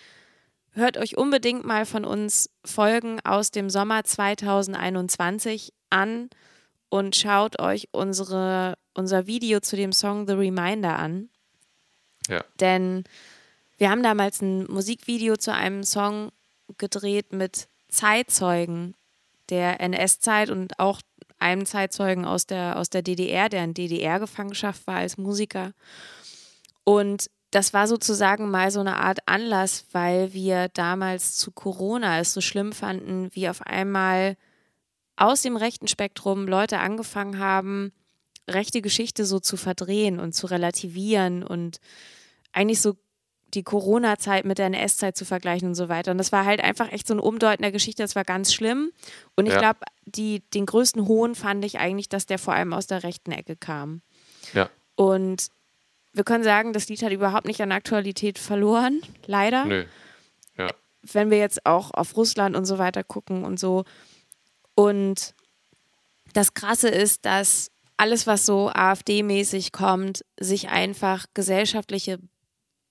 hört 0.71 0.97
euch 0.97 1.15
unbedingt 1.15 1.63
mal 1.63 1.85
von 1.85 2.05
uns 2.05 2.49
Folgen 2.65 3.19
aus 3.23 3.51
dem 3.51 3.69
Sommer 3.69 4.03
2021 4.03 5.73
an 5.91 6.29
und 6.89 7.15
schaut 7.15 7.59
euch 7.59 7.87
unsere, 7.91 8.77
unser 8.95 9.27
Video 9.27 9.59
zu 9.59 9.75
dem 9.75 9.93
Song 9.93 10.25
The 10.27 10.33
Reminder 10.33 10.97
an. 10.97 11.29
Ja. 12.27 12.43
Denn 12.59 13.03
wir 13.77 13.89
haben 13.89 14.03
damals 14.03 14.41
ein 14.41 14.65
Musikvideo 14.71 15.35
zu 15.37 15.53
einem 15.53 15.83
Song 15.83 16.31
gedreht 16.77 17.33
mit 17.33 17.67
Zeitzeugen 17.89 18.95
der 19.49 19.79
NS-Zeit 19.79 20.49
und 20.49 20.79
auch 20.79 21.01
einem 21.37 21.65
Zeitzeugen 21.65 22.25
aus 22.25 22.47
der, 22.47 22.77
aus 22.79 22.89
der 22.89 23.01
DDR, 23.01 23.49
der 23.49 23.63
in 23.63 23.73
DDR-Gefangenschaft 23.73 24.87
war 24.87 24.97
als 24.97 25.17
Musiker. 25.17 25.73
Und 26.83 27.29
das 27.51 27.73
war 27.73 27.87
sozusagen 27.87 28.49
mal 28.49 28.71
so 28.71 28.79
eine 28.79 28.97
Art 28.97 29.19
Anlass, 29.27 29.85
weil 29.91 30.33
wir 30.33 30.69
damals 30.69 31.35
zu 31.35 31.51
Corona 31.51 32.19
es 32.19 32.33
so 32.33 32.41
schlimm 32.41 32.73
fanden, 32.73 33.29
wie 33.33 33.49
auf 33.49 33.61
einmal 33.61 34.37
aus 35.15 35.41
dem 35.41 35.55
rechten 35.55 35.87
Spektrum 35.87 36.47
Leute 36.47 36.79
angefangen 36.79 37.39
haben, 37.39 37.93
rechte 38.49 38.81
Geschichte 38.81 39.25
so 39.25 39.39
zu 39.39 39.57
verdrehen 39.57 40.19
und 40.19 40.33
zu 40.33 40.47
relativieren 40.47 41.43
und 41.43 41.79
eigentlich 42.51 42.81
so 42.81 42.95
die 43.55 43.63
Corona-Zeit 43.63 44.45
mit 44.45 44.57
der 44.57 44.67
NS-Zeit 44.67 45.17
zu 45.17 45.25
vergleichen 45.25 45.69
und 45.69 45.75
so 45.75 45.89
weiter. 45.89 46.11
Und 46.11 46.17
das 46.17 46.31
war 46.31 46.45
halt 46.45 46.61
einfach 46.61 46.91
echt 46.91 47.07
so 47.07 47.13
ein 47.13 47.19
Umdeuten 47.19 47.61
der 47.63 47.71
Geschichte, 47.71 48.03
das 48.03 48.15
war 48.15 48.23
ganz 48.23 48.53
schlimm. 48.53 48.91
Und 49.35 49.45
ich 49.47 49.53
Ja. 49.53 49.59
glaube, 49.59 49.79
den 50.05 50.65
größten 50.65 51.07
Hohn 51.07 51.35
fand 51.35 51.63
ich 51.65 51.79
eigentlich, 51.79 52.09
dass 52.09 52.25
der 52.25 52.37
vor 52.39 52.53
allem 52.53 52.73
aus 52.73 52.87
der 52.87 53.03
rechten 53.03 53.31
Ecke 53.31 53.55
kam. 53.55 54.01
Ja. 54.53 54.69
Und 54.95 55.47
wir 56.13 56.23
können 56.23 56.43
sagen, 56.43 56.73
das 56.73 56.87
Lied 56.87 57.01
hat 57.03 57.11
überhaupt 57.11 57.45
nicht 57.45 57.61
an 57.61 57.71
Aktualität 57.71 58.39
verloren, 58.39 59.01
leider. 59.25 59.65
Nö. 59.65 59.85
Ja. 60.57 60.69
Wenn 61.01 61.29
wir 61.29 61.37
jetzt 61.37 61.65
auch 61.65 61.91
auf 61.91 62.15
Russland 62.15 62.55
und 62.55 62.65
so 62.65 62.77
weiter 62.77 63.03
gucken 63.03 63.43
und 63.43 63.59
so. 63.59 63.83
Und 64.75 65.33
das 66.33 66.53
Krasse 66.53 66.89
ist, 66.89 67.25
dass 67.25 67.71
alles, 67.97 68.27
was 68.27 68.45
so 68.45 68.69
AfD-mäßig 68.69 69.71
kommt, 69.71 70.25
sich 70.39 70.69
einfach 70.69 71.25
gesellschaftliche 71.33 72.19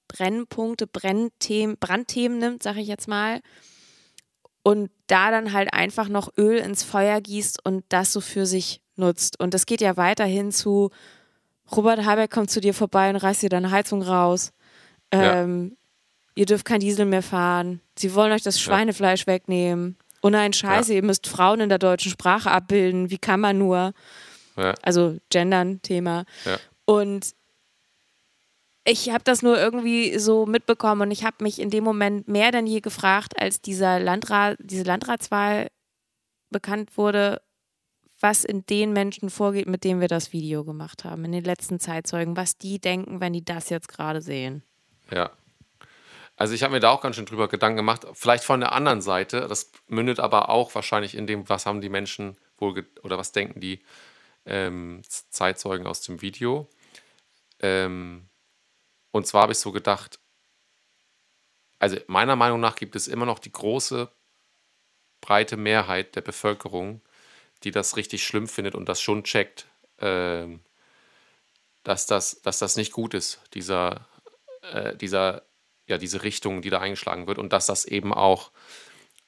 Brennpunkte, 0.09 0.87
Brennthemen, 0.87 1.77
Brandthemen 1.79 2.39
nimmt, 2.39 2.63
sag 2.63 2.77
ich 2.77 2.89
jetzt 2.89 3.09
mal, 3.09 3.41
und 4.63 4.91
da 5.07 5.31
dann 5.31 5.53
halt 5.53 5.73
einfach 5.73 6.09
noch 6.09 6.33
Öl 6.39 6.59
ins 6.59 6.83
Feuer 6.83 7.21
gießt 7.21 7.65
und 7.65 7.85
das 7.89 8.13
so 8.13 8.21
für 8.21 8.47
sich 8.47 8.81
nutzt. 8.97 9.39
Und 9.39 9.55
das 9.55 9.67
geht 9.67 9.81
ja 9.81 9.97
weiterhin 9.97 10.53
zu, 10.53 10.91
Robert 11.75 12.05
Habeck 12.05 12.31
kommt 12.31 12.51
zu 12.51 12.61
dir 12.61 12.75
vorbei 12.75 13.11
und 13.11 13.17
reißt 13.17 13.43
dir 13.43 13.51
deine 13.51 13.71
Heizung 13.71 14.03
raus. 14.03 14.53
Ja. 15.13 15.43
Ähm, 15.43 15.77
Ihr 16.37 16.47
dürft 16.47 16.65
kein 16.65 16.81
Diesel 16.81 17.05
mehr 17.05 17.23
fahren. 17.23 17.81
Sie 17.97 18.15
wollen 18.15 18.33
euch 18.33 18.43
das 18.43 18.61
Schweinefleisch 18.61 19.27
wegnehmen. 19.27 19.97
Oh 20.21 20.31
nein, 20.31 20.53
scheiße, 20.53 20.93
ihr 20.93 21.05
müsst 21.05 21.29
Frauen 21.29 21.61
in 21.61 21.69
der 21.69 21.79
deutschen 21.79 22.11
Sprache 22.11 22.51
abbilden. 22.51 23.11
Wie 23.11 23.19
kann 23.19 23.41
man 23.41 23.59
nur? 23.59 23.93
Ja. 24.57 24.75
Also 24.83 25.19
Gendern, 25.31 25.81
Thema. 25.83 26.25
Ja. 26.45 26.59
Und 26.87 27.35
ich 28.85 29.11
habe 29.11 29.25
das 29.25 29.43
nur 29.43 29.59
irgendwie 29.59 30.19
so 30.19 30.47
mitbekommen 30.47 31.03
und 31.03 31.11
ich 31.11 31.25
habe 31.25 31.43
mich 31.43 31.59
in 31.59 31.71
dem 31.71 31.85
Moment 31.85 32.29
mehr 32.29 32.53
denn 32.53 32.67
je 32.67 32.81
gefragt, 32.81 33.41
als 33.41 33.61
dieser 33.61 33.99
Landrat, 33.99 34.59
diese 34.61 34.85
Landratswahl 34.85 35.69
bekannt 36.51 36.97
wurde, 36.97 37.41
was 38.21 38.45
in 38.45 38.65
den 38.67 38.93
Menschen 38.93 39.31
vorgeht, 39.31 39.67
mit 39.67 39.85
denen 39.85 40.01
wir 40.01 40.09
das 40.09 40.33
Video 40.33 40.65
gemacht 40.65 41.05
haben, 41.05 41.25
in 41.25 41.33
den 41.33 41.45
letzten 41.45 41.81
Zeitzeugen, 41.81 42.37
was 42.37 42.59
die 42.59 42.79
denken, 42.79 43.21
wenn 43.21 43.33
die 43.33 43.45
das 43.45 43.71
jetzt 43.71 43.89
gerade 43.89 44.21
sehen. 44.21 44.63
Ja. 45.11 45.31
Also 46.37 46.55
ich 46.55 46.63
habe 46.63 46.75
mir 46.75 46.81
da 46.81 46.91
auch 46.91 47.01
ganz 47.01 47.17
schön 47.17 47.27
drüber 47.27 47.49
Gedanken 47.49 47.77
gemacht. 47.77 48.07
Vielleicht 48.15 48.45
von 48.45 48.61
der 48.61 48.73
anderen 48.73 49.01
Seite, 49.01 49.47
das 49.49 49.71
mündet 49.87 50.21
aber 50.21 50.49
auch 50.49 50.75
wahrscheinlich 50.75 51.15
in 51.17 51.27
dem, 51.27 51.49
was 51.49 51.65
haben 51.65 51.81
die 51.81 51.89
Menschen 51.89 52.37
wohl 52.59 52.87
oder 53.03 53.19
was 53.19 53.33
denken 53.33 53.61
die 53.61 53.81
ähm, 54.45 55.03
Zeitzeugen 55.09 55.87
aus 55.87 56.01
dem 56.03 56.23
Video. 56.23 56.69
Ähm, 57.61 58.29
und 59.15 59.29
zwar 59.29 59.43
habe 59.43 59.53
ich 59.53 59.59
so 59.59 59.71
gedacht, 59.71 60.19
also 61.79 61.97
meiner 62.09 62.35
Meinung 62.35 62.59
nach 62.59 62.75
gibt 62.75 62.97
es 62.97 63.07
immer 63.07 63.27
noch 63.27 63.39
die 63.39 63.53
große, 63.53 64.11
breite 65.21 65.57
Mehrheit 65.57 66.17
der 66.17 66.21
Bevölkerung, 66.21 67.01
die 67.63 67.71
das 67.71 67.97
richtig 67.97 68.27
schlimm 68.27 68.49
findet 68.49 68.75
und 68.75 68.89
das 68.89 69.01
schon 69.01 69.23
checkt, 69.23 69.69
ähm, 70.01 70.65
dass, 71.85 72.07
das, 72.07 72.43
dass 72.43 72.59
das 72.59 72.75
nicht 72.75 72.91
gut 72.91 73.15
ist, 73.15 73.41
dieser, 73.55 74.09
äh, 74.63 74.97
dieser, 74.97 75.43
ja, 75.87 75.97
diese 75.97 76.25
Richtung, 76.25 76.61
die 76.61 76.71
da 76.71 76.81
eingeschlagen 76.81 77.29
wird 77.29 77.39
und 77.39 77.53
dass 77.53 77.67
das 77.67 77.85
eben 77.85 78.13
auch 78.13 78.51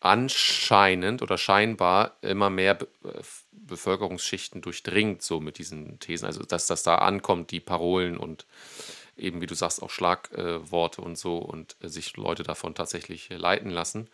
anscheinend 0.00 1.22
oder 1.22 1.38
scheinbar 1.38 2.16
immer 2.22 2.50
mehr 2.50 2.74
Be 2.74 2.88
äh, 3.04 3.22
Bevölkerungsschichten 3.52 4.62
durchdringt, 4.62 5.22
so 5.22 5.40
mit 5.40 5.58
diesen 5.58 6.00
Thesen. 6.00 6.26
Also, 6.26 6.42
dass 6.42 6.66
das 6.66 6.82
da 6.82 6.96
ankommt, 6.96 7.52
die 7.52 7.60
Parolen 7.60 8.16
und 8.16 8.46
eben, 9.16 9.40
wie 9.40 9.46
du 9.46 9.54
sagst, 9.54 9.82
auch 9.82 9.90
Schlagworte 9.90 11.00
und 11.00 11.16
so 11.16 11.38
und 11.38 11.76
äh, 11.80 11.88
sich 11.88 12.16
Leute 12.16 12.42
davon 12.42 12.74
tatsächlich 12.74 13.30
äh, 13.30 13.36
leiten 13.36 13.70
lassen. 13.70 14.08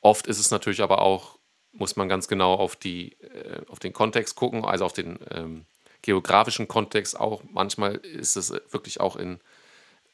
Oft 0.00 0.26
ist 0.26 0.38
es 0.38 0.50
natürlich 0.50 0.82
aber 0.82 1.02
auch, 1.02 1.38
muss 1.72 1.96
man 1.96 2.08
ganz 2.08 2.28
genau 2.28 2.54
auf, 2.54 2.76
die, 2.76 3.12
äh, 3.20 3.62
auf 3.68 3.78
den 3.78 3.92
Kontext 3.92 4.36
gucken, 4.36 4.64
also 4.64 4.84
auf 4.84 4.92
den 4.92 5.18
ähm, 5.30 5.66
geografischen 6.02 6.68
Kontext 6.68 7.18
auch. 7.18 7.42
Manchmal 7.50 7.96
ist 7.96 8.36
es 8.36 8.52
wirklich 8.70 9.00
auch 9.00 9.16
in 9.16 9.40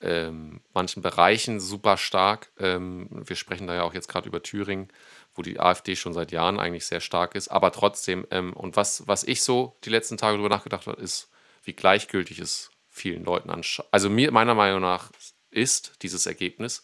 ähm, 0.01 0.61
manchen 0.75 1.03
Bereichen 1.03 1.61
super 1.61 1.97
stark. 1.97 2.51
Ähm, 2.59 3.09
wir 3.11 3.37
sprechen 3.37 3.67
da 3.67 3.75
ja 3.75 3.83
auch 3.83 3.95
jetzt 3.95 4.09
gerade 4.09 4.29
über 4.29 4.43
Thüringen, 4.43 4.89
wo 5.35 5.43
die 5.43 5.61
AfD 5.61 5.97
schon 5.97 6.13
seit 6.13 6.33
Jahren 6.33 6.59
eigentlich 6.59 6.87
sehr 6.87 7.01
stark 7.01 7.35
ist. 7.35 7.49
Aber 7.49 7.73
trotzdem, 7.73 8.27
ähm, 8.31 8.53
und 8.53 8.77
was, 8.77 9.07
was 9.07 9.25
ich 9.25 9.43
so 9.43 9.77
die 9.85 9.91
letzten 9.91 10.17
Tage 10.17 10.37
darüber 10.37 10.55
nachgedacht 10.55 10.87
habe, 10.87 11.01
ist, 11.01 11.31
wie 11.65 11.73
gleichgültig 11.73 12.39
es 12.39 12.71
vielen 12.97 13.25
Leuten 13.25 13.51
anschaut. 13.51 13.87
Also 13.91 14.09
mir, 14.11 14.33
meiner 14.33 14.55
Meinung 14.55 14.81
nach, 14.81 15.11
ist 15.51 15.93
dieses 16.03 16.27
Ergebnis. 16.27 16.83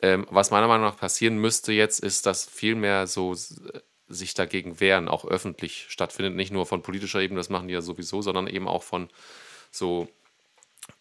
Ähm, 0.00 0.26
was 0.30 0.50
meiner 0.50 0.68
Meinung 0.68 0.86
nach 0.86 0.96
passieren 0.98 1.38
müsste 1.38 1.72
jetzt, 1.72 2.00
ist, 2.00 2.26
dass 2.26 2.44
viel 2.48 2.74
mehr 2.76 3.06
so 3.06 3.32
s- 3.32 3.60
sich 4.06 4.34
dagegen 4.34 4.78
wehren, 4.80 5.08
auch 5.08 5.24
öffentlich 5.24 5.86
stattfindet. 5.88 6.34
Nicht 6.36 6.52
nur 6.52 6.66
von 6.66 6.82
politischer 6.82 7.20
Ebene, 7.20 7.40
das 7.40 7.50
machen 7.50 7.68
die 7.68 7.74
ja 7.74 7.82
sowieso, 7.82 8.22
sondern 8.22 8.46
eben 8.46 8.68
auch 8.68 8.82
von 8.82 9.10
so 9.70 10.08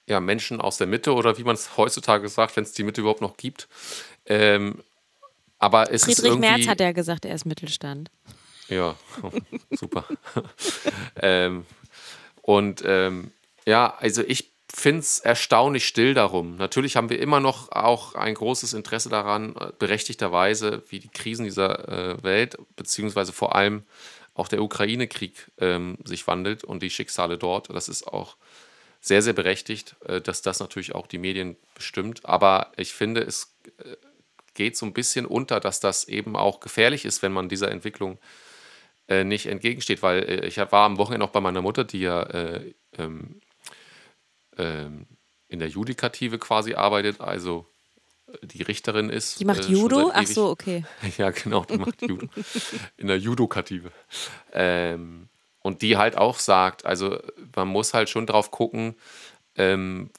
ja, 0.08 0.20
Menschen 0.20 0.60
aus 0.60 0.78
der 0.78 0.88
Mitte 0.88 1.14
oder 1.14 1.38
wie 1.38 1.44
man 1.44 1.56
es 1.56 1.78
heutzutage 1.78 2.28
sagt, 2.28 2.56
wenn 2.56 2.64
es 2.64 2.74
die 2.74 2.84
Mitte 2.84 3.02
überhaupt 3.02 3.22
noch 3.22 3.38
gibt. 3.38 3.68
Ähm, 4.26 4.84
aber 5.60 5.92
es 5.94 6.04
ist 6.08 6.20
Friedrich 6.20 6.32
irgendwie, 6.32 6.50
Merz 6.50 6.68
hat 6.68 6.80
ja 6.80 6.92
gesagt, 6.92 7.26
er 7.26 7.36
ist 7.36 7.46
Mittelstand. 7.46 8.10
ja, 8.68 8.96
super. 9.72 10.06
ähm, 11.22 11.66
und 12.42 12.84
ähm, 12.86 13.32
ja, 13.68 13.94
also 14.00 14.24
ich 14.26 14.50
finde 14.74 15.00
es 15.02 15.20
erstaunlich 15.20 15.86
still 15.86 16.14
darum. 16.14 16.56
Natürlich 16.56 16.96
haben 16.96 17.10
wir 17.10 17.20
immer 17.20 17.42
noch 17.42 17.70
auch 17.72 18.16
ein 18.16 18.34
großes 18.34 18.72
Interesse 18.74 19.10
daran, 19.10 19.56
äh, 19.58 19.72
berechtigterweise, 19.78 20.84
wie 20.90 21.00
die 21.00 21.10
Krisen 21.10 21.44
dieser 21.44 21.90
äh, 21.90 22.24
Welt, 22.24 22.58
beziehungsweise 22.78 23.34
vor 23.34 23.56
allem 23.56 23.84
auch 24.36 24.48
der 24.48 24.62
Ukraine-Krieg 24.62 25.52
ähm, 25.58 25.98
sich 26.06 26.28
wandelt 26.28 26.64
und 26.64 26.82
die 26.82 26.90
Schicksale 26.90 27.38
dort. 27.38 27.70
Das 27.70 27.90
ist 27.90 28.08
auch 28.08 28.38
sehr, 29.02 29.22
sehr 29.22 29.34
berechtigt, 29.34 29.98
äh, 30.06 30.22
dass 30.22 30.42
das 30.42 30.62
natürlich 30.62 30.96
auch 30.96 31.08
die 31.08 31.18
Medien 31.18 31.58
bestimmt. 31.76 32.26
Aber 32.26 32.72
ich 32.78 32.94
finde, 32.94 33.22
es 33.22 33.54
äh, 33.80 33.98
geht 34.54 34.78
so 34.78 34.86
ein 34.86 34.94
bisschen 34.94 35.26
unter, 35.26 35.60
dass 35.60 35.82
das 35.82 36.08
eben 36.08 36.38
auch 36.38 36.62
gefährlich 36.62 37.04
ist, 37.04 37.22
wenn 37.22 37.34
man 37.34 37.50
dieser 37.50 37.70
Entwicklung 37.70 38.18
äh, 39.10 39.26
nicht 39.26 39.48
entgegensteht. 39.48 40.04
Weil 40.04 40.46
ich 40.46 40.58
war 40.58 40.86
am 40.86 40.98
Wochenende 40.98 41.26
auch 41.26 41.32
bei 41.32 41.42
meiner 41.42 41.62
Mutter, 41.62 41.84
die 41.84 42.00
ja 42.00 42.24
äh, 42.24 42.74
ähm, 42.98 43.42
ähm, 44.58 45.06
in 45.48 45.60
der 45.60 45.70
Judikative 45.70 46.40
quasi 46.40 46.74
arbeitet, 46.74 47.22
also 47.22 47.66
äh, 48.28 48.46
die 48.48 48.64
Richterin 48.64 49.10
ist. 49.10 49.40
Die 49.40 49.46
macht 49.46 49.66
äh, 49.66 49.72
Judo? 49.72 50.12
Ach 50.14 50.26
so, 50.26 50.50
okay. 50.50 50.86
ja, 51.18 51.32
genau, 51.32 51.64
die 51.66 51.78
macht 51.78 52.02
Judo. 52.02 52.28
In 52.98 53.08
der 53.08 53.18
Judokative. 53.18 53.92
Ähm, 54.52 55.30
und 55.62 55.82
die 55.82 55.98
halt 55.98 56.18
auch 56.18 56.40
sagt, 56.40 56.86
also 56.86 57.20
man 57.56 57.68
muss 57.68 57.94
halt 57.94 58.10
schon 58.10 58.26
drauf 58.26 58.52
gucken, 58.52 58.96
ähm, 59.56 60.12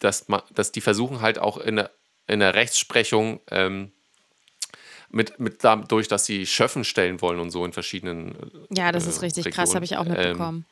dass, 0.00 0.28
ma, 0.28 0.44
dass 0.54 0.72
die 0.72 0.80
versuchen 0.80 1.20
halt 1.20 1.38
auch 1.38 1.56
in 1.56 1.76
der, 1.76 1.90
in 2.26 2.40
der 2.40 2.54
Rechtsprechung 2.54 3.40
ähm, 3.50 3.92
mit, 5.10 5.40
mit 5.40 5.64
dadurch, 5.64 6.06
dass 6.06 6.26
sie 6.26 6.46
Schöffen 6.46 6.84
stellen 6.84 7.20
wollen 7.22 7.40
und 7.40 7.50
so 7.50 7.64
in 7.64 7.72
verschiedenen 7.72 8.66
Ja, 8.70 8.92
das 8.92 9.06
äh, 9.06 9.08
ist 9.08 9.22
richtig 9.22 9.46
Regionen, 9.46 9.54
krass, 9.54 9.74
habe 9.74 9.84
ich 9.84 9.96
auch 9.96 10.06
ähm, 10.06 10.12
mitbekommen. 10.12 10.66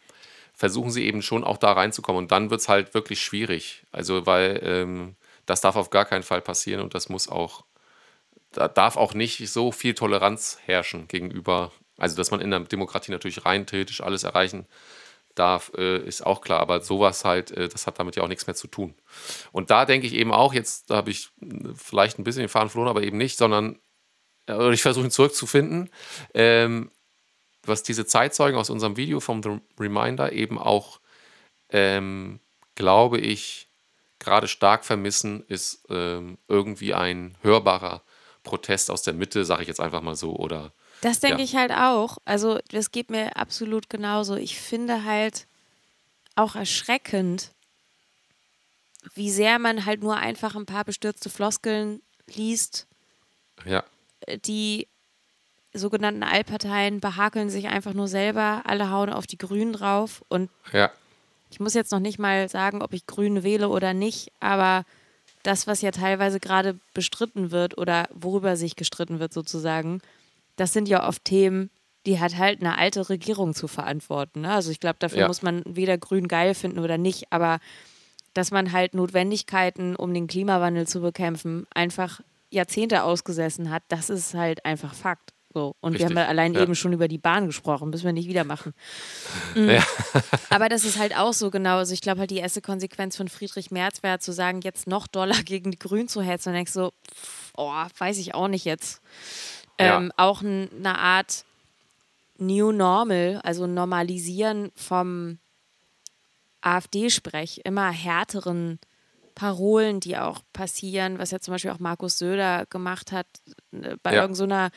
Versuchen 0.56 0.90
sie 0.90 1.04
eben 1.04 1.22
schon 1.22 1.44
auch 1.44 1.58
da 1.58 1.72
reinzukommen. 1.72 2.24
Und 2.24 2.32
dann 2.32 2.50
wird 2.50 2.62
es 2.62 2.68
halt 2.68 2.94
wirklich 2.94 3.22
schwierig. 3.22 3.84
Also, 3.92 4.26
weil 4.26 4.60
ähm, 4.64 5.16
das 5.44 5.60
darf 5.60 5.76
auf 5.76 5.90
gar 5.90 6.06
keinen 6.06 6.22
Fall 6.22 6.40
passieren 6.40 6.80
und 6.80 6.94
das 6.94 7.08
muss 7.08 7.28
auch, 7.28 7.64
da 8.52 8.66
darf 8.66 8.96
auch 8.96 9.14
nicht 9.14 9.48
so 9.50 9.70
viel 9.70 9.94
Toleranz 9.94 10.58
herrschen 10.64 11.08
gegenüber, 11.08 11.72
also 11.98 12.16
dass 12.16 12.30
man 12.30 12.40
in 12.40 12.50
der 12.50 12.60
Demokratie 12.60 13.12
natürlich 13.12 13.44
rein 13.44 13.66
theoretisch 13.66 14.00
alles 14.00 14.24
erreichen 14.24 14.66
darf, 15.34 15.70
äh, 15.76 15.98
ist 15.98 16.24
auch 16.24 16.40
klar. 16.40 16.60
Aber 16.60 16.80
sowas 16.80 17.24
halt, 17.26 17.50
äh, 17.50 17.68
das 17.68 17.86
hat 17.86 17.98
damit 17.98 18.16
ja 18.16 18.22
auch 18.22 18.28
nichts 18.28 18.46
mehr 18.46 18.56
zu 18.56 18.66
tun. 18.66 18.94
Und 19.52 19.70
da 19.70 19.84
denke 19.84 20.06
ich 20.06 20.14
eben 20.14 20.32
auch, 20.32 20.54
jetzt 20.54 20.88
habe 20.90 21.10
ich 21.10 21.28
äh, 21.42 21.68
vielleicht 21.76 22.18
ein 22.18 22.24
bisschen 22.24 22.40
den 22.40 22.48
Faden 22.48 22.70
verloren, 22.70 22.88
aber 22.88 23.02
eben 23.02 23.18
nicht, 23.18 23.36
sondern 23.36 23.78
äh, 24.48 24.72
ich 24.72 24.82
versuche 24.82 25.04
ihn 25.04 25.10
zurückzufinden. 25.10 25.90
Ähm, 26.32 26.90
was 27.68 27.82
diese 27.82 28.06
Zeitzeugen 28.06 28.58
aus 28.58 28.70
unserem 28.70 28.96
Video 28.96 29.20
vom 29.20 29.42
The 29.42 29.58
Reminder 29.78 30.32
eben 30.32 30.58
auch, 30.58 31.00
ähm, 31.70 32.40
glaube 32.74 33.18
ich, 33.18 33.68
gerade 34.18 34.48
stark 34.48 34.84
vermissen, 34.84 35.44
ist 35.48 35.84
ähm, 35.88 36.38
irgendwie 36.48 36.94
ein 36.94 37.36
hörbarer 37.42 38.02
Protest 38.42 38.90
aus 38.90 39.02
der 39.02 39.14
Mitte, 39.14 39.44
sage 39.44 39.62
ich 39.62 39.68
jetzt 39.68 39.80
einfach 39.80 40.02
mal 40.02 40.16
so, 40.16 40.36
oder 40.36 40.72
Das 41.00 41.20
denke 41.20 41.38
ja. 41.38 41.44
ich 41.44 41.56
halt 41.56 41.72
auch. 41.72 42.18
Also, 42.24 42.58
das 42.70 42.90
geht 42.90 43.10
mir 43.10 43.36
absolut 43.36 43.90
genauso. 43.90 44.36
Ich 44.36 44.58
finde 44.58 45.04
halt 45.04 45.46
auch 46.34 46.54
erschreckend, 46.54 47.52
wie 49.14 49.30
sehr 49.30 49.58
man 49.58 49.84
halt 49.84 50.02
nur 50.02 50.16
einfach 50.16 50.54
ein 50.54 50.66
paar 50.66 50.84
bestürzte 50.84 51.30
Floskeln 51.30 52.02
liest. 52.26 52.86
ja, 53.64 53.84
Die 54.44 54.88
sogenannten 55.76 56.22
Allparteien 56.22 57.00
behakeln 57.00 57.50
sich 57.50 57.68
einfach 57.68 57.94
nur 57.94 58.08
selber. 58.08 58.62
Alle 58.64 58.90
hauen 58.90 59.10
auf 59.10 59.26
die 59.26 59.38
Grünen 59.38 59.72
drauf. 59.72 60.24
Und 60.28 60.50
ja, 60.72 60.90
ich 61.50 61.60
muss 61.60 61.74
jetzt 61.74 61.92
noch 61.92 62.00
nicht 62.00 62.18
mal 62.18 62.48
sagen, 62.48 62.82
ob 62.82 62.92
ich 62.92 63.06
Grün 63.06 63.42
wähle 63.42 63.68
oder 63.68 63.94
nicht, 63.94 64.32
aber 64.40 64.84
das, 65.42 65.66
was 65.66 65.80
ja 65.80 65.92
teilweise 65.92 66.40
gerade 66.40 66.78
bestritten 66.92 67.50
wird 67.50 67.78
oder 67.78 68.08
worüber 68.12 68.56
sich 68.56 68.76
gestritten 68.76 69.20
wird 69.20 69.32
sozusagen, 69.32 70.00
das 70.56 70.72
sind 70.72 70.88
ja 70.88 71.06
oft 71.06 71.24
Themen, 71.24 71.70
die 72.04 72.18
hat 72.18 72.36
halt 72.36 72.60
eine 72.60 72.78
alte 72.78 73.08
Regierung 73.08 73.54
zu 73.54 73.68
verantworten. 73.68 74.42
Ne? 74.42 74.52
Also 74.52 74.70
ich 74.70 74.80
glaube, 74.80 74.96
dafür 74.98 75.20
ja. 75.20 75.28
muss 75.28 75.42
man 75.42 75.62
weder 75.66 75.98
grün 75.98 76.28
geil 76.28 76.54
finden 76.54 76.78
oder 76.78 76.98
nicht, 76.98 77.32
aber 77.32 77.60
dass 78.34 78.50
man 78.50 78.72
halt 78.72 78.94
Notwendigkeiten, 78.94 79.96
um 79.96 80.12
den 80.12 80.26
Klimawandel 80.26 80.86
zu 80.86 81.00
bekämpfen, 81.00 81.66
einfach 81.74 82.20
Jahrzehnte 82.50 83.02
ausgesessen 83.02 83.70
hat, 83.70 83.82
das 83.88 84.10
ist 84.10 84.34
halt 84.34 84.64
einfach 84.64 84.94
Fakt. 84.94 85.32
So. 85.56 85.74
Und 85.80 85.94
Richtig. 85.94 86.10
wir 86.10 86.16
haben 86.16 86.22
ja 86.22 86.28
allein 86.28 86.52
ja. 86.52 86.60
eben 86.60 86.74
schon 86.74 86.92
über 86.92 87.08
die 87.08 87.16
Bahn 87.16 87.46
gesprochen, 87.46 87.88
müssen 87.88 88.04
wir 88.04 88.12
nicht 88.12 88.28
wieder 88.28 88.44
machen. 88.44 88.74
Mhm. 89.54 89.70
Ja. 89.70 89.82
Aber 90.50 90.68
das 90.68 90.84
ist 90.84 90.98
halt 90.98 91.16
auch 91.16 91.32
so 91.32 91.50
genau. 91.50 91.78
Also 91.78 91.94
ich 91.94 92.02
glaube 92.02 92.20
halt 92.20 92.30
die 92.30 92.36
erste 92.36 92.60
Konsequenz 92.60 93.16
von 93.16 93.28
Friedrich 93.28 93.70
Merz 93.70 94.02
wäre 94.02 94.18
zu 94.18 94.32
sagen, 94.32 94.60
jetzt 94.60 94.86
noch 94.86 95.06
Dollar 95.06 95.42
gegen 95.44 95.70
die 95.70 95.78
Grünen 95.78 96.08
zu 96.08 96.20
hetzen. 96.20 96.50
Und 96.50 96.56
denkst 96.56 96.72
so, 96.72 96.92
oh, 97.56 97.72
weiß 97.96 98.18
ich 98.18 98.34
auch 98.34 98.48
nicht 98.48 98.66
jetzt. 98.66 99.00
Ähm, 99.78 100.12
auch 100.18 100.42
eine 100.42 100.98
Art 100.98 101.46
New 102.36 102.70
Normal, 102.70 103.40
also 103.42 103.66
Normalisieren 103.66 104.72
vom 104.74 105.38
AfD-Sprech, 106.60 107.62
immer 107.64 107.90
härteren 107.90 108.78
Parolen, 109.36 110.00
die 110.00 110.16
auch 110.16 110.40
passieren, 110.54 111.18
was 111.18 111.30
ja 111.30 111.38
zum 111.38 111.52
Beispiel 111.52 111.70
auch 111.70 111.78
Markus 111.78 112.18
Söder 112.18 112.64
gemacht 112.70 113.12
hat 113.12 113.26
äh, 113.70 113.96
bei 114.02 114.14
ja. 114.14 114.22
irgendeiner 114.22 114.70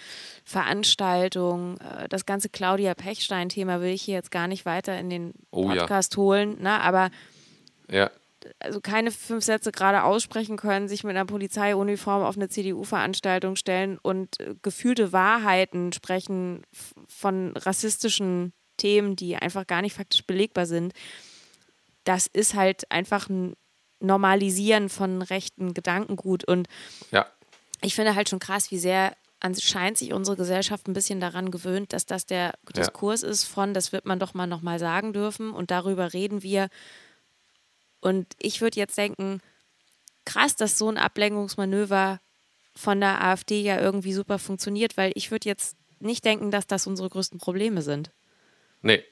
Veranstaltung. 0.44 1.78
Äh, 1.78 2.10
das 2.10 2.26
ganze 2.26 2.50
Claudia 2.50 2.94
Pechstein-Thema 2.94 3.82
will 3.82 3.94
ich 3.94 4.02
hier 4.02 4.16
jetzt 4.16 4.32
gar 4.32 4.48
nicht 4.48 4.66
weiter 4.66 5.00
in 5.00 5.10
den 5.10 5.34
oh, 5.50 5.66
Podcast 5.66 6.14
ja. 6.14 6.18
holen, 6.18 6.62
ne? 6.62 6.82
aber 6.82 7.10
ja. 7.90 8.12
also 8.60 8.82
keine 8.82 9.12
fünf 9.12 9.46
Sätze 9.46 9.72
gerade 9.72 10.04
aussprechen 10.04 10.58
können, 10.58 10.90
sich 10.90 11.06
mit 11.06 11.16
einer 11.16 11.26
Polizeiuniform 11.26 12.22
auf 12.22 12.36
eine 12.36 12.50
CDU-Veranstaltung 12.50 13.56
stellen 13.56 13.98
und 13.98 14.42
äh, 14.42 14.56
gefühlte 14.62 15.14
Wahrheiten 15.14 15.94
sprechen 15.94 16.64
von 17.08 17.56
rassistischen 17.56 18.52
Themen, 18.76 19.16
die 19.16 19.38
einfach 19.38 19.66
gar 19.66 19.82
nicht 19.82 19.96
faktisch 19.96 20.26
belegbar 20.26 20.66
sind. 20.66 20.92
Das 22.04 22.28
ist 22.28 22.56
halt 22.56 22.92
einfach 22.92 23.30
ein 23.30 23.56
Normalisieren 24.00 24.90
von 24.90 25.22
rechten 25.22 25.74
Gedankengut. 25.74 26.44
Und 26.44 26.68
ja. 27.12 27.28
ich 27.82 27.96
finde 27.96 28.16
halt 28.16 28.30
schon 28.30 28.40
krass, 28.40 28.72
wie 28.72 28.80
sehr 28.80 29.16
anscheinend 29.40 29.98
sich 29.98 30.14
unsere 30.14 30.38
Gesellschaft 30.38 30.88
ein 30.88 30.94
bisschen 30.94 31.20
daran 31.20 31.52
gewöhnt, 31.52 31.94
dass 31.94 32.06
das 32.06 32.26
der 32.26 32.54
Diskurs 32.76 33.22
ja. 33.22 33.30
ist 33.30 33.46
von, 33.46 33.74
das 33.74 33.92
wird 33.92 34.06
man 34.06 34.20
doch 34.20 34.34
mal 34.34 34.48
nochmal 34.48 34.80
sagen 34.80 35.14
dürfen 35.14 35.52
und 35.52 35.72
darüber 35.72 36.14
reden 36.14 36.44
wir. 36.44 36.70
Und 38.02 38.28
ich 38.40 38.62
würde 38.62 38.80
jetzt 38.80 38.98
denken, 38.98 39.42
krass, 40.26 40.56
dass 40.56 40.78
so 40.78 40.90
ein 40.90 40.98
Ablenkungsmanöver 40.98 42.20
von 42.76 43.00
der 43.00 43.24
AfD 43.24 43.62
ja 43.62 43.80
irgendwie 43.80 44.14
super 44.14 44.40
funktioniert, 44.40 44.98
weil 44.98 45.12
ich 45.16 45.32
würde 45.32 45.50
jetzt 45.50 45.76
nicht 46.00 46.24
denken, 46.24 46.52
dass 46.52 46.68
das 46.68 46.88
unsere 46.88 47.10
größten 47.10 47.40
Probleme 47.40 47.82
sind. 47.82 48.12
Nee. 48.82 49.04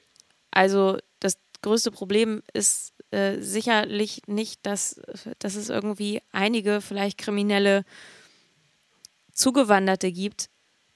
Also 0.50 0.98
das 1.20 1.38
größte 1.62 1.90
Problem 1.90 2.42
ist 2.52 2.94
äh, 3.10 3.40
sicherlich 3.40 4.22
nicht, 4.26 4.66
dass, 4.66 5.00
dass 5.38 5.54
es 5.54 5.68
irgendwie 5.68 6.20
einige 6.32 6.80
vielleicht 6.80 7.18
kriminelle 7.18 7.84
Zugewanderte 9.32 10.12
gibt, 10.12 10.50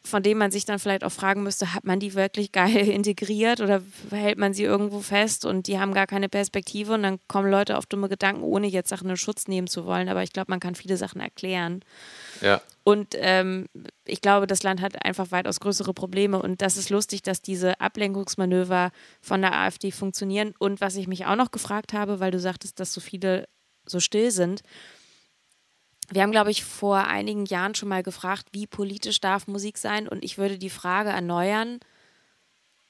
von 0.04 0.22
denen 0.22 0.38
man 0.38 0.50
sich 0.50 0.64
dann 0.64 0.78
vielleicht 0.78 1.04
auch 1.04 1.12
fragen 1.12 1.42
müsste, 1.42 1.74
hat 1.74 1.84
man 1.84 2.00
die 2.00 2.14
wirklich 2.14 2.52
geil 2.52 2.76
integriert 2.88 3.60
oder 3.60 3.82
hält 4.10 4.38
man 4.38 4.52
sie 4.52 4.64
irgendwo 4.64 5.00
fest 5.00 5.44
und 5.44 5.68
die 5.68 5.78
haben 5.78 5.94
gar 5.94 6.06
keine 6.06 6.28
Perspektive 6.28 6.94
und 6.94 7.02
dann 7.02 7.18
kommen 7.28 7.50
Leute 7.50 7.78
auf 7.78 7.86
dumme 7.86 8.08
Gedanken, 8.08 8.42
ohne 8.42 8.66
jetzt 8.66 8.88
Sachen 8.88 9.08
in 9.08 9.16
Schutz 9.16 9.46
nehmen 9.46 9.68
zu 9.68 9.84
wollen. 9.86 10.08
Aber 10.08 10.22
ich 10.22 10.32
glaube, 10.32 10.50
man 10.50 10.60
kann 10.60 10.74
viele 10.74 10.96
Sachen 10.96 11.20
erklären. 11.20 11.84
Ja. 12.40 12.60
Und 12.84 13.14
ähm, 13.16 13.66
ich 14.04 14.20
glaube, 14.20 14.46
das 14.46 14.62
Land 14.62 14.80
hat 14.80 15.04
einfach 15.04 15.30
weitaus 15.30 15.60
größere 15.60 15.94
Probleme 15.94 16.42
und 16.42 16.62
das 16.62 16.76
ist 16.76 16.90
lustig, 16.90 17.22
dass 17.22 17.40
diese 17.40 17.80
Ablenkungsmanöver 17.80 18.90
von 19.20 19.40
der 19.40 19.54
AfD 19.54 19.92
funktionieren. 19.92 20.54
Und 20.58 20.80
was 20.80 20.96
ich 20.96 21.06
mich 21.06 21.26
auch 21.26 21.36
noch 21.36 21.52
gefragt 21.52 21.92
habe, 21.92 22.18
weil 22.18 22.32
du 22.32 22.40
sagtest, 22.40 22.80
dass 22.80 22.92
so 22.92 23.00
viele 23.00 23.48
so 23.86 24.00
still 24.00 24.30
sind, 24.30 24.62
wir 26.10 26.22
haben, 26.22 26.32
glaube 26.32 26.50
ich, 26.50 26.64
vor 26.64 27.06
einigen 27.06 27.46
Jahren 27.46 27.74
schon 27.74 27.88
mal 27.88 28.02
gefragt, 28.02 28.48
wie 28.52 28.66
politisch 28.66 29.20
darf 29.20 29.46
Musik 29.46 29.78
sein? 29.78 30.08
Und 30.08 30.24
ich 30.24 30.36
würde 30.36 30.58
die 30.58 30.70
Frage 30.70 31.10
erneuern 31.10 31.78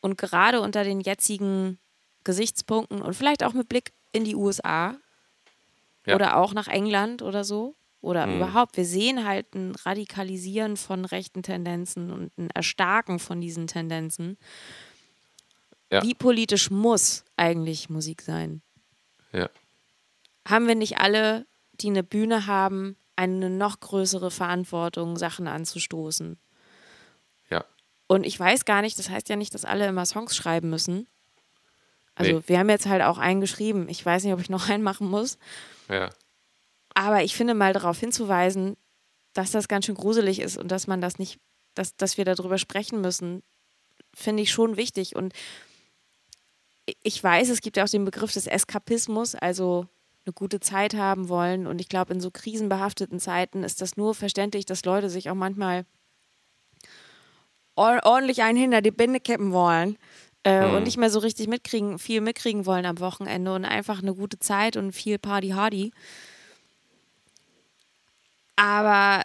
und 0.01 0.19
gerade 0.19 0.61
unter 0.61 0.83
den 0.83 1.01
jetzigen 1.01 1.79
Gesichtspunkten 2.25 3.03
und 3.03 3.15
vielleicht 3.15 3.45
auch 3.45 3.53
mit 3.53 3.69
Blick 3.69 3.93
in 4.13 4.25
die 4.25 4.35
USA 4.35 4.97
ja. 6.07 6.15
oder 6.15 6.37
auch 6.37 6.55
nach 6.55 6.69
England 6.69 7.23
oder 7.23 7.45
so 7.45 7.77
oder 8.03 8.27
mhm. 8.27 8.37
überhaupt, 8.37 8.77
wir 8.77 8.85
sehen 8.85 9.25
halt 9.25 9.55
ein 9.55 9.75
Radikalisieren 9.75 10.77
von 10.77 11.05
rechten 11.07 11.43
Tendenzen 11.43 12.11
und 12.11 12.37
ein 12.37 12.51
Erstarken 12.51 13.19
von 13.19 13.41
diesen 13.41 13.69
Tendenzen. 13.69 14.37
Ja. 15.91 16.03
Wie 16.03 16.15
politisch 16.15 16.71
muss 16.71 17.25
eigentlich 17.37 17.89
Musik 17.89 18.23
sein? 18.23 18.61
Ja. 19.33 19.49
Haben 20.47 20.67
wir 20.67 20.75
nicht 20.75 20.99
alle, 20.99 21.47
die 21.75 21.89
eine 21.89 22.03
Bühne 22.03 22.47
haben, 22.47 22.97
eine 23.15 23.49
noch 23.49 23.79
größere 23.79 24.31
Verantwortung, 24.31 25.17
Sachen 25.17 25.47
anzustoßen. 25.47 26.39
Ja. 27.51 27.65
Und 28.09 28.25
ich 28.25 28.39
weiß 28.39 28.65
gar 28.65 28.83
nicht, 28.83 28.99
das 28.99 29.11
heißt 29.11 29.29
ja 29.29 29.37
nicht, 29.37 29.55
dass 29.55 29.65
alle 29.65 29.87
immer 29.87 30.07
Songs 30.07 30.35
schreiben 30.35 30.71
müssen. 30.71 31.07
Also 32.17 32.39
nee. 32.39 32.43
wir 32.47 32.59
haben 32.59 32.69
jetzt 32.69 32.87
halt 32.87 33.03
auch 33.03 33.19
einen 33.19 33.41
geschrieben. 33.41 33.89
Ich 33.89 34.05
weiß 34.05 34.25
nicht, 34.25 34.33
ob 34.33 34.41
ich 34.41 34.51
noch 34.51 34.69
einen 34.69 34.83
machen 34.83 35.09
muss. 35.09 35.39
Ja. 35.89 36.11
Aber 36.95 37.23
ich 37.23 37.35
finde 37.35 37.55
mal 37.55 37.73
darauf 37.73 37.99
hinzuweisen, 37.99 38.77
dass 39.33 39.51
das 39.51 39.69
ganz 39.69 39.87
schön 39.87 39.95
gruselig 39.95 40.41
ist 40.41 40.57
und 40.59 40.69
dass 40.69 40.87
man 40.87 41.01
das 41.01 41.19
nicht, 41.19 41.39
dass, 41.75 41.97
dass 41.97 42.19
wir 42.19 42.25
darüber 42.25 42.59
sprechen 42.59 43.01
müssen, 43.01 43.43
finde 44.15 44.43
ich 44.43 44.51
schon 44.51 44.77
wichtig. 44.77 45.17
Und 45.17 45.33
ich 47.03 47.23
weiß, 47.23 47.49
es 47.49 47.61
gibt 47.61 47.77
ja 47.77 47.85
auch 47.85 47.89
den 47.89 48.05
Begriff 48.05 48.33
des 48.33 48.47
Eskapismus, 48.47 49.35
also 49.35 49.87
eine 50.25 50.33
gute 50.33 50.61
Zeit 50.61 50.95
haben 50.95 51.29
wollen. 51.29 51.67
Und 51.67 51.81
ich 51.81 51.89
glaube, 51.89 52.13
in 52.13 52.21
so 52.21 52.31
krisenbehafteten 52.31 53.21
Zeiten 53.21 53.65
ist 53.65 53.81
das 53.81 53.97
nur 53.97 54.15
verständlich, 54.15 54.67
dass 54.67 54.85
Leute 54.85 55.11
sich 55.11 55.31
auch 55.31 55.35
manchmal 55.35 55.85
ordentlich 57.75 58.43
einen 58.43 58.59
hinter 58.59 58.83
die 58.83 58.91
Binde 58.91 59.19
kippen 59.19 59.53
wollen 59.53 59.97
äh, 60.45 60.67
mhm. 60.67 60.75
und 60.75 60.83
nicht 60.85 60.99
mehr 60.99 61.11
so 61.11 61.19
richtig 61.21 61.49
mitkriegen, 61.49 61.99
viel 61.99 62.21
mitkriegen 62.21 62.67
wollen 62.67 62.87
am 62.87 63.01
Wochenende 63.01 63.55
und 63.55 63.65
einfach 63.65 64.03
eine 64.03 64.15
gute 64.15 64.39
Zeit 64.39 64.77
und 64.77 64.93
viel 64.93 65.19
Party 65.19 65.51
Hardy. 65.51 65.93
Aber 68.57 69.25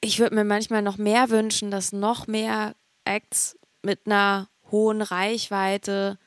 ich 0.00 0.18
würde 0.18 0.34
mir 0.34 0.44
manchmal 0.44 0.82
noch 0.82 0.98
mehr 0.98 1.30
wünschen, 1.30 1.70
dass 1.70 1.92
noch 1.92 2.26
mehr 2.26 2.74
Acts 3.04 3.58
mit 3.82 4.06
einer 4.06 4.48
hohen 4.70 5.02
Reichweite 5.02 6.18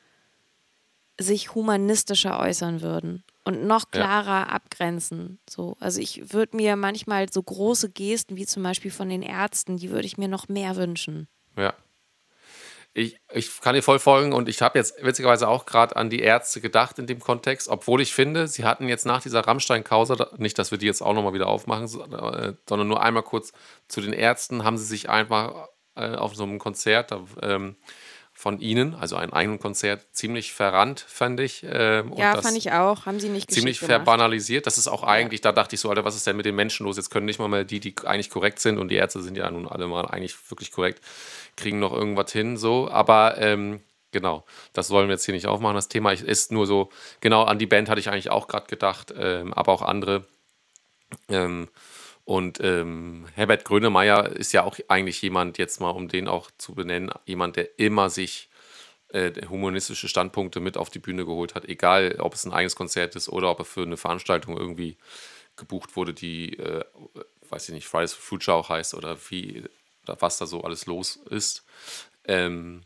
sich 1.18 1.54
humanistischer 1.54 2.40
äußern 2.40 2.80
würden 2.80 3.24
und 3.44 3.64
noch 3.64 3.90
klarer 3.90 4.46
ja. 4.46 4.54
abgrenzen. 4.54 5.38
So. 5.48 5.76
Also 5.80 6.00
ich 6.00 6.32
würde 6.32 6.56
mir 6.56 6.76
manchmal 6.76 7.30
so 7.30 7.42
große 7.42 7.90
Gesten 7.90 8.36
wie 8.36 8.46
zum 8.46 8.62
Beispiel 8.62 8.90
von 8.90 9.08
den 9.08 9.22
Ärzten, 9.22 9.76
die 9.76 9.90
würde 9.90 10.06
ich 10.06 10.18
mir 10.18 10.28
noch 10.28 10.48
mehr 10.48 10.76
wünschen. 10.76 11.28
Ja. 11.56 11.74
Ich, 12.94 13.16
ich 13.32 13.60
kann 13.62 13.74
dir 13.74 13.82
voll 13.82 13.98
folgen 13.98 14.34
und 14.34 14.50
ich 14.50 14.60
habe 14.60 14.78
jetzt 14.78 15.02
witzigerweise 15.02 15.48
auch 15.48 15.64
gerade 15.64 15.96
an 15.96 16.10
die 16.10 16.20
Ärzte 16.20 16.60
gedacht 16.60 16.98
in 16.98 17.06
dem 17.06 17.20
Kontext, 17.20 17.68
obwohl 17.68 18.02
ich 18.02 18.12
finde, 18.12 18.48
sie 18.48 18.64
hatten 18.64 18.86
jetzt 18.86 19.06
nach 19.06 19.22
dieser 19.22 19.40
Rammstein-Causa, 19.40 20.30
nicht, 20.36 20.58
dass 20.58 20.72
wir 20.72 20.78
die 20.78 20.86
jetzt 20.86 21.00
auch 21.00 21.14
nochmal 21.14 21.32
wieder 21.32 21.48
aufmachen, 21.48 21.84
äh, 21.84 22.52
sondern 22.68 22.88
nur 22.88 23.02
einmal 23.02 23.22
kurz 23.22 23.52
zu 23.88 24.02
den 24.02 24.12
Ärzten, 24.12 24.64
haben 24.64 24.76
sie 24.76 24.84
sich 24.84 25.08
einfach 25.08 25.68
äh, 25.94 26.14
auf 26.16 26.36
so 26.36 26.42
einem 26.42 26.58
Konzert, 26.58 27.14
ähm, 27.40 27.76
von 28.34 28.58
ihnen, 28.58 28.94
also 28.94 29.16
ein 29.16 29.32
eigenen 29.32 29.60
Konzert, 29.60 30.06
ziemlich 30.12 30.52
verrannt, 30.52 31.04
fand 31.06 31.38
ich. 31.38 31.64
Ähm, 31.68 32.12
ja, 32.16 32.40
fand 32.40 32.56
ich 32.56 32.72
auch. 32.72 33.06
Haben 33.06 33.20
sie 33.20 33.28
nicht 33.28 33.50
Ziemlich 33.50 33.78
verbanalisiert. 33.78 34.66
Das 34.66 34.78
ist 34.78 34.88
auch 34.88 35.02
eigentlich, 35.04 35.40
ja. 35.44 35.52
da 35.52 35.52
dachte 35.52 35.76
ich 35.76 35.80
so, 35.80 35.90
Alter, 35.90 36.04
was 36.04 36.16
ist 36.16 36.26
denn 36.26 36.36
mit 36.36 36.46
den 36.46 36.56
Menschen 36.56 36.84
los? 36.84 36.96
Jetzt 36.96 37.10
können 37.10 37.26
nicht 37.26 37.38
mal 37.38 37.48
mehr 37.48 37.64
die, 37.64 37.78
die 37.78 37.94
eigentlich 38.04 38.30
korrekt 38.30 38.58
sind 38.58 38.78
und 38.78 38.88
die 38.88 38.96
Ärzte 38.96 39.22
sind 39.22 39.36
ja 39.36 39.50
nun 39.50 39.68
alle 39.68 39.86
mal 39.86 40.06
eigentlich 40.06 40.34
wirklich 40.50 40.72
korrekt, 40.72 41.04
kriegen 41.56 41.78
noch 41.78 41.92
irgendwas 41.92 42.32
hin, 42.32 42.56
so. 42.56 42.88
Aber 42.90 43.38
ähm, 43.38 43.80
genau, 44.10 44.44
das 44.72 44.90
wollen 44.90 45.08
wir 45.08 45.14
jetzt 45.14 45.24
hier 45.24 45.34
nicht 45.34 45.46
aufmachen. 45.46 45.76
Das 45.76 45.88
Thema 45.88 46.12
ist 46.12 46.52
nur 46.52 46.66
so, 46.66 46.90
genau 47.20 47.44
an 47.44 47.58
die 47.58 47.66
Band 47.66 47.88
hatte 47.88 48.00
ich 48.00 48.08
eigentlich 48.10 48.30
auch 48.30 48.48
gerade 48.48 48.66
gedacht, 48.66 49.12
ähm, 49.16 49.52
aber 49.52 49.72
auch 49.72 49.82
andere. 49.82 50.26
Ähm, 51.28 51.68
und 52.24 52.60
ähm, 52.60 53.26
Herbert 53.34 53.64
Grönemeyer 53.64 54.28
ist 54.30 54.52
ja 54.52 54.62
auch 54.62 54.78
eigentlich 54.88 55.20
jemand, 55.22 55.58
jetzt 55.58 55.80
mal 55.80 55.90
um 55.90 56.08
den 56.08 56.28
auch 56.28 56.50
zu 56.56 56.74
benennen, 56.74 57.10
jemand, 57.26 57.56
der 57.56 57.78
immer 57.78 58.10
sich 58.10 58.48
äh, 59.08 59.32
humanistische 59.48 60.08
Standpunkte 60.08 60.60
mit 60.60 60.76
auf 60.76 60.88
die 60.88 61.00
Bühne 61.00 61.24
geholt 61.24 61.54
hat, 61.54 61.64
egal 61.64 62.16
ob 62.20 62.34
es 62.34 62.44
ein 62.44 62.52
eigenes 62.52 62.76
Konzert 62.76 63.16
ist 63.16 63.28
oder 63.28 63.50
ob 63.50 63.58
er 63.58 63.64
für 63.64 63.82
eine 63.82 63.96
Veranstaltung 63.96 64.56
irgendwie 64.56 64.96
gebucht 65.56 65.96
wurde, 65.96 66.14
die, 66.14 66.58
äh, 66.58 66.84
weiß 67.50 67.68
ich 67.68 67.74
nicht, 67.74 67.88
Fridays 67.88 68.14
for 68.14 68.22
Future 68.22 68.56
auch 68.56 68.68
heißt 68.68 68.94
oder 68.94 69.18
wie, 69.28 69.64
was 70.06 70.38
da 70.38 70.46
so 70.46 70.62
alles 70.62 70.86
los 70.86 71.16
ist. 71.30 71.64
Ähm, 72.24 72.82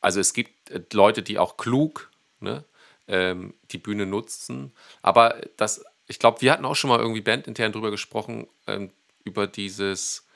also 0.00 0.20
es 0.20 0.32
gibt 0.32 0.70
äh, 0.70 0.82
Leute, 0.92 1.22
die 1.22 1.38
auch 1.38 1.56
klug 1.56 2.10
ne, 2.40 2.64
ähm, 3.06 3.54
die 3.70 3.78
Bühne 3.78 4.06
nutzen, 4.06 4.72
aber 5.02 5.40
das 5.56 5.84
ich 6.08 6.18
glaube, 6.18 6.40
wir 6.40 6.52
hatten 6.52 6.64
auch 6.64 6.74
schon 6.74 6.88
mal 6.88 6.98
irgendwie 6.98 7.20
bandintern 7.20 7.72
drüber 7.72 7.90
gesprochen, 7.90 8.48
ähm, 8.66 8.90
über 9.24 9.46
dieses 9.46 10.26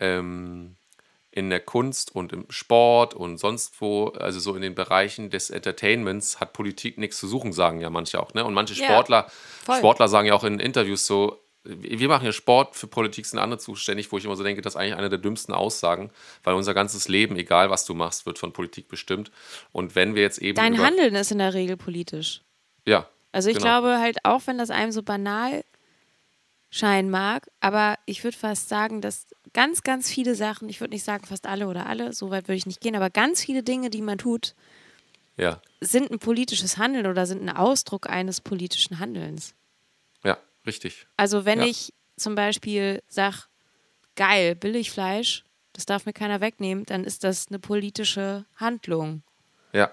ähm, 0.00 0.76
in 1.30 1.48
der 1.48 1.60
Kunst 1.60 2.14
und 2.14 2.32
im 2.32 2.46
Sport 2.50 3.14
und 3.14 3.38
sonst 3.38 3.80
wo, 3.80 4.08
also 4.08 4.40
so 4.40 4.54
in 4.54 4.62
den 4.62 4.74
Bereichen 4.74 5.30
des 5.30 5.50
Entertainments, 5.50 6.40
hat 6.40 6.52
Politik 6.52 6.98
nichts 6.98 7.18
zu 7.18 7.28
suchen, 7.28 7.52
sagen 7.52 7.80
ja 7.80 7.90
manche 7.90 8.20
auch. 8.20 8.34
Ne? 8.34 8.44
Und 8.44 8.54
manche 8.54 8.74
Sportler, 8.74 9.26
ja, 9.68 9.76
Sportler 9.76 10.08
sagen 10.08 10.26
ja 10.26 10.34
auch 10.34 10.44
in 10.44 10.58
Interviews 10.58 11.06
so, 11.06 11.40
wir 11.66 12.08
machen 12.08 12.24
ja 12.24 12.32
Sport, 12.32 12.76
für 12.76 12.86
Politik 12.86 13.26
sind 13.26 13.38
andere 13.38 13.58
zuständig, 13.58 14.10
wo 14.12 14.18
ich 14.18 14.24
immer 14.24 14.36
so 14.36 14.44
denke, 14.44 14.62
das 14.62 14.74
ist 14.74 14.76
eigentlich 14.80 14.96
eine 14.96 15.08
der 15.08 15.18
dümmsten 15.18 15.54
Aussagen, 15.54 16.10
weil 16.44 16.54
unser 16.54 16.74
ganzes 16.74 17.08
Leben, 17.08 17.36
egal 17.36 17.70
was 17.70 17.84
du 17.84 17.94
machst, 17.94 18.26
wird 18.26 18.38
von 18.38 18.52
Politik 18.52 18.88
bestimmt. 18.88 19.30
Und 19.72 19.94
wenn 19.94 20.14
wir 20.14 20.22
jetzt 20.22 20.38
eben. 20.38 20.56
Dein 20.56 20.78
Handeln 20.78 21.14
ist 21.14 21.32
in 21.32 21.38
der 21.38 21.54
Regel 21.54 21.76
politisch. 21.76 22.42
Ja. 22.84 23.08
Also 23.32 23.50
ich 23.50 23.56
genau. 23.56 23.66
glaube 23.66 23.98
halt, 23.98 24.18
auch 24.24 24.42
wenn 24.46 24.58
das 24.58 24.70
einem 24.70 24.92
so 24.92 25.02
banal 25.02 25.64
scheinen 26.70 27.10
mag, 27.10 27.48
aber 27.60 27.96
ich 28.06 28.24
würde 28.24 28.36
fast 28.36 28.68
sagen, 28.68 29.00
dass 29.00 29.26
ganz, 29.52 29.82
ganz 29.82 30.10
viele 30.10 30.34
Sachen, 30.34 30.68
ich 30.68 30.80
würde 30.80 30.94
nicht 30.94 31.04
sagen 31.04 31.26
fast 31.26 31.46
alle 31.46 31.68
oder 31.68 31.86
alle, 31.86 32.12
so 32.12 32.30
weit 32.30 32.48
würde 32.48 32.56
ich 32.56 32.66
nicht 32.66 32.80
gehen, 32.80 32.96
aber 32.96 33.10
ganz 33.10 33.42
viele 33.42 33.62
Dinge, 33.62 33.90
die 33.90 34.02
man 34.02 34.18
tut, 34.18 34.54
ja. 35.36 35.60
sind 35.80 36.10
ein 36.10 36.18
politisches 36.18 36.76
Handeln 36.76 37.06
oder 37.06 37.26
sind 37.26 37.42
ein 37.42 37.54
Ausdruck 37.54 38.08
eines 38.08 38.40
politischen 38.40 38.98
Handelns. 38.98 39.54
Ja, 40.24 40.38
richtig. 40.66 41.06
Also 41.16 41.44
wenn 41.44 41.60
ja. 41.60 41.66
ich 41.66 41.92
zum 42.16 42.34
Beispiel 42.34 43.02
sage, 43.08 43.36
geil, 44.16 44.54
Billigfleisch, 44.54 45.44
das 45.72 45.86
darf 45.86 46.06
mir 46.06 46.12
keiner 46.12 46.40
wegnehmen, 46.40 46.84
dann 46.86 47.04
ist 47.04 47.22
das 47.22 47.48
eine 47.48 47.58
politische 47.58 48.46
Handlung. 48.56 49.22
Ja. 49.72 49.90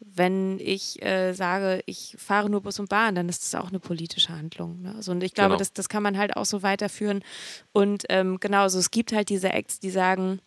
Wenn 0.00 0.58
ich 0.58 1.02
äh, 1.02 1.32
sage, 1.34 1.82
ich 1.86 2.16
fahre 2.18 2.50
nur 2.50 2.62
Bus 2.62 2.78
und 2.78 2.88
Bahn, 2.88 3.14
dann 3.14 3.28
ist 3.28 3.42
das 3.42 3.60
auch 3.60 3.68
eine 3.68 3.80
politische 3.80 4.30
Handlung. 4.30 4.82
Ne? 4.82 4.94
Also, 4.94 5.12
und 5.12 5.22
ich 5.22 5.34
glaube, 5.34 5.50
genau. 5.50 5.58
das, 5.58 5.72
das 5.72 5.88
kann 5.88 6.02
man 6.02 6.18
halt 6.18 6.36
auch 6.36 6.46
so 6.46 6.62
weiterführen. 6.62 7.22
Und 7.72 8.04
ähm, 8.08 8.38
genau, 8.40 8.62
also 8.62 8.78
es 8.78 8.90
gibt 8.90 9.12
halt 9.12 9.28
diese 9.28 9.50
Acts, 9.50 9.78
die 9.78 9.90
sagen, 9.90 10.40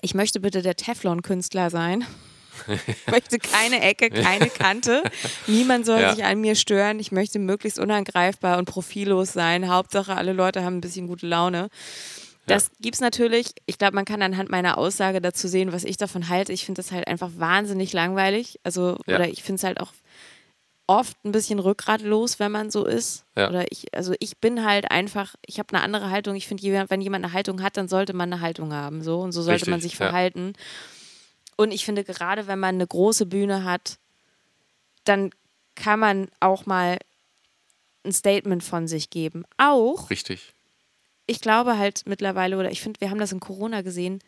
ich 0.00 0.14
möchte 0.14 0.40
bitte 0.40 0.62
der 0.62 0.76
Teflon-Künstler 0.76 1.70
sein. 1.70 2.06
Ich 2.68 3.12
möchte 3.12 3.38
keine 3.38 3.80
Ecke, 3.80 4.10
keine 4.10 4.48
Kante. 4.48 5.02
Niemand 5.46 5.86
soll 5.86 6.00
ja. 6.00 6.14
sich 6.14 6.24
an 6.24 6.40
mir 6.40 6.54
stören. 6.54 6.98
Ich 6.98 7.12
möchte 7.12 7.38
möglichst 7.38 7.78
unangreifbar 7.78 8.58
und 8.58 8.66
profillos 8.66 9.32
sein. 9.32 9.68
Hauptsache, 9.68 10.16
alle 10.16 10.32
Leute 10.32 10.64
haben 10.64 10.78
ein 10.78 10.80
bisschen 10.80 11.06
gute 11.06 11.26
Laune. 11.26 11.68
Das 12.46 12.70
gibt 12.80 12.94
es 12.94 13.00
natürlich. 13.00 13.54
Ich 13.66 13.78
glaube, 13.78 13.94
man 13.94 14.04
kann 14.04 14.22
anhand 14.22 14.50
meiner 14.50 14.78
Aussage 14.78 15.20
dazu 15.20 15.48
sehen, 15.48 15.72
was 15.72 15.84
ich 15.84 15.96
davon 15.96 16.28
halte. 16.28 16.52
Ich 16.52 16.64
finde 16.64 16.80
das 16.80 16.92
halt 16.92 17.08
einfach 17.08 17.30
wahnsinnig 17.36 17.92
langweilig. 17.92 18.60
Also, 18.62 18.98
ja. 19.06 19.16
oder 19.16 19.28
ich 19.28 19.42
finde 19.42 19.56
es 19.56 19.64
halt 19.64 19.80
auch 19.80 19.92
oft 20.86 21.16
ein 21.24 21.32
bisschen 21.32 21.58
rückgratlos, 21.58 22.38
wenn 22.38 22.52
man 22.52 22.70
so 22.70 22.84
ist. 22.86 23.24
Ja. 23.36 23.48
Oder 23.48 23.70
ich, 23.70 23.92
also 23.92 24.14
ich 24.20 24.38
bin 24.38 24.64
halt 24.64 24.90
einfach, 24.90 25.34
ich 25.44 25.58
habe 25.58 25.74
eine 25.74 25.82
andere 25.82 26.10
Haltung. 26.10 26.36
Ich 26.36 26.46
finde, 26.46 26.62
wenn 26.88 27.00
jemand 27.00 27.24
eine 27.24 27.32
Haltung 27.32 27.62
hat, 27.62 27.76
dann 27.76 27.88
sollte 27.88 28.12
man 28.12 28.32
eine 28.32 28.40
Haltung 28.40 28.72
haben. 28.72 29.02
So 29.02 29.20
und 29.20 29.32
so 29.32 29.42
sollte 29.42 29.62
Richtig, 29.62 29.70
man 29.70 29.80
sich 29.80 29.96
verhalten. 29.96 30.52
Ja. 30.54 30.62
Und 31.56 31.72
ich 31.72 31.84
finde, 31.84 32.04
gerade 32.04 32.46
wenn 32.46 32.58
man 32.58 32.74
eine 32.76 32.86
große 32.86 33.26
Bühne 33.26 33.64
hat, 33.64 33.98
dann 35.04 35.30
kann 35.74 35.98
man 35.98 36.28
auch 36.40 36.66
mal 36.66 36.98
ein 38.04 38.12
Statement 38.12 38.62
von 38.62 38.88
sich 38.88 39.10
geben. 39.10 39.44
Auch. 39.56 40.10
Richtig 40.10 40.54
ich 41.26 41.40
glaube 41.40 41.76
halt 41.76 42.02
mittlerweile, 42.06 42.56
oder 42.58 42.70
ich 42.70 42.80
finde, 42.80 43.00
wir 43.00 43.10
haben 43.10 43.18
das 43.18 43.32
in 43.32 43.40
Corona 43.40 43.82
gesehen, 43.82 44.20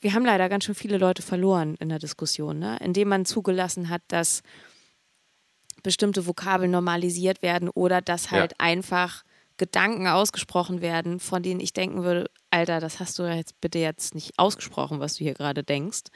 wir 0.00 0.14
haben 0.14 0.24
leider 0.24 0.48
ganz 0.48 0.64
schön 0.64 0.74
viele 0.74 0.98
Leute 0.98 1.22
verloren 1.22 1.76
in 1.78 1.88
der 1.88 2.00
Diskussion, 2.00 2.58
ne? 2.58 2.76
indem 2.80 3.08
man 3.08 3.24
zugelassen 3.24 3.88
hat, 3.88 4.02
dass 4.08 4.42
bestimmte 5.82 6.26
Vokabeln 6.26 6.70
normalisiert 6.70 7.42
werden 7.42 7.68
oder 7.68 8.00
dass 8.00 8.30
halt 8.30 8.52
ja. 8.52 8.56
einfach 8.58 9.22
Gedanken 9.62 10.08
ausgesprochen 10.08 10.80
werden, 10.80 11.20
von 11.20 11.40
denen 11.40 11.60
ich 11.60 11.72
denken 11.72 12.02
würde, 12.02 12.28
Alter, 12.50 12.80
das 12.80 12.98
hast 12.98 13.16
du 13.20 13.22
jetzt 13.22 13.60
bitte 13.60 13.78
jetzt 13.78 14.12
nicht 14.12 14.36
ausgesprochen, 14.36 14.98
was 14.98 15.14
du 15.14 15.18
hier 15.22 15.34
gerade 15.34 15.62
denkst. 15.62 16.10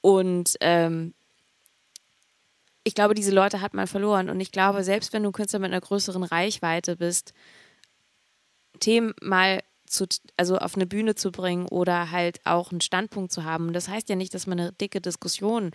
Und 0.00 0.56
ähm, 0.62 1.12
ich 2.82 2.94
glaube, 2.94 3.12
diese 3.12 3.30
Leute 3.30 3.60
hat 3.60 3.74
man 3.74 3.86
verloren. 3.86 4.30
Und 4.30 4.40
ich 4.40 4.52
glaube, 4.52 4.84
selbst 4.84 5.12
wenn 5.12 5.22
du 5.22 5.32
Künstler 5.32 5.58
mit 5.58 5.70
einer 5.70 5.82
größeren 5.82 6.22
Reichweite 6.22 6.96
bist, 6.96 7.34
Themen 8.80 9.12
mal 9.20 9.62
zu, 9.86 10.06
also 10.38 10.56
auf 10.56 10.76
eine 10.76 10.86
Bühne 10.86 11.14
zu 11.16 11.30
bringen 11.30 11.68
oder 11.68 12.10
halt 12.10 12.40
auch 12.44 12.70
einen 12.70 12.80
Standpunkt 12.80 13.32
zu 13.32 13.44
haben. 13.44 13.74
das 13.74 13.88
heißt 13.88 14.08
ja 14.08 14.16
nicht, 14.16 14.32
dass 14.32 14.46
man 14.46 14.58
eine 14.58 14.72
dicke 14.72 15.02
Diskussion 15.02 15.72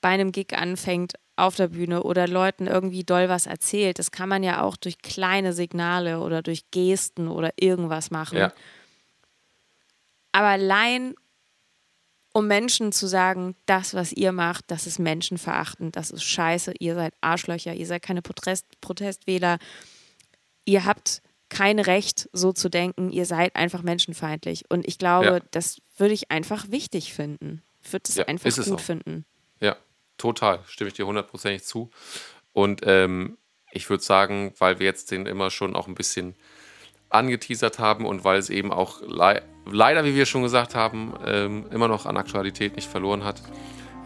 bei 0.00 0.10
einem 0.10 0.32
Gig 0.32 0.54
anfängt 0.56 1.14
auf 1.36 1.54
der 1.54 1.68
Bühne 1.68 2.02
oder 2.02 2.26
Leuten 2.26 2.66
irgendwie 2.66 3.04
doll 3.04 3.28
was 3.28 3.46
erzählt. 3.46 3.98
Das 3.98 4.10
kann 4.10 4.28
man 4.28 4.42
ja 4.42 4.62
auch 4.62 4.76
durch 4.76 4.98
kleine 4.98 5.52
Signale 5.52 6.20
oder 6.20 6.42
durch 6.42 6.70
Gesten 6.70 7.28
oder 7.28 7.52
irgendwas 7.56 8.10
machen. 8.10 8.38
Ja. 8.38 8.52
Aber 10.32 10.48
allein 10.48 11.14
um 12.32 12.46
Menschen 12.46 12.92
zu 12.92 13.06
sagen, 13.06 13.56
das, 13.66 13.94
was 13.94 14.12
ihr 14.12 14.32
macht, 14.32 14.70
das 14.70 14.86
ist 14.86 14.98
menschenverachtend, 14.98 15.96
das 15.96 16.10
ist 16.10 16.24
scheiße, 16.24 16.74
ihr 16.78 16.94
seid 16.94 17.14
Arschlöcher, 17.20 17.74
ihr 17.74 17.86
seid 17.86 18.02
keine 18.02 18.22
Protest 18.22 18.66
Protestwähler, 18.80 19.58
ihr 20.64 20.84
habt 20.84 21.22
kein 21.48 21.78
Recht, 21.78 22.28
so 22.32 22.52
zu 22.52 22.68
denken, 22.68 23.10
ihr 23.10 23.24
seid 23.26 23.56
einfach 23.56 23.82
menschenfeindlich. 23.82 24.64
Und 24.68 24.86
ich 24.86 24.98
glaube, 24.98 25.26
ja. 25.26 25.40
das 25.50 25.78
würde 25.96 26.14
ich 26.14 26.30
einfach 26.30 26.70
wichtig 26.70 27.14
finden. 27.14 27.62
Ich 27.82 27.92
würde 27.92 28.04
es 28.08 28.16
ja, 28.16 28.26
einfach 28.26 28.54
gut 28.64 28.80
finden. 28.80 29.24
Ja, 30.18 30.22
total. 30.22 30.60
Stimme 30.66 30.88
ich 30.88 30.94
dir 30.94 31.06
hundertprozentig 31.06 31.64
zu. 31.64 31.90
Und 32.52 32.80
ähm, 32.84 33.38
ich 33.72 33.88
würde 33.88 34.02
sagen, 34.02 34.52
weil 34.58 34.78
wir 34.78 34.86
jetzt 34.86 35.10
den 35.10 35.26
immer 35.26 35.50
schon 35.50 35.76
auch 35.76 35.88
ein 35.88 35.94
bisschen 35.94 36.34
angeteasert 37.10 37.78
haben 37.78 38.04
und 38.04 38.24
weil 38.24 38.38
es 38.38 38.50
eben 38.50 38.72
auch 38.72 39.00
le 39.02 39.42
leider, 39.70 40.04
wie 40.04 40.14
wir 40.14 40.26
schon 40.26 40.42
gesagt 40.42 40.74
haben, 40.74 41.14
ähm, 41.26 41.66
immer 41.70 41.88
noch 41.88 42.06
an 42.06 42.16
Aktualität 42.16 42.76
nicht 42.76 42.88
verloren 42.88 43.22
hat, 43.22 43.42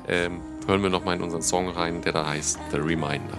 ähm, 0.08 0.40
hören 0.66 0.82
wir 0.82 0.90
nochmal 0.90 1.16
in 1.16 1.22
unseren 1.22 1.42
Song 1.42 1.68
rein, 1.68 2.02
der 2.02 2.12
da 2.12 2.26
heißt 2.26 2.58
The 2.72 2.78
Reminder. 2.78 3.38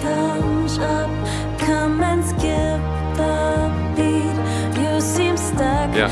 Comes 0.00 0.78
up, 0.78 1.10
come 1.58 2.04
and 2.04 2.24
skip 2.24 2.80
the 3.16 3.70
beat. 3.96 4.36
You 4.76 5.00
seem 5.00 5.36
stuck 5.36 5.94
yeah. 5.94 6.08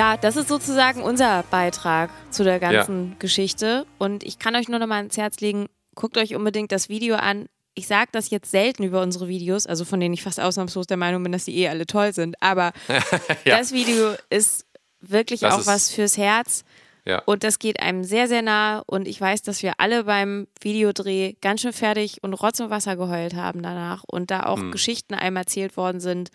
Ja, 0.00 0.16
das 0.16 0.36
ist 0.36 0.48
sozusagen 0.48 1.02
unser 1.02 1.42
Beitrag 1.50 2.08
zu 2.30 2.42
der 2.42 2.58
ganzen 2.58 3.10
ja. 3.10 3.16
Geschichte. 3.18 3.84
Und 3.98 4.24
ich 4.24 4.38
kann 4.38 4.56
euch 4.56 4.66
nur 4.66 4.78
noch 4.78 4.86
mal 4.86 4.96
ans 4.96 5.18
Herz 5.18 5.40
legen, 5.40 5.66
guckt 5.94 6.16
euch 6.16 6.34
unbedingt 6.34 6.72
das 6.72 6.88
Video 6.88 7.16
an. 7.16 7.50
Ich 7.74 7.86
sage 7.86 8.08
das 8.10 8.30
jetzt 8.30 8.50
selten 8.50 8.82
über 8.82 9.02
unsere 9.02 9.28
Videos, 9.28 9.66
also 9.66 9.84
von 9.84 10.00
denen 10.00 10.14
ich 10.14 10.22
fast 10.22 10.40
ausnahmslos 10.40 10.86
der 10.86 10.96
Meinung 10.96 11.22
bin, 11.22 11.32
dass 11.32 11.44
die 11.44 11.54
eh 11.58 11.68
alle 11.68 11.84
toll 11.84 12.14
sind. 12.14 12.36
Aber 12.40 12.72
ja. 13.44 13.58
das 13.58 13.72
Video 13.72 14.14
ist 14.30 14.64
wirklich 15.02 15.40
das 15.40 15.52
auch 15.52 15.60
ist 15.60 15.66
was 15.66 15.90
fürs 15.90 16.16
Herz. 16.16 16.64
Ja. 17.04 17.20
Und 17.26 17.44
das 17.44 17.58
geht 17.58 17.80
einem 17.80 18.02
sehr, 18.02 18.26
sehr 18.26 18.40
nah. 18.40 18.82
Und 18.86 19.06
ich 19.06 19.20
weiß, 19.20 19.42
dass 19.42 19.62
wir 19.62 19.74
alle 19.76 20.04
beim 20.04 20.48
Videodreh 20.62 21.34
ganz 21.42 21.60
schön 21.60 21.74
fertig 21.74 22.22
und 22.22 22.32
Rotz 22.32 22.58
und 22.60 22.70
Wasser 22.70 22.96
geheult 22.96 23.34
haben 23.34 23.62
danach. 23.62 24.04
Und 24.06 24.30
da 24.30 24.44
auch 24.44 24.60
mhm. 24.60 24.72
Geschichten 24.72 25.12
einem 25.12 25.36
erzählt 25.36 25.76
worden 25.76 26.00
sind 26.00 26.30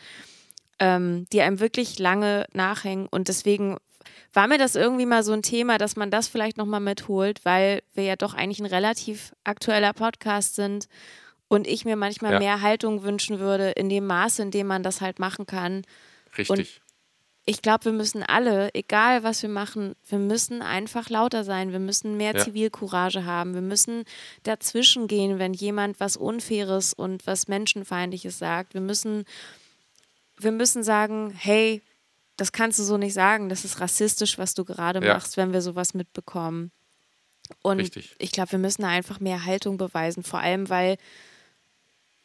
ähm, 0.79 1.25
die 1.31 1.41
einem 1.41 1.59
wirklich 1.59 1.99
lange 1.99 2.45
nachhängen. 2.53 3.07
Und 3.07 3.27
deswegen 3.27 3.77
war 4.33 4.47
mir 4.47 4.57
das 4.57 4.75
irgendwie 4.75 5.05
mal 5.05 5.23
so 5.23 5.31
ein 5.31 5.41
Thema, 5.41 5.77
dass 5.77 5.95
man 5.95 6.11
das 6.11 6.27
vielleicht 6.27 6.57
nochmal 6.57 6.81
mitholt, 6.81 7.43
weil 7.43 7.81
wir 7.93 8.03
ja 8.03 8.15
doch 8.15 8.33
eigentlich 8.33 8.59
ein 8.59 8.65
relativ 8.65 9.33
aktueller 9.43 9.93
Podcast 9.93 10.55
sind 10.55 10.87
und 11.47 11.67
ich 11.67 11.85
mir 11.85 11.95
manchmal 11.95 12.33
ja. 12.33 12.39
mehr 12.39 12.61
Haltung 12.61 13.03
wünschen 13.03 13.39
würde, 13.39 13.71
in 13.71 13.89
dem 13.89 14.05
Maße, 14.05 14.41
in 14.41 14.51
dem 14.51 14.67
man 14.67 14.83
das 14.83 15.01
halt 15.01 15.19
machen 15.19 15.45
kann. 15.45 15.83
Richtig. 16.37 16.81
ich 17.45 17.61
glaube, 17.61 17.85
wir 17.85 17.91
müssen 17.91 18.23
alle, 18.23 18.73
egal 18.73 19.23
was 19.23 19.41
wir 19.43 19.49
machen, 19.49 19.95
wir 20.09 20.17
müssen 20.17 20.61
einfach 20.61 21.09
lauter 21.09 21.43
sein. 21.43 21.71
Wir 21.71 21.79
müssen 21.79 22.17
mehr 22.17 22.33
Ja. 22.35 22.43
Zivilcourage 22.43 23.23
haben. 23.23 23.53
Wir 23.53 23.61
müssen 23.61 24.03
dazwischen 24.43 25.07
gehen, 25.07 25.37
wenn 25.37 25.53
jemand 25.53 25.99
was 25.99 26.17
Unfaires 26.17 26.93
und 26.93 27.25
was 27.27 27.47
Menschenfeindliches 27.47 28.39
sagt. 28.39 28.73
Wir 28.73 28.81
müssen, 28.81 29.25
wir 30.37 30.51
müssen 30.51 30.83
sagen, 30.83 31.31
hey, 31.35 31.81
das 32.37 32.51
kannst 32.51 32.79
du 32.79 32.83
so 32.83 32.97
nicht 32.97 33.13
sagen. 33.13 33.49
Das 33.49 33.63
ist 33.65 33.79
rassistisch, 33.79 34.37
was 34.37 34.53
du 34.53 34.65
gerade 34.65 35.05
Ja. 35.05 35.13
machst, 35.13 35.37
wenn 35.37 35.53
wir 35.53 35.61
sowas 35.61 35.93
mitbekommen. 35.93 36.71
Und 37.61 37.79
Richtig. 37.79 38.15
ich 38.19 38.31
glaube, 38.31 38.53
wir 38.53 38.59
müssen 38.59 38.81
da 38.81 38.89
einfach 38.89 39.19
mehr 39.19 39.45
Haltung 39.45 39.77
beweisen, 39.77 40.23
vor 40.23 40.39
allem 40.39 40.69
weil 40.69 40.97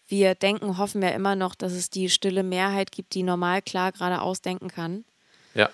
wir 0.09 0.35
denken, 0.35 0.79
hoffen 0.79 1.03
ja 1.03 1.11
immer 1.11 1.37
noch, 1.37 1.55
dass 1.55 1.73
es 1.73 1.91
die 1.91 2.09
stille 2.11 2.43
Mehrheit 2.43 2.91
gibt, 2.91 3.15
die 3.15 3.23
normal 3.23 3.63
klar 3.63 3.93
gerade 3.93 4.21
ausdenken 4.23 4.69
kann. 4.69 5.05
Ja, 5.55 5.71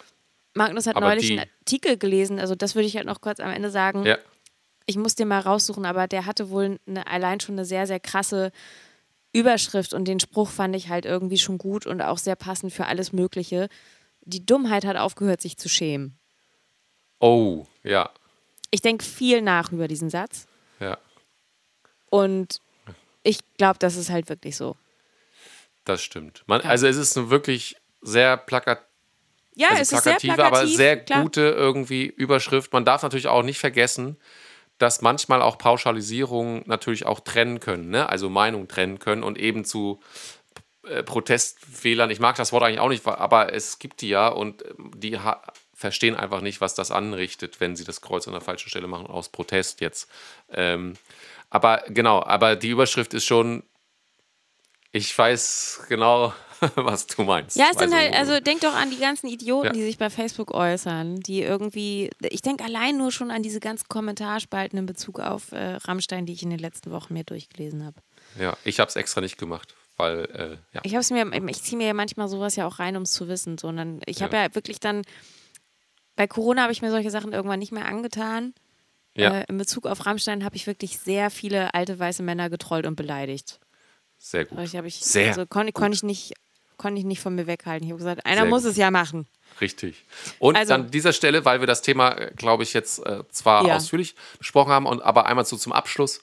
Magnus 0.55 0.87
hat 0.87 0.97
Aber 0.97 1.07
neulich 1.09 1.31
einen 1.31 1.49
Artikel 1.61 1.97
gelesen, 1.97 2.41
also 2.41 2.55
das 2.55 2.75
würde 2.75 2.87
ich 2.87 2.97
halt 2.97 3.07
noch 3.07 3.21
kurz 3.21 3.41
am 3.41 3.51
Ende 3.51 3.71
sagen. 3.71 4.05
ja, 4.05 4.19
Ich 4.87 4.97
muss 4.97 5.15
den 5.15 5.29
mal 5.29 5.41
raussuchen, 5.41 5.85
aber 5.85 6.07
der 6.09 6.27
hatte 6.27 6.51
wohl 6.51 6.79
eine, 6.87 7.07
allein 7.07 7.41
schon 7.41 7.55
eine 7.57 7.65
sehr, 7.65 7.87
sehr 7.87 8.01
krasse 8.01 8.53
Überschrift 9.37 9.93
und 9.93 10.07
den 10.07 10.21
Spruch 10.21 10.49
fand 10.49 10.75
ich 10.75 10.89
halt 10.89 11.05
irgendwie 11.05 11.39
schon 11.39 11.59
gut 11.59 11.87
und 11.87 12.01
auch 12.01 12.19
sehr 12.19 12.37
passend 12.37 12.73
für 12.73 12.87
alles 12.87 13.13
Mögliche. 13.13 13.69
Die 14.23 14.45
Dummheit 14.45 14.85
hat 14.85 14.97
aufgehört, 14.97 15.41
sich 15.41 15.57
zu 15.59 15.69
schämen. 15.69 16.19
oh, 17.21 17.67
ja, 17.83 18.11
Ich 18.71 18.81
denke 18.81 19.05
viel 19.05 19.43
nach 19.43 19.73
über 19.73 19.89
diesen 19.89 20.11
Satz 20.11 20.47
ja, 20.81 20.99
und 22.11 22.61
ich 23.23 23.39
glaube, 23.59 23.79
das 23.79 23.97
ist 23.97 24.11
halt 24.11 24.29
wirklich 24.29 24.57
so. 24.57 24.77
das 25.85 26.03
stimmt. 26.03 26.43
Man, 26.47 26.63
Ja. 26.63 26.71
Also 26.71 26.87
es 26.87 26.97
ist 26.97 27.17
eine 27.17 27.31
wirklich 27.31 27.77
sehr 28.01 28.37
plakat 28.37 28.87
Ja, 29.55 29.69
also 29.69 29.83
es 29.83 29.93
ist 29.93 30.05
sehr 30.05 30.13
plakative, 30.15 30.35
plakativ, 30.35 30.59
aber 30.59 30.67
sehr 30.67 30.97
klar. 31.05 31.23
gute 31.23 31.41
irgendwie 31.43 32.07
Überschrift. 32.07 32.73
Man 32.73 32.85
darf 32.85 33.03
natürlich 33.03 33.29
auch 33.29 33.43
nicht 33.43 33.59
vergessen, 33.59 34.17
dass 34.79 35.01
manchmal 35.01 35.43
auch 35.43 35.59
Pauschalisierungen 35.59 36.63
natürlich 36.67 37.07
auch 37.07 37.21
trennen 37.21 37.61
können, 37.61 37.91
ne? 37.91 38.09
also 38.09 38.29
Meinung 38.29 38.69
trennen 38.69 38.99
können 38.99 39.23
und 39.23 39.39
eben 39.39 39.65
zu 39.65 40.01
äh, 40.87 41.03
Protestfehlern. 41.03 42.11
Ich 42.11 42.21
mag 42.21 42.37
das 42.37 42.53
Wort 42.53 42.63
eigentlich 42.63 42.81
auch 42.81 42.89
nicht, 42.89 43.07
aber 43.07 43.53
es 43.53 43.79
gibt 43.79 44.01
die 44.03 44.09
ja 44.09 44.29
und 44.29 44.65
ähm, 44.65 44.93
die 44.95 45.19
verstehen 45.75 46.15
einfach 46.15 46.41
nicht, 46.41 46.61
was 46.61 46.75
das 46.75 46.91
anrichtet, 46.91 47.61
wenn 47.61 47.77
sie 47.77 47.85
das 47.85 48.01
Kreuz 48.01 48.27
an 48.27 48.33
der 48.33 48.41
falschen 48.41 48.69
Stelle 48.69 48.87
machen, 48.87 49.07
aus 49.07 49.29
Protest 49.29 49.81
jetzt. 49.81 50.11
Ähm, 50.51 50.95
aber 51.51 51.85
genau, 51.89 52.23
aber 52.23 52.57
die 52.57 52.71
Überschrift 52.71 53.15
ist 53.15 53.25
schon, 53.25 53.63
ich 54.93 55.17
weiß 55.17 55.83
genau, 55.89 56.33
was 56.77 57.07
du 57.07 57.23
meinst. 57.23 57.57
Ja, 57.57 57.67
es 57.73 57.79
sind 57.79 57.95
halt, 57.95 58.13
Also, 58.15 58.33
also 58.33 58.45
denk 58.45 58.61
doch 58.61 58.75
an 58.75 58.91
die 58.91 58.99
ganzen 58.99 59.27
Idioten, 59.29 59.67
Ja. 59.67 59.73
die 59.73 59.83
sich 59.83 59.99
bei 59.99 60.11
Facebook 60.11 60.53
äußern, 60.53 61.21
die 61.21 61.43
irgendwie, 61.43 62.11
ich 62.21 62.43
denke 62.43 62.65
allein 62.65 62.97
nur 62.97 63.13
schon 63.13 63.31
an 63.31 63.43
diese 63.43 63.61
ganzen 63.61 63.89
Kommentarspalten 63.89 64.79
in 64.79 64.87
Bezug 64.87 65.21
auf 65.21 65.53
äh, 65.53 65.75
Rammstein, 65.77 66.27
die 66.27 66.33
ich 66.33 66.43
in 66.43 66.51
den 66.51 66.59
letzten 66.59 66.91
Wochen 66.91 67.15
mir 67.15 67.25
durchgelesen 67.25 67.85
habe. 67.85 67.97
Ja, 68.39 68.57
ich 68.65 68.81
habe 68.81 68.89
es 68.89 68.97
extra 68.97 69.21
nicht 69.21 69.39
gemacht, 69.39 69.75
weil, 69.97 70.25
äh, 70.27 70.57
ja. 70.75 70.81
Ich 70.85 70.95
hab's 70.95 71.11
mir, 71.11 71.31
ich 71.49 71.63
ziehe 71.63 71.79
mir 71.79 71.87
ja 71.89 71.95
manchmal 71.95 72.29
sowas 72.29 72.57
ja 72.57 72.67
auch 72.67 72.79
rein, 72.79 72.97
um 72.97 73.03
es 73.05 73.13
zu 73.13 73.29
wissen. 73.29 73.59
Sondern 73.59 74.01
ich 74.07 74.23
habe 74.23 74.37
Ja. 74.37 74.45
ja 74.45 74.55
wirklich 74.55 74.81
dann, 74.81 75.03
bei 76.17 76.27
Corona 76.27 76.63
habe 76.63 76.73
ich 76.73 76.83
mir 76.83 76.91
solche 76.91 77.11
Sachen 77.11 77.33
irgendwann 77.33 77.59
nicht 77.59 77.73
mehr 77.73 77.87
angetan. 77.87 78.55
Ja, 79.15 79.41
Äh, 79.41 79.45
in 79.49 79.57
Bezug 79.57 79.87
auf 79.87 80.05
Rammstein 80.05 80.45
habe 80.45 80.57
ich 80.57 80.67
wirklich 80.67 80.99
sehr 80.99 81.31
viele 81.31 81.73
alte 81.75 81.99
weiße 81.99 82.23
Männer 82.23 82.51
getrollt 82.51 82.87
und 82.87 82.97
beleidigt. 82.97 83.61
sehr 84.19 84.45
gut. 84.47 84.59
Aber 84.59 84.87
ich, 84.87 84.97
Sehr 84.97 85.29
Also 85.29 85.47
konnte 85.47 85.73
konnt 85.73 85.95
ich, 85.95 86.03
nicht, 86.03 86.33
konnte 86.77 86.99
ich 87.01 87.05
nicht 87.07 87.21
von 87.21 87.35
mir 87.35 87.47
weghalten. 87.47 87.87
Ich 87.87 87.93
habe 87.93 87.99
gesagt, 87.99 88.27
einer 88.27 88.43
Sehr 88.43 88.51
muss 88.51 88.63
gut. 88.63 88.73
es 88.73 88.77
ja 88.77 88.91
machen. 88.91 89.27
Richtig. 89.61 90.05
Und 90.39 90.57
Also- 90.57 90.75
an 90.75 90.91
dieser 90.91 91.13
Stelle, 91.13 91.45
weil 91.45 91.61
wir 91.61 91.67
das 91.67 91.83
Thema, 91.83 92.11
glaube 92.37 92.63
ich, 92.63 92.73
jetzt 92.75 93.05
äh, 93.07 93.23
zwar 93.31 93.67
Ja. 93.67 93.77
ausführlich 93.77 94.15
besprochen 94.39 94.73
haben, 94.73 94.87
und, 94.87 95.01
aber 95.03 95.27
einmal 95.27 95.45
so 95.47 95.57
zum 95.57 95.73
Abschluss. 95.73 96.21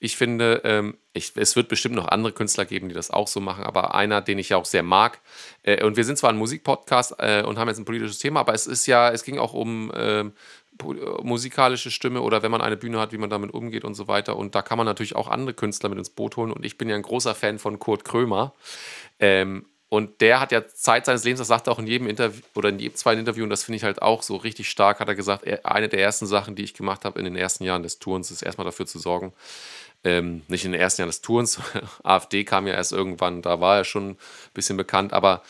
Ich 0.00 0.16
finde, 0.16 0.62
ähm, 0.64 0.96
ich, 1.12 1.30
es 1.36 1.54
wird 1.54 1.68
bestimmt 1.68 1.94
noch 1.94 2.08
andere 2.08 2.32
Künstler 2.32 2.64
geben, 2.64 2.88
die 2.88 2.94
das 2.94 3.12
auch 3.12 3.28
so 3.28 3.38
machen, 3.40 3.62
aber 3.62 3.94
einer, 3.94 4.20
den 4.20 4.38
ich 4.40 4.48
ja 4.48 4.56
auch 4.56 4.64
sehr 4.64 4.82
mag. 4.82 5.20
Äh, 5.62 5.84
und 5.84 5.96
wir 5.96 6.04
sind 6.04 6.18
zwar 6.18 6.30
ein 6.30 6.36
Musikpodcast 6.38 7.14
äh, 7.20 7.44
und 7.44 7.56
haben 7.56 7.68
jetzt 7.68 7.78
ein 7.78 7.84
politisches 7.84 8.18
Thema, 8.18 8.40
aber 8.40 8.52
es 8.52 8.66
ist 8.66 8.86
ja, 8.86 9.10
es 9.10 9.22
ging 9.22 9.38
auch 9.38 9.52
um 9.52 9.92
ähm, 9.94 10.32
äh, 10.80 11.22
musikalische 11.22 11.92
Stimme 11.92 12.22
oder 12.22 12.42
wenn 12.42 12.50
man 12.50 12.60
eine 12.62 12.76
Bühne 12.76 12.98
hat, 12.98 13.12
wie 13.12 13.18
man 13.18 13.30
damit 13.30 13.54
umgeht 13.54 13.84
und 13.84 13.94
so 13.94 14.08
weiter. 14.08 14.34
Und 14.36 14.56
da 14.56 14.62
kann 14.62 14.76
man 14.76 14.86
natürlich 14.86 15.14
auch 15.14 15.28
andere 15.28 15.54
Künstler 15.54 15.88
mit 15.88 15.98
ins 15.98 16.10
Boot 16.10 16.36
holen. 16.36 16.50
Und 16.50 16.64
ich 16.66 16.78
bin 16.78 16.88
ja 16.88 16.96
ein 16.96 17.02
großer 17.02 17.36
Fan 17.36 17.60
von 17.60 17.78
Kurt 17.78 18.04
Krömer. 18.04 18.54
Ähm, 19.20 19.66
und 19.92 20.22
der 20.22 20.40
hat 20.40 20.52
ja 20.52 20.66
Zeit 20.66 21.04
seines 21.04 21.22
Lebens, 21.22 21.40
das 21.40 21.48
sagt 21.48 21.66
er 21.66 21.74
auch 21.74 21.78
in 21.78 21.86
jedem 21.86 22.06
Interview 22.06 22.40
oder 22.54 22.70
in 22.70 22.78
jedem 22.78 22.96
zweiten 22.96 23.20
Interview, 23.20 23.44
und 23.44 23.50
das 23.50 23.64
finde 23.64 23.76
ich 23.76 23.84
halt 23.84 24.00
auch 24.00 24.22
so 24.22 24.36
richtig 24.36 24.70
stark, 24.70 25.00
hat 25.00 25.08
er 25.08 25.14
gesagt, 25.14 25.44
eine 25.66 25.90
der 25.90 26.00
ersten 26.00 26.24
Sachen, 26.24 26.54
die 26.54 26.62
ich 26.62 26.72
gemacht 26.72 27.04
habe 27.04 27.18
in 27.18 27.26
den 27.26 27.36
ersten 27.36 27.62
Jahren 27.62 27.82
des 27.82 27.98
Tourens, 27.98 28.30
ist 28.30 28.40
erstmal 28.40 28.64
dafür 28.64 28.86
zu 28.86 28.98
sorgen, 28.98 29.34
ähm, 30.02 30.40
nicht 30.48 30.64
in 30.64 30.72
den 30.72 30.80
ersten 30.80 31.02
Jahren 31.02 31.10
des 31.10 31.20
Tourens, 31.20 31.60
AfD 32.04 32.42
kam 32.46 32.66
ja 32.66 32.72
erst 32.72 32.92
irgendwann, 32.92 33.42
da 33.42 33.60
war 33.60 33.76
er 33.76 33.84
schon 33.84 34.12
ein 34.12 34.18
bisschen 34.54 34.78
bekannt, 34.78 35.12
aber 35.12 35.42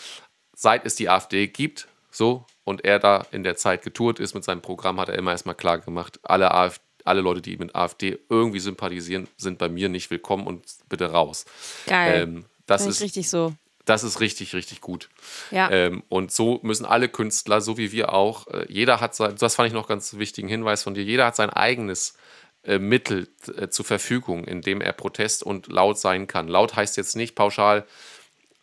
seit 0.56 0.86
es 0.86 0.96
die 0.96 1.08
AfD 1.08 1.46
gibt, 1.46 1.86
so, 2.10 2.44
und 2.64 2.84
er 2.84 2.98
da 2.98 3.24
in 3.30 3.44
der 3.44 3.54
Zeit 3.54 3.82
getourt 3.82 4.18
ist 4.18 4.34
mit 4.34 4.42
seinem 4.42 4.60
Programm, 4.60 4.98
hat 4.98 5.08
er 5.08 5.18
immer 5.18 5.30
erstmal 5.30 5.54
klar 5.54 5.78
gemacht, 5.78 6.18
alle 6.24 6.50
AfD 6.50 6.82
alle 7.04 7.20
Leute, 7.20 7.42
die 7.42 7.56
mit 7.56 7.74
AfD 7.74 8.18
irgendwie 8.28 8.60
sympathisieren, 8.60 9.26
sind 9.36 9.58
bei 9.58 9.68
mir 9.68 9.88
nicht 9.88 10.10
willkommen 10.10 10.46
und 10.46 10.64
bitte 10.88 11.10
raus. 11.10 11.46
Geil. 11.86 12.22
Ähm, 12.22 12.44
das, 12.66 12.86
ist, 12.86 13.00
richtig 13.00 13.28
so. 13.28 13.54
Das 13.84 14.04
ist 14.04 14.20
richtig, 14.20 14.54
richtig 14.54 14.80
gut. 14.80 15.08
Ja. 15.50 15.70
Ähm, 15.70 16.02
und 16.08 16.30
so 16.30 16.60
müssen 16.62 16.84
alle 16.86 17.08
Künstler, 17.08 17.60
so 17.60 17.76
wie 17.76 17.92
wir 17.92 18.12
auch, 18.12 18.46
äh, 18.48 18.66
jeder 18.68 19.00
hat 19.00 19.14
sein, 19.14 19.34
das 19.38 19.56
fand 19.56 19.68
ich 19.68 19.72
noch 19.72 19.88
ganz 19.88 20.14
wichtigen 20.14 20.48
Hinweis 20.48 20.82
von 20.82 20.94
dir, 20.94 21.02
jeder 21.02 21.26
hat 21.26 21.36
sein 21.36 21.50
eigenes 21.50 22.14
äh, 22.64 22.78
Mittel 22.78 23.28
äh, 23.56 23.68
zur 23.68 23.84
Verfügung, 23.84 24.44
in 24.44 24.62
dem 24.62 24.80
er 24.80 24.92
Protest 24.92 25.42
und 25.42 25.66
laut 25.66 25.98
sein 25.98 26.28
kann. 26.28 26.46
Laut 26.46 26.76
heißt 26.76 26.96
jetzt 26.96 27.16
nicht 27.16 27.34
pauschal, 27.34 27.84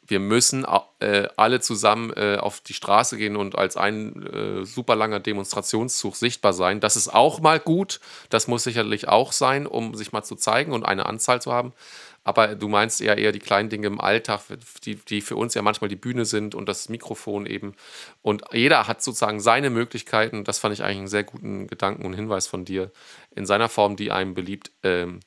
wir 0.08 0.20
müssen 0.20 0.66
äh, 1.02 1.28
alle 1.36 1.60
zusammen 1.60 2.12
äh, 2.14 2.38
auf 2.38 2.62
die 2.62 2.74
Straße 2.74 3.16
gehen 3.18 3.36
und 3.36 3.56
als 3.56 3.78
ein 3.78 4.64
super 4.64 4.96
langer 4.96 5.20
Demonstrationszug 5.20 6.16
sichtbar 6.16 6.54
sein. 6.54 6.80
Das 6.80 6.96
ist 6.96 7.10
auch 7.10 7.42
mal 7.42 7.60
gut. 7.60 8.00
Das 8.30 8.48
muss 8.48 8.64
sicherlich 8.64 9.08
auch 9.08 9.34
sein, 9.34 9.68
um 9.68 9.94
sich 9.94 10.12
mal 10.12 10.24
zu 10.24 10.36
zeigen 10.36 10.72
und 10.72 10.84
eine 10.84 11.06
Anzahl 11.06 11.44
zu 11.44 11.52
haben. 11.52 11.74
Aber 12.24 12.56
du 12.56 12.68
meinst 12.68 13.02
eher 13.02 13.18
eher 13.18 13.32
die 13.32 13.40
kleinen 13.40 13.70
Dinge 13.70 13.88
im 13.88 14.00
Alltag, 14.00 14.42
die, 14.86 14.96
die 14.96 15.22
für 15.22 15.36
uns 15.36 15.54
ja 15.54 15.62
manchmal 15.62 15.90
die 15.90 15.96
Bühne 15.96 16.26
sind 16.26 16.54
und 16.56 16.68
das 16.68 16.90
Mikrofon 16.90 17.46
eben. 17.46 17.74
Und 18.22 18.44
jeder 18.52 18.88
hat 18.88 19.02
sozusagen 19.02 19.40
seine 19.40 19.70
Möglichkeiten. 19.70 20.44
Das 20.44 20.60
fand 20.60 20.74
ich 20.74 20.84
eigentlich 20.84 20.98
einen 21.00 21.08
sehr 21.08 21.24
guten 21.24 21.68
Gedanken 21.68 22.06
und 22.06 22.14
Hinweis 22.14 22.48
von 22.48 22.66
dir, 22.66 22.92
in 23.36 23.46
seiner 23.46 23.70
Form, 23.70 23.96
die 23.96 24.12
einem 24.12 24.34
beliebt, 24.34 24.72
ähm, 24.84 25.22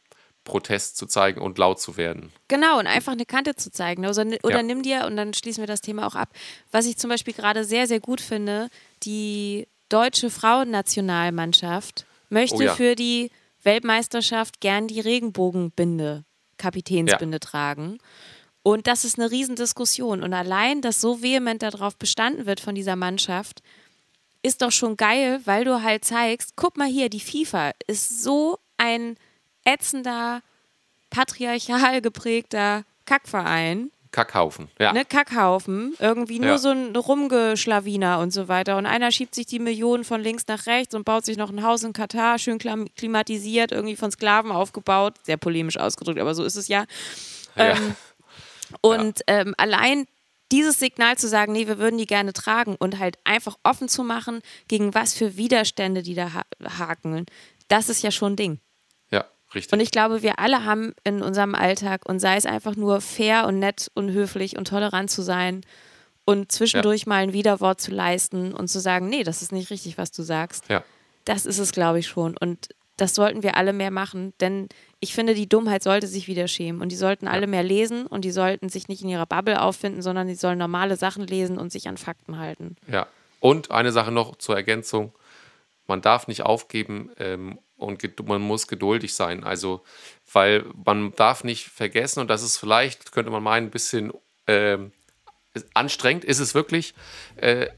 Protest 0.45 0.97
zu 0.97 1.07
zeigen 1.07 1.40
und 1.40 1.57
laut 1.59 1.80
zu 1.80 1.97
werden. 1.97 2.32
Genau, 2.49 2.78
und 2.80 2.88
einfach 2.88 3.12
eine 3.12 3.24
Kante 3.26 3.55
zu 3.55 3.70
zeigen. 3.70 4.05
Also, 4.05 4.22
oder 4.43 4.57
Ja. 4.57 4.62
nimm 4.62 4.82
dir, 4.82 5.07
und 5.07 5.16
dann 5.16 5.34
schließen 5.34 5.62
wir 5.62 5.68
das 5.68 5.82
Thema 5.82 6.05
auch 6.07 6.16
ab, 6.16 6.30
was 6.72 6.86
ich 6.86 6.97
zum 6.97 7.11
Beispiel 7.11 7.32
gerade 7.32 7.64
sehr, 7.64 7.86
sehr 7.86 8.01
gut 8.01 8.20
finde, 8.20 8.68
die 9.05 9.68
deutsche 9.88 10.30
Frauennationalmannschaft 10.30 12.07
möchte 12.28 12.57
Oh 12.57 12.62
ja. 12.62 12.74
für 12.74 12.97
die 12.97 13.30
Weltmeisterschaft 13.62 14.61
gern 14.61 14.88
die 14.88 15.01
Regenbogenbinde, 15.01 16.24
Kapitänsbinde 16.62 17.40
tragen. 17.40 17.98
Und 18.62 18.86
das 18.86 19.04
ist 19.04 19.18
eine 19.18 19.30
Riesendiskussion. 19.30 20.22
Und 20.22 20.32
allein, 20.32 20.80
dass 20.80 21.00
so 21.00 21.22
vehement 21.22 21.62
darauf 21.62 21.96
bestanden 21.96 22.46
wird 22.46 22.60
von 22.60 22.74
dieser 22.74 22.96
Mannschaft, 22.96 23.62
ist 24.42 24.62
doch 24.62 24.70
schon 24.72 24.96
geil, 24.96 25.40
weil 25.44 25.64
du 25.64 25.82
halt 25.82 26.04
zeigst, 26.04 26.54
guck 26.56 26.76
mal 26.76 26.88
hier, 26.88 27.08
die 27.08 27.20
FIFA 27.20 27.72
ist 27.86 28.22
so 28.22 28.58
ein 28.76 29.16
ätzender, 29.64 30.42
patriarchal 31.10 32.00
geprägter 32.00 32.84
Kackverein, 33.04 33.90
Kackhaufen. 34.12 34.68
Ja. 34.78 34.92
ne, 34.92 35.04
Kackhaufen, 35.04 35.94
irgendwie 35.98 36.38
nur 36.38 36.50
Ja. 36.50 36.58
so 36.58 36.68
ein 36.68 36.94
Rumgeschlawiner 36.94 38.18
und 38.20 38.32
so 38.32 38.46
weiter. 38.46 38.76
Und 38.76 38.86
einer 38.86 39.10
schiebt 39.10 39.34
sich 39.34 39.46
die 39.46 39.58
Millionen 39.58 40.04
von 40.04 40.20
links 40.20 40.46
nach 40.46 40.66
rechts 40.66 40.94
und 40.94 41.04
baut 41.04 41.24
sich 41.24 41.36
noch 41.36 41.50
ein 41.50 41.62
Haus 41.64 41.82
in 41.82 41.92
Katar, 41.92 42.38
schön 42.38 42.58
klimatisiert, 42.58 43.72
irgendwie 43.72 43.96
von 43.96 44.10
Sklaven 44.12 44.52
aufgebaut. 44.52 45.14
Sehr 45.24 45.38
polemisch 45.38 45.78
ausgedrückt, 45.78 46.20
aber 46.20 46.34
so 46.34 46.44
ist 46.44 46.56
es 46.56 46.68
ja. 46.68 46.84
Ja. 47.56 47.76
Ähm, 47.76 47.94
und 48.82 49.20
ähm, 49.26 49.54
allein 49.58 50.06
dieses 50.50 50.78
Signal 50.78 51.16
zu 51.16 51.28
sagen, 51.28 51.52
nee, 51.52 51.66
wir 51.66 51.78
würden 51.78 51.96
die 51.98 52.06
gerne 52.06 52.32
tragen 52.34 52.76
und 52.78 52.98
halt 52.98 53.16
einfach 53.24 53.56
offen 53.62 53.88
zu 53.88 54.02
machen, 54.04 54.40
gegen 54.68 54.94
was 54.94 55.14
für 55.14 55.36
Widerstände 55.36 56.02
die 56.02 56.14
da 56.14 56.34
ha 56.34 56.42
haken, 56.78 57.24
das 57.68 57.88
ist 57.88 58.02
ja 58.02 58.10
schon 58.10 58.34
ein 58.34 58.36
Ding. 58.36 58.60
Ja, 59.53 59.55
richtig. 59.55 59.72
Und 59.72 59.80
ich 59.80 59.90
glaube, 59.90 60.22
wir 60.22 60.38
alle 60.38 60.64
haben 60.64 60.94
in 61.05 61.22
unserem 61.22 61.55
Alltag, 61.55 62.09
und 62.09 62.18
sei 62.20 62.36
es 62.36 62.46
einfach 62.46 62.76
nur 62.76 63.00
fair 63.00 63.46
und 63.46 63.59
nett 63.59 63.90
und 63.94 64.11
höflich 64.11 64.57
und 64.57 64.68
tolerant 64.68 65.11
zu 65.11 65.22
sein 65.22 65.62
und 66.24 66.53
zwischendurch 66.53 67.07
mal 67.07 67.22
ein 67.22 67.32
Widerwort 67.32 67.80
zu 67.80 67.90
leisten 67.90 68.53
und 68.55 68.68
zu 68.68 68.80
sagen, 68.80 69.09
nee, 69.09 69.24
das 69.24 69.42
ist 69.42 69.53
nicht 69.53 69.70
richtig, 69.70 69.98
was 69.98 70.12
du 70.12 70.22
sagst. 70.22 70.68
ja. 70.68 70.82
Das 71.24 71.46
ist 71.46 71.59
es, 71.59 71.70
glaube 71.70 72.00
ich, 72.00 72.09
schon. 72.09 72.36
Und 72.36 72.70
das 72.96 73.14
sollten 73.14 73.44
wir 73.44 73.57
alle 73.57 73.72
mehr 73.72 73.92
machen, 73.92 74.32
denn 74.40 74.68
ich 74.98 75.14
finde, 75.14 75.34
die 75.34 75.48
Dummheit 75.48 75.84
sollte 75.84 76.09
sich 76.09 76.26
wieder 76.26 76.48
schämen. 76.48 76.82
Und 76.82 76.90
die 76.90 76.96
sollten 76.96 77.28
alle 77.28 77.46
mehr 77.46 77.62
lesen 77.62 78.07
und 78.09 78.24
die 78.24 78.32
sollten 78.32 78.68
sich 78.68 78.88
nicht 78.88 79.03
in 79.03 79.09
ihrer 79.09 79.26
Bubble 79.26 79.61
auffinden, 79.62 80.03
sondern 80.03 80.26
die 80.26 80.34
sollen 80.34 80.59
normale 80.59 80.96
Sachen 80.96 81.24
lesen 81.26 81.59
und 81.59 81.70
sich 81.70 81.86
an 81.88 81.96
Fakten 81.96 82.38
halten. 82.38 82.76
Ja, 82.88 83.07
Und 83.38 83.70
eine 83.70 83.92
Sache 83.92 84.11
noch 84.11 84.34
zur 84.36 84.57
Ergänzung: 84.57 85.12
Man 85.86 86.00
darf 86.03 86.26
nicht 86.26 86.42
aufgeben 86.42 87.11
ähm, 87.18 87.59
und 87.83 88.03
man 88.26 88.41
muss 88.41 88.66
geduldig 88.66 89.14
sein. 89.14 89.45
Also, 89.45 89.83
weil 90.33 90.64
man 90.85 91.12
darf 91.12 91.45
nicht 91.45 91.68
vergessen, 91.68 92.20
und 92.20 92.28
das 92.28 92.43
ist 92.43 92.59
vielleicht, 92.59 93.12
könnte 93.12 93.30
man 93.30 93.43
meinen, 93.43 93.66
ein 93.66 93.70
bisschen 93.70 94.12
ähm, 94.47 94.93
anstrengend, 95.74 96.24
ist 96.24 96.39
es 96.39 96.55
wirklich, 96.55 96.95
äh, 97.37 97.68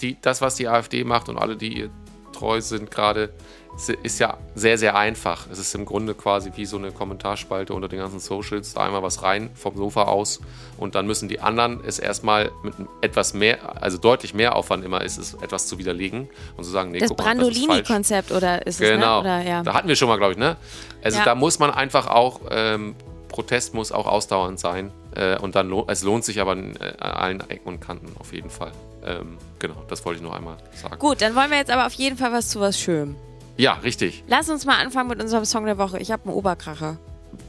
die, 0.00 0.16
das, 0.20 0.40
was 0.40 0.54
die 0.54 0.68
AfD 0.68 1.04
macht 1.04 1.28
und 1.28 1.38
alle, 1.38 1.56
die 1.56 1.78
ihr 1.78 1.90
treu 2.32 2.60
sind 2.60 2.90
gerade, 2.90 3.32
ist 3.76 4.18
ja 4.18 4.38
sehr, 4.54 4.78
sehr 4.78 4.96
einfach. 4.96 5.46
Es 5.50 5.58
ist 5.58 5.74
im 5.74 5.84
Grunde 5.84 6.14
quasi 6.14 6.50
wie 6.56 6.64
so 6.64 6.78
eine 6.78 6.92
Kommentarspalte 6.92 7.74
unter 7.74 7.88
den 7.88 7.98
ganzen 7.98 8.20
Socials. 8.20 8.72
Da 8.74 8.84
einmal 8.86 9.02
was 9.02 9.22
rein 9.22 9.50
vom 9.54 9.76
Sofa 9.76 10.04
aus 10.04 10.40
und 10.78 10.94
dann 10.94 11.06
müssen 11.06 11.28
die 11.28 11.40
anderen 11.40 11.80
es 11.86 11.98
erstmal 11.98 12.50
mit 12.62 12.74
etwas 13.02 13.34
mehr, 13.34 13.82
also 13.82 13.98
deutlich 13.98 14.34
mehr 14.34 14.56
Aufwand 14.56 14.84
immer 14.84 15.02
ist, 15.02 15.18
es 15.18 15.34
etwas 15.34 15.66
zu 15.66 15.78
widerlegen 15.78 16.28
und 16.56 16.64
zu 16.64 16.70
sagen, 16.70 16.90
nee, 16.90 17.00
das 17.00 17.12
Brandolini-Konzept 17.14 18.32
oder 18.32 18.66
ist 18.66 18.80
es 18.80 18.88
Genau, 18.88 19.16
ne? 19.16 19.20
Oder, 19.20 19.42
ja. 19.42 19.62
da 19.62 19.74
hatten 19.74 19.88
wir 19.88 19.96
schon 19.96 20.08
mal, 20.08 20.16
glaube 20.16 20.32
ich, 20.32 20.38
ne? 20.38 20.56
Also 21.02 21.18
ja. 21.18 21.24
da 21.24 21.34
muss 21.34 21.58
man 21.58 21.70
einfach 21.70 22.06
auch, 22.06 22.40
ähm, 22.50 22.94
Protest 23.28 23.74
muss 23.74 23.92
auch 23.92 24.06
ausdauernd 24.06 24.58
sein 24.58 24.90
äh, 25.14 25.38
und 25.38 25.54
dann 25.54 25.70
es 25.88 26.02
lohnt 26.02 26.24
sich 26.24 26.40
aber 26.40 26.52
an 26.52 26.76
äh, 26.76 27.02
allen 27.02 27.40
Ecken 27.50 27.68
und 27.68 27.80
Kanten 27.80 28.14
auf 28.18 28.32
jeden 28.32 28.50
Fall. 28.50 28.72
Ähm, 29.04 29.36
genau, 29.58 29.76
das 29.88 30.04
wollte 30.04 30.18
ich 30.18 30.22
noch 30.22 30.34
einmal 30.34 30.56
sagen. 30.74 30.98
Gut, 30.98 31.20
dann 31.20 31.34
wollen 31.36 31.50
wir 31.50 31.58
jetzt 31.58 31.70
aber 31.70 31.86
auf 31.86 31.92
jeden 31.92 32.16
Fall 32.16 32.32
was 32.32 32.48
zu 32.48 32.60
was 32.60 32.78
Schönem. 32.78 33.16
Ja, 33.56 33.74
richtig. 33.74 34.24
Lass 34.26 34.48
uns 34.50 34.64
mal 34.64 34.76
anfangen 34.76 35.08
mit 35.08 35.22
unserem 35.22 35.44
Song 35.44 35.64
der 35.64 35.78
Woche. 35.78 35.98
Ich 35.98 36.10
habe 36.10 36.24
einen 36.24 36.34
Oberkracher. 36.34 36.98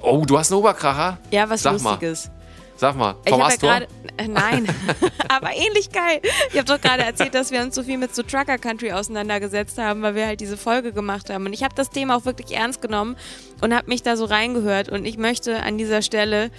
Oh, 0.01 0.23
du 0.25 0.37
hast 0.37 0.51
einen 0.51 0.59
Oberkracher? 0.59 1.17
Ja, 1.31 1.49
was 1.49 1.63
Sag 1.63 1.73
Lustiges. 1.73 2.27
Mal. 2.27 2.33
Sag 2.77 2.95
mal, 2.95 3.15
Tom 3.25 3.41
Astor? 3.41 3.69
Ja 3.69 3.79
grade, 3.79 3.87
äh, 4.17 4.27
nein, 4.27 4.67
aber 5.29 5.49
ähnlich 5.55 5.91
geil. 5.91 6.21
Ich 6.51 6.57
habe 6.57 6.65
doch 6.65 6.79
gerade 6.79 7.03
erzählt, 7.03 7.33
dass 7.33 7.49
wir 7.49 7.61
uns 7.61 7.73
so 7.73 7.81
viel 7.81 7.97
mit 7.97 8.13
so 8.13 8.21
Trucker 8.21 8.59
Country 8.59 8.91
auseinandergesetzt 8.91 9.79
haben, 9.79 10.03
weil 10.03 10.13
wir 10.13 10.27
halt 10.27 10.41
diese 10.41 10.57
Folge 10.57 10.93
gemacht 10.93 11.31
haben. 11.31 11.47
Und 11.47 11.53
ich 11.53 11.63
habe 11.63 11.73
das 11.73 11.89
Thema 11.89 12.15
auch 12.17 12.25
wirklich 12.25 12.55
ernst 12.55 12.83
genommen 12.83 13.17
und 13.61 13.73
habe 13.73 13.87
mich 13.87 14.03
da 14.03 14.15
so 14.15 14.25
reingehört. 14.25 14.89
Und 14.89 15.05
ich 15.05 15.17
möchte 15.17 15.63
an 15.63 15.79
dieser 15.79 16.03
Stelle 16.03 16.51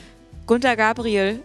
Gunter 0.46 0.74
Gabriel 0.74 1.40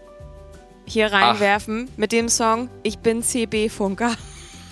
hier 0.86 1.12
reinwerfen 1.12 1.90
Ach. 1.92 1.98
mit 1.98 2.12
dem 2.12 2.28
Song 2.28 2.70
Ich 2.82 2.98
bin 2.98 3.22
CB 3.22 3.70
Funker. 3.70 4.16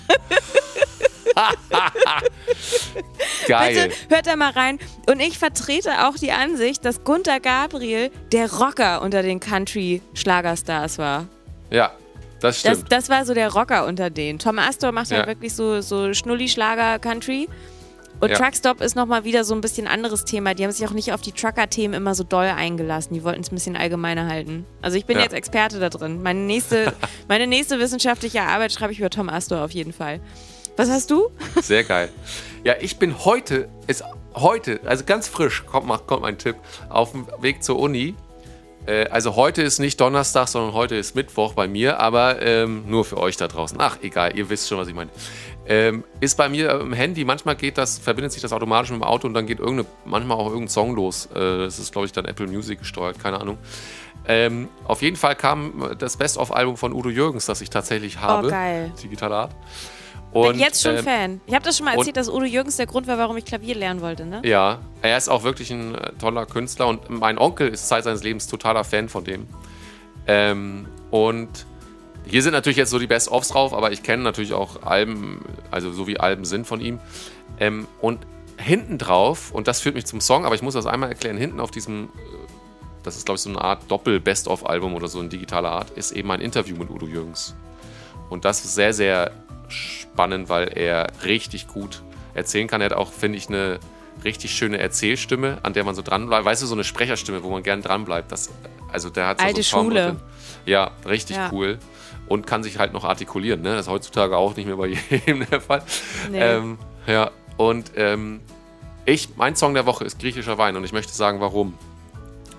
Geil. 3.48 3.89
Bitte 3.89 3.96
hört 4.10 4.28
da 4.28 4.36
mal 4.36 4.52
rein. 4.52 4.80
Und 5.08 5.20
ich 5.20 5.38
vertrete 5.38 6.08
auch 6.08 6.16
die 6.16 6.32
Ansicht, 6.32 6.86
dass 6.86 7.04
Gunther 7.04 7.39
Gabriel 7.39 8.12
der 8.32 8.52
Rocker 8.52 9.02
unter 9.02 9.24
den 9.24 9.39
Country-Schlagerstars 9.39 10.98
war. 10.98 11.28
Ja, 11.70 11.92
das 12.39 12.60
stimmt. 12.60 12.84
Das, 12.92 13.08
das, 13.08 13.10
war 13.10 13.26
so 13.26 13.34
der 13.34 13.54
Rocker 13.54 13.86
unter 13.86 14.10
denen. 14.10 14.39
Tom 14.39 14.60
Astor 14.60 14.92
macht 14.92 15.12
ja, 15.12 15.20
ja 15.20 15.28
wirklich 15.28 15.54
so, 15.54 15.82
so 15.82 16.14
Schnulli-Schlager-Country. 16.14 17.48
Und 18.22 18.30
ja. 18.30 18.38
Truckstop 18.38 18.82
ist 18.82 18.96
nochmal 18.96 19.24
wieder 19.24 19.44
so 19.44 19.56
ein 19.56 19.62
bisschen 19.62 19.88
anderes 19.88 20.26
Thema. 20.26 20.54
Die 20.54 20.64
haben 20.64 20.72
sich 20.72 20.88
auch 20.88 20.94
nicht 20.94 21.12
auf 21.12 21.22
die 21.22 21.32
Trucker-Themen 21.32 21.96
immer 21.96 22.14
so 22.14 22.24
doll 22.24 22.46
eingelassen. 22.46 23.16
Die 23.16 23.24
wollten 23.24 23.42
es 23.42 23.52
ein 23.52 23.56
bisschen 23.56 23.76
allgemeiner 23.76 24.28
halten. 24.28 24.66
Also 24.84 24.96
ich 24.98 25.06
bin 25.06 25.18
ja. 25.18 25.24
jetzt 25.24 25.34
Experte 25.34 25.80
da 25.80 25.89
drin. 25.89 26.22
Meine 26.22 26.39
nächste, 26.42 26.94
meine 27.28 27.48
nächste 27.48 27.80
wissenschaftliche 27.80 28.44
Arbeit 28.44 28.72
schreibe 28.74 28.94
ich 28.94 29.00
über 29.00 29.10
Tom 29.10 29.28
Astor 29.28 29.64
auf 29.64 29.72
jeden 29.72 29.92
Fall. 29.92 30.20
Was 30.78 30.89
hast 30.89 31.11
du? 31.11 31.30
Sehr 31.61 31.84
geil. 31.84 32.09
Ja, 32.63 32.76
ich 32.80 32.97
bin 32.97 33.26
heute, 33.26 33.69
ist 33.88 34.03
heute, 34.36 34.80
also 34.86 35.03
ganz 35.03 35.28
frisch, 35.28 35.65
kommt, 35.65 35.88
kommt 36.07 36.22
mein 36.22 36.38
Tipp, 36.38 36.55
auf 36.89 37.11
dem 37.11 37.28
Weg 37.41 37.63
zur 37.63 37.80
Uni. 37.80 38.15
Äh, 38.86 39.07
also 39.09 39.36
heute 39.36 39.61
ist 39.61 39.80
nicht 39.80 39.99
Donnerstag, 39.99 40.47
sondern 40.47 40.74
heute 40.74 40.95
ist 40.95 41.15
Mittwoch 41.15 41.53
bei 41.53 41.67
mir, 41.67 41.99
aber 41.99 42.41
ähm, 42.41 42.84
nur 42.88 43.05
für 43.05 43.17
euch 43.17 43.38
da 43.38 43.47
draußen. 43.47 43.78
Ach, 43.80 43.97
egal, 44.01 44.38
ihr 44.38 44.49
wisst 44.49 44.69
schon, 44.69 44.78
was 44.78 44.88
ich 44.88 44.95
meine. 44.95 45.11
Ähm, 45.67 46.03
ist 46.19 46.38
bei 46.38 46.49
mir 46.49 46.80
im 46.82 46.93
Handy, 46.93 47.24
manchmal 47.24 47.55
geht 47.55 47.78
das, 47.78 47.99
verbindet 47.99 48.32
sich 48.32 48.41
das 48.41 48.51
automatisch 48.51 48.91
mit 48.91 48.99
dem 49.01 49.03
Auto 49.03 49.28
und 49.28 49.34
dann 49.34 49.45
geht 49.45 49.59
irgendeine, 49.59 49.88
manchmal 50.05 50.38
auch 50.38 50.47
irgendein 50.47 50.69
Song 50.69 50.95
los. 50.95 51.28
Äh, 51.28 51.59
das 51.59 51.78
ist, 51.78 51.91
glaube 51.91 52.07
ich, 52.07 52.11
dann 52.11 52.26
Apple 52.26 52.47
Music 52.47 52.80
gesteuert, 52.80 53.19
keine 53.19 53.39
Ahnung. 53.39 53.57
Ähm, 54.28 54.69
auf 54.86 55.01
jeden 55.01 55.17
Fall 55.17 55.36
kam 55.36 55.95
das 55.97 56.17
Best-of-Album 56.17 56.78
von 56.78 56.93
Udo 56.93 57.09
Jürgens, 57.09 57.45
das 57.45 57.61
ich 57.61 57.69
tatsächlich 57.69 58.19
habe. 58.19 58.47
Oh, 58.47 58.51
geil. 58.51 58.91
Digitaler 59.01 59.36
Art. 59.36 59.55
Und, 60.34 60.53
Bin 60.53 60.59
jetzt 60.59 60.82
schon 60.82 60.95
ähm, 60.97 61.03
Fan. 61.03 61.41
Ich 61.45 61.53
habe 61.53 61.65
das 61.65 61.77
schon 61.77 61.86
mal 61.86 61.95
erzählt, 61.95 62.15
dass 62.15 62.29
Udo 62.29 62.45
Jürgens 62.45 62.77
der 62.77 62.86
Grund 62.86 63.05
war, 63.07 63.17
warum 63.17 63.36
ich 63.36 63.43
Klavier 63.43 63.75
lernen 63.75 64.01
wollte, 64.01 64.25
ne? 64.25 64.41
Ja, 64.45 64.79
er 65.01 65.17
ist 65.17 65.27
auch 65.27 65.43
wirklich 65.43 65.71
ein 65.71 65.95
äh, 65.95 66.13
toller 66.13 66.45
Künstler 66.45 66.88
und 66.88 67.09
mein 67.09 67.38
Onkel 67.38 67.67
ist 67.67 67.88
Zeit 67.88 68.05
seines 68.05 68.23
Lebens 68.23 68.47
totaler 68.47 68.84
Fan 68.84 69.09
von 69.09 69.25
dem. 69.25 69.47
Ähm, 70.27 70.86
und 71.09 71.65
hier 72.25 72.41
sind 72.43 72.53
natürlich 72.53 72.77
jetzt 72.77 72.91
so 72.91 72.99
die 72.99 73.07
Best-ofs 73.07 73.49
drauf, 73.49 73.73
aber 73.73 73.91
ich 73.91 74.03
kenne 74.03 74.23
natürlich 74.23 74.53
auch 74.53 74.84
Alben, 74.84 75.43
also 75.69 75.91
so 75.91 76.07
wie 76.07 76.19
Alben 76.19 76.45
sind 76.45 76.65
von 76.65 76.79
ihm. 76.79 76.99
Ähm, 77.59 77.88
und 77.99 78.19
hinten 78.57 78.97
drauf, 78.97 79.51
und 79.51 79.67
das 79.67 79.82
führt 79.82 79.95
mich 79.95 80.05
zum 80.05 80.21
Song, 80.21 80.45
aber 80.45 80.55
ich 80.55 80.61
muss 80.61 80.75
das 80.75 80.86
einmal 80.86 81.09
erklären, 81.09 81.36
hinten 81.36 81.59
auf 81.59 81.71
diesem, 81.71 82.05
äh, 82.05 82.07
das 83.03 83.17
ist 83.17 83.25
glaube 83.25 83.36
ich 83.38 83.41
so 83.41 83.49
eine 83.49 83.59
Art 83.59 83.89
Doppel-Best-of-Album 83.89 84.93
oder 84.93 85.07
so 85.07 85.19
in 85.19 85.29
digitaler 85.29 85.71
Art, 85.71 85.89
ist 85.91 86.11
eben 86.11 86.32
ein 86.32 86.39
Interview 86.39 86.77
mit 86.77 86.89
Udo 86.89 87.07
Jürgens. 87.07 87.55
Und 88.29 88.45
das 88.45 88.63
ist 88.63 88.75
sehr, 88.75 88.93
sehr 88.93 89.32
spannend, 89.72 90.49
weil 90.49 90.78
er 90.78 91.07
richtig 91.24 91.67
gut 91.67 92.03
erzählen 92.34 92.67
kann. 92.67 92.82
Er 92.82 92.86
hat 92.86 92.93
auch, 92.93 93.11
finde 93.11 93.38
ich, 93.38 93.49
eine 93.49 93.80
richtig 94.24 94.51
schöne 94.51 94.78
Erzählstimme, 94.78 95.59
an 95.63 95.74
der 95.74 95.84
man 95.84 95.95
so 95.95 96.01
dran 96.01 96.28
bleibt. 96.28 96.45
Weißt 96.45 96.61
du, 96.61 96.67
so 96.67 96.76
eine 96.76 96.84
Sprecherstimme, 96.84 97.43
wo 97.43 97.49
man 97.49 97.63
gern 97.63 97.82
dran 97.82 98.05
bleibt. 98.05 98.32
Das, 98.32 98.49
also 98.91 99.09
der 99.09 99.28
hat 99.28 99.39
so 99.39 99.45
Alte 99.45 99.63
so 99.63 99.80
Schule. 99.82 100.05
Drin. 100.05 100.19
Ja, 100.65 100.91
richtig 101.07 101.38
ja. 101.38 101.49
cool. 101.51 101.80
Und 102.28 102.47
kann 102.47 102.63
sich 102.63 102.78
halt 102.78 102.93
noch 102.93 103.03
artikulieren. 103.03 103.61
Ne? 103.61 103.76
Das 103.76 103.88
ist 103.88 103.91
heutzutage 103.91 104.38
auch 104.38 104.55
nicht 104.55 104.65
mehr 104.65 104.78
bei 104.78 104.88
jedem 105.09 105.45
der 105.49 105.61
Fall. 105.61 105.84
Nee. 106.30 106.39
Ähm, 106.39 106.78
ja, 107.07 107.32
und 107.57 107.91
ähm, 107.95 108.41
ich, 109.05 109.36
mein 109.36 109.55
Song 109.55 109.74
der 109.74 109.86
Woche 109.86 110.05
ist 110.05 110.19
griechischer 110.19 110.57
Wein 110.57 110.76
und 110.76 110.84
ich 110.84 110.93
möchte 110.93 111.13
sagen, 111.13 111.39
warum. 111.39 111.78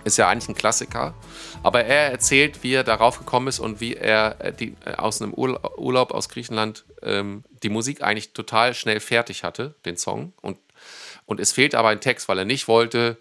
Ist 0.05 0.19
ja 0.19 0.29
eigentlich 0.29 0.49
ein 0.49 0.57
Klassiker. 0.57 1.15
Aber 1.63 1.85
er 1.85 2.11
erzählt, 2.11 2.63
wie 2.63 2.75
er 2.75 2.85
darauf 2.85 3.19
gekommen 3.19 3.49
ist 3.49 3.61
und 3.61 3.81
wie 3.81 3.95
er 3.95 4.37
äh, 4.41 4.53
die, 4.53 4.75
äh, 4.85 4.95
aus 4.95 5.23
einem 5.23 5.33
Urlaub 5.33 6.13
aus 6.13 6.29
Griechenland 6.29 6.85
ähm, 7.03 7.45
die 7.63 7.69
Musik 7.69 8.03
eigentlich 8.03 8.33
total 8.33 8.75
schnell 8.75 9.01
fertig 9.01 9.45
hatte, 9.45 9.75
den 9.85 9.97
Song. 9.97 10.33
Und, 10.41 10.59
und 11.27 11.41
es 11.41 11.53
fehlt 11.53 11.75
aber 11.75 11.89
ein 11.89 12.01
Text, 12.01 12.29
weil 12.29 12.39
er 12.39 12.45
nicht 12.45 12.69
wollte 12.69 13.17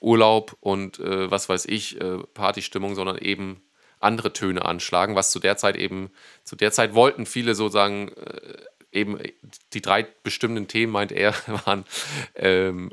Urlaub 0.00 0.56
und 0.60 0.98
äh, 1.00 1.30
was 1.30 1.48
weiß 1.48 1.66
ich, 1.66 2.00
äh, 2.00 2.18
Partystimmung, 2.34 2.94
sondern 2.94 3.18
eben 3.18 3.62
andere 4.00 4.32
Töne 4.32 4.64
anschlagen, 4.64 5.14
was 5.14 5.30
zu 5.30 5.38
der 5.38 5.56
Zeit 5.56 5.76
eben, 5.76 6.10
zu 6.44 6.56
der 6.56 6.72
Zeit 6.72 6.94
wollten 6.94 7.26
viele 7.26 7.54
sozusagen 7.54 8.08
äh, 8.08 8.56
eben 8.90 9.18
die 9.72 9.80
drei 9.80 10.06
bestimmten 10.22 10.68
Themen, 10.68 10.92
meint 10.92 11.12
er, 11.12 11.34
waren 11.66 11.84
ähm, 12.34 12.90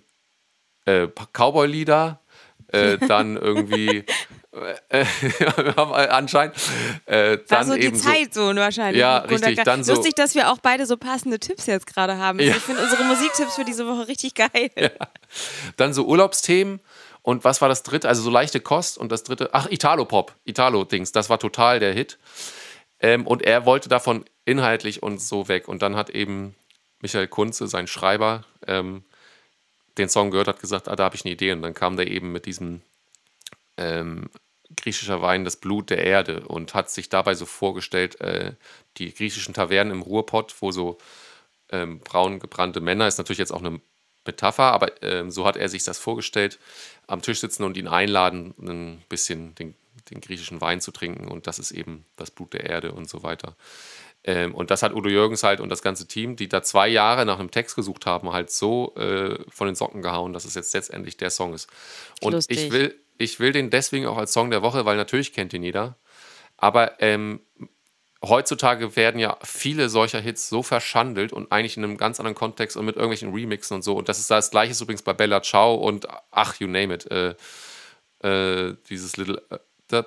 äh, 0.86 1.08
Cowboy-Lieder, 1.34 2.22
äh, 2.68 2.98
dann 3.00 3.38
irgendwie 3.38 4.06
äh, 4.52 5.06
anscheinend. 5.78 6.56
Äh, 7.06 7.38
dann 7.48 7.50
War 7.50 7.66
so 7.66 7.76
die 7.76 7.94
Zeit 7.94 8.34
so, 8.34 8.56
wahrscheinlich. 8.56 9.00
Ja, 9.00 9.20
richtig. 9.20 9.64
Dann 9.64 9.84
so, 9.84 9.94
Lustig, 9.94 10.16
dass 10.16 10.34
wir 10.34 10.52
auch 10.52 10.58
beide 10.58 10.86
so 10.86 10.98
passende 10.98 11.40
Tipps 11.40 11.68
jetzt 11.68 11.86
gerade 11.86 12.18
haben. 12.18 12.40
Ja. 12.40 12.56
Ich 12.56 12.64
finde 12.64 12.82
unsere 12.82 13.04
Musiktipps 13.04 13.56
für 13.56 13.66
diese 13.66 13.88
Woche 13.88 14.08
richtig 14.08 14.34
geil. 14.36 14.50
Ja. 14.80 14.90
Dann 15.78 15.94
so 15.94 16.06
Urlaubsthemen. 16.06 16.80
Und 17.22 17.44
was 17.44 17.62
war 17.62 17.68
das 17.70 17.84
dritte? 17.84 18.08
Also 18.08 18.22
so 18.22 18.30
leichte 18.30 18.60
Kost. 18.60 18.98
Und 18.98 19.12
das 19.12 19.24
dritte, 19.24 19.50
ach, 19.54 19.68
Italo-Pop. 19.70 20.34
Italo-Dings. 20.46 21.12
Das 21.12 21.30
war 21.30 21.38
total 21.38 21.80
der 21.80 21.94
Hit. 21.94 22.18
Ähm, 23.02 23.28
und 23.28 23.42
er 23.42 23.66
wollte 23.66 23.90
davon 23.90 24.26
inhaltlich 24.46 25.04
und 25.04 25.22
so 25.22 25.48
weg. 25.48 25.68
Und 25.68 25.82
dann 25.82 25.96
hat 25.96 26.10
eben 26.10 26.56
Michael 27.02 27.28
Kunze, 27.28 27.68
sein 27.68 27.88
Schreiber, 27.88 28.46
ähm, 28.68 29.04
den 29.98 30.10
Song 30.10 30.32
gehört 30.32 30.48
hat, 30.48 30.60
gesagt, 30.60 30.88
ah, 30.88 30.96
da 30.96 31.04
habe 31.04 31.16
ich 31.16 31.26
eine 31.26 31.34
Idee. 31.34 31.52
Und 31.52 31.62
dann 31.62 31.74
kam 31.74 31.98
der 31.98 32.08
eben 32.08 32.32
mit 32.32 32.46
diesem 32.46 32.82
ähm, 33.80 34.30
griechischer 34.76 35.22
Wein 35.22 35.46
das 35.46 35.58
Blut 35.58 35.90
der 35.90 36.04
Erde 36.04 36.42
und 36.48 36.74
hat 36.74 36.90
sich 36.90 37.10
dabei 37.10 37.34
so 37.34 37.46
vorgestellt, 37.46 38.22
äh, 38.22 38.54
die 38.98 39.14
griechischen 39.14 39.54
Tavernen 39.54 39.94
im 39.94 40.02
Ruhrpott, 40.02 40.56
wo 40.60 40.72
so 40.72 40.98
ähm, 41.72 42.00
braun 42.00 42.40
gebrannte 42.40 42.82
Männer, 42.82 43.08
ist 43.08 43.18
natürlich 43.18 43.40
jetzt 43.40 43.52
auch 43.52 43.64
eine 43.64 43.82
Metapher, 44.26 44.72
aber 44.72 45.02
ähm, 45.02 45.32
so 45.32 45.46
hat 45.46 45.58
er 45.58 45.70
sich 45.70 45.84
das 45.84 45.98
vorgestellt, 45.98 46.60
am 47.08 47.22
Tisch 47.22 47.40
sitzen 47.40 47.64
und 47.64 47.78
ihn 47.78 47.88
einladen, 47.88 48.54
ein 48.60 49.02
bisschen 49.10 49.56
den, 49.56 49.76
den, 50.12 50.22
griechischen 50.22 50.62
Wein 50.62 50.82
zu 50.82 50.92
trinken 50.92 51.28
und 51.28 51.48
das 51.48 51.58
ist 51.58 51.72
eben 51.72 52.06
das 52.16 52.30
Blut 52.30 52.54
der 52.54 52.66
Erde 52.66 52.92
und 52.92 53.10
so 53.10 53.24
weiter. 53.24 53.56
Ähm, 54.24 54.54
und 54.54 54.70
das 54.70 54.84
hat 54.84 54.94
Udo 54.94 55.10
Jürgens 55.10 55.44
halt 55.44 55.62
und 55.62 55.70
das 55.70 55.82
ganze 55.82 56.06
Team, 56.06 56.36
die 56.36 56.50
da 56.50 56.62
zwei 56.62 56.88
Jahre 56.90 57.26
nach 57.26 57.40
einem 57.40 57.52
Text 57.52 57.76
gesucht 57.76 58.06
haben, 58.06 58.32
halt 58.32 58.52
so 58.52 58.94
äh, 58.96 59.40
von 59.50 59.68
den 59.68 59.76
Socken 59.76 60.02
gehauen, 60.02 60.34
dass 60.34 60.46
es 60.46 60.56
jetzt 60.56 60.74
letztendlich 60.74 61.18
der 61.18 61.30
Song 61.30 61.54
ist. 61.54 61.70
Und 62.22 62.34
Lustig. 62.34 62.66
ich 62.66 62.72
will, 62.72 63.00
ich 63.20 63.40
will 63.40 63.52
den 63.52 63.70
deswegen 63.70 64.08
auch 64.08 64.18
als 64.18 64.34
Song 64.34 64.50
der 64.50 64.64
Woche, 64.64 64.86
weil 64.86 64.98
natürlich 64.98 65.34
kennt 65.34 65.54
ihn 65.54 65.62
jeder. 65.62 65.96
Aber 66.58 67.00
ähm, 67.02 67.42
heutzutage 68.24 68.96
werden 68.96 69.20
ja 69.20 69.38
viele 69.44 69.90
solcher 69.90 70.20
Hits 70.20 70.50
so 70.50 70.64
verschandelt 70.64 71.32
und 71.32 71.52
eigentlich 71.52 71.78
in 71.78 71.84
einem 71.84 71.98
ganz 71.98 72.20
anderen 72.20 72.36
Kontext 72.36 72.78
und 72.78 72.86
mit 72.86 72.96
irgendwelchen 72.96 73.34
Remixen 73.34 73.76
und 73.76 73.84
so. 73.84 73.96
Und 73.98 74.10
das 74.10 74.20
ist 74.20 74.32
das 74.32 74.52
gleiche 74.52 74.82
übrigens 74.82 75.04
bei 75.04 75.14
Bella 75.14 75.42
Ciao 75.42 75.76
und 75.76 76.08
ach, 76.32 76.60
you 76.60 76.68
name 76.68 76.94
it. 76.94 77.06
Äh, 77.12 77.36
äh, 78.22 78.76
dieses 78.90 79.18
Little, 79.18 79.42
äh, 79.50 80.04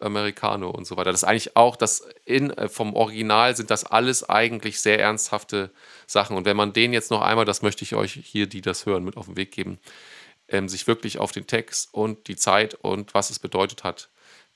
Americano 0.00 0.70
und 0.70 0.86
so 0.86 0.96
weiter. 0.96 1.10
Das 1.10 1.22
ist 1.22 1.28
eigentlich 1.28 1.56
auch, 1.56 1.76
das 1.76 2.06
in, 2.24 2.50
äh, 2.50 2.68
vom 2.68 2.94
Original 2.94 3.56
sind 3.56 3.70
das 3.70 3.84
alles 3.84 4.28
eigentlich 4.28 4.80
sehr 4.80 5.00
ernsthafte 5.00 5.70
Sachen. 6.06 6.36
Und 6.36 6.44
wenn 6.44 6.56
man 6.56 6.72
den 6.72 6.92
jetzt 6.92 7.10
noch 7.10 7.22
einmal, 7.22 7.44
das 7.44 7.62
möchte 7.62 7.82
ich 7.84 7.94
euch 7.94 8.12
hier, 8.12 8.46
die 8.46 8.60
das 8.60 8.86
hören, 8.86 9.04
mit 9.04 9.16
auf 9.16 9.26
den 9.26 9.36
Weg 9.36 9.52
geben, 9.52 9.78
ähm, 10.48 10.68
sich 10.68 10.86
wirklich 10.86 11.18
auf 11.18 11.32
den 11.32 11.46
Text 11.46 11.92
und 11.92 12.28
die 12.28 12.36
Zeit 12.36 12.74
und 12.74 13.14
was 13.14 13.30
es 13.30 13.38
bedeutet 13.38 13.84
hat, 13.84 14.10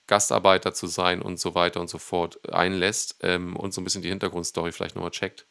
Gastarbeiter 0.06 0.74
zu 0.74 0.86
sein 0.86 1.22
und 1.22 1.38
so 1.38 1.54
weiter 1.54 1.80
und 1.80 1.88
so 1.88 1.98
fort 1.98 2.52
einlässt 2.52 3.16
ähm, 3.22 3.56
und 3.56 3.72
so 3.72 3.80
ein 3.80 3.84
bisschen 3.84 4.02
die 4.02 4.08
Hintergrundstory 4.08 4.72
vielleicht 4.72 4.96
nochmal 4.96 5.12
checkt, 5.12 5.46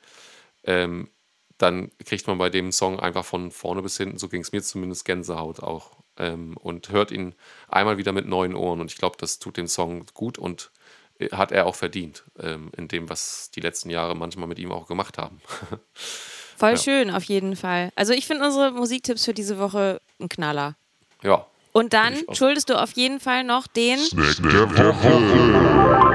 ähm, 0.64 1.10
dann 1.58 1.92
kriegt 2.06 2.28
man 2.28 2.38
bei 2.38 2.50
dem 2.50 2.72
Song 2.72 3.00
einfach 3.00 3.26
von 3.26 3.52
vorne 3.52 3.82
bis 3.82 3.98
hinten, 3.98 4.18
so 4.18 4.30
ging 4.30 4.42
es 4.42 4.52
mir 4.52 4.62
zumindest, 4.62 5.06
Gänsehaut 5.06 5.62
auch 5.62 5.92
ähm, 6.18 6.56
und 6.58 6.90
hört 6.90 7.12
ihn 7.12 7.36
einmal 7.68 7.98
wieder 7.98 8.12
mit 8.12 8.28
neuen 8.28 8.56
Ohren. 8.56 8.82
Und 8.82 8.92
ich 8.92 8.98
glaube, 8.98 9.18
das 9.20 9.40
tut 9.40 9.58
dem 9.58 9.68
Song 9.68 10.06
gut 10.14 10.38
und 10.38 10.72
äh, 11.20 11.30
hat 11.30 11.52
er 11.52 11.66
auch 11.66 11.76
verdient, 11.76 12.24
ähm, 12.40 12.72
in 12.78 12.88
dem, 12.88 13.10
was 13.10 13.52
die 13.52 13.62
letzten 13.62 13.90
Jahre 13.90 14.16
manchmal 14.16 14.48
mit 14.48 14.60
ihm 14.60 14.72
auch 14.72 14.88
gemacht 14.88 15.18
haben. 15.18 15.42
Voll 16.60 16.72
ja. 16.72 16.78
schön, 16.78 17.10
auf 17.10 17.24
jeden 17.24 17.56
Fall. 17.56 17.92
Also 17.96 18.12
ich 18.12 18.28
finde 18.28 18.46
unsere 18.46 18.72
Musiktipps 18.72 19.24
für 19.24 19.34
diese 19.34 19.58
Woche 19.60 20.02
ein 20.20 20.28
Knaller. 20.28 20.76
Ja. 21.24 21.46
Und 21.72 21.94
dann 21.94 22.18
schuldest 22.34 22.70
du 22.70 22.76
auf 22.76 22.92
jeden 22.92 23.22
Fall 23.22 23.46
noch 23.46 23.66
den 23.68 23.98
Snack 23.98 24.42
der 24.44 24.70
Woche. 24.70 26.10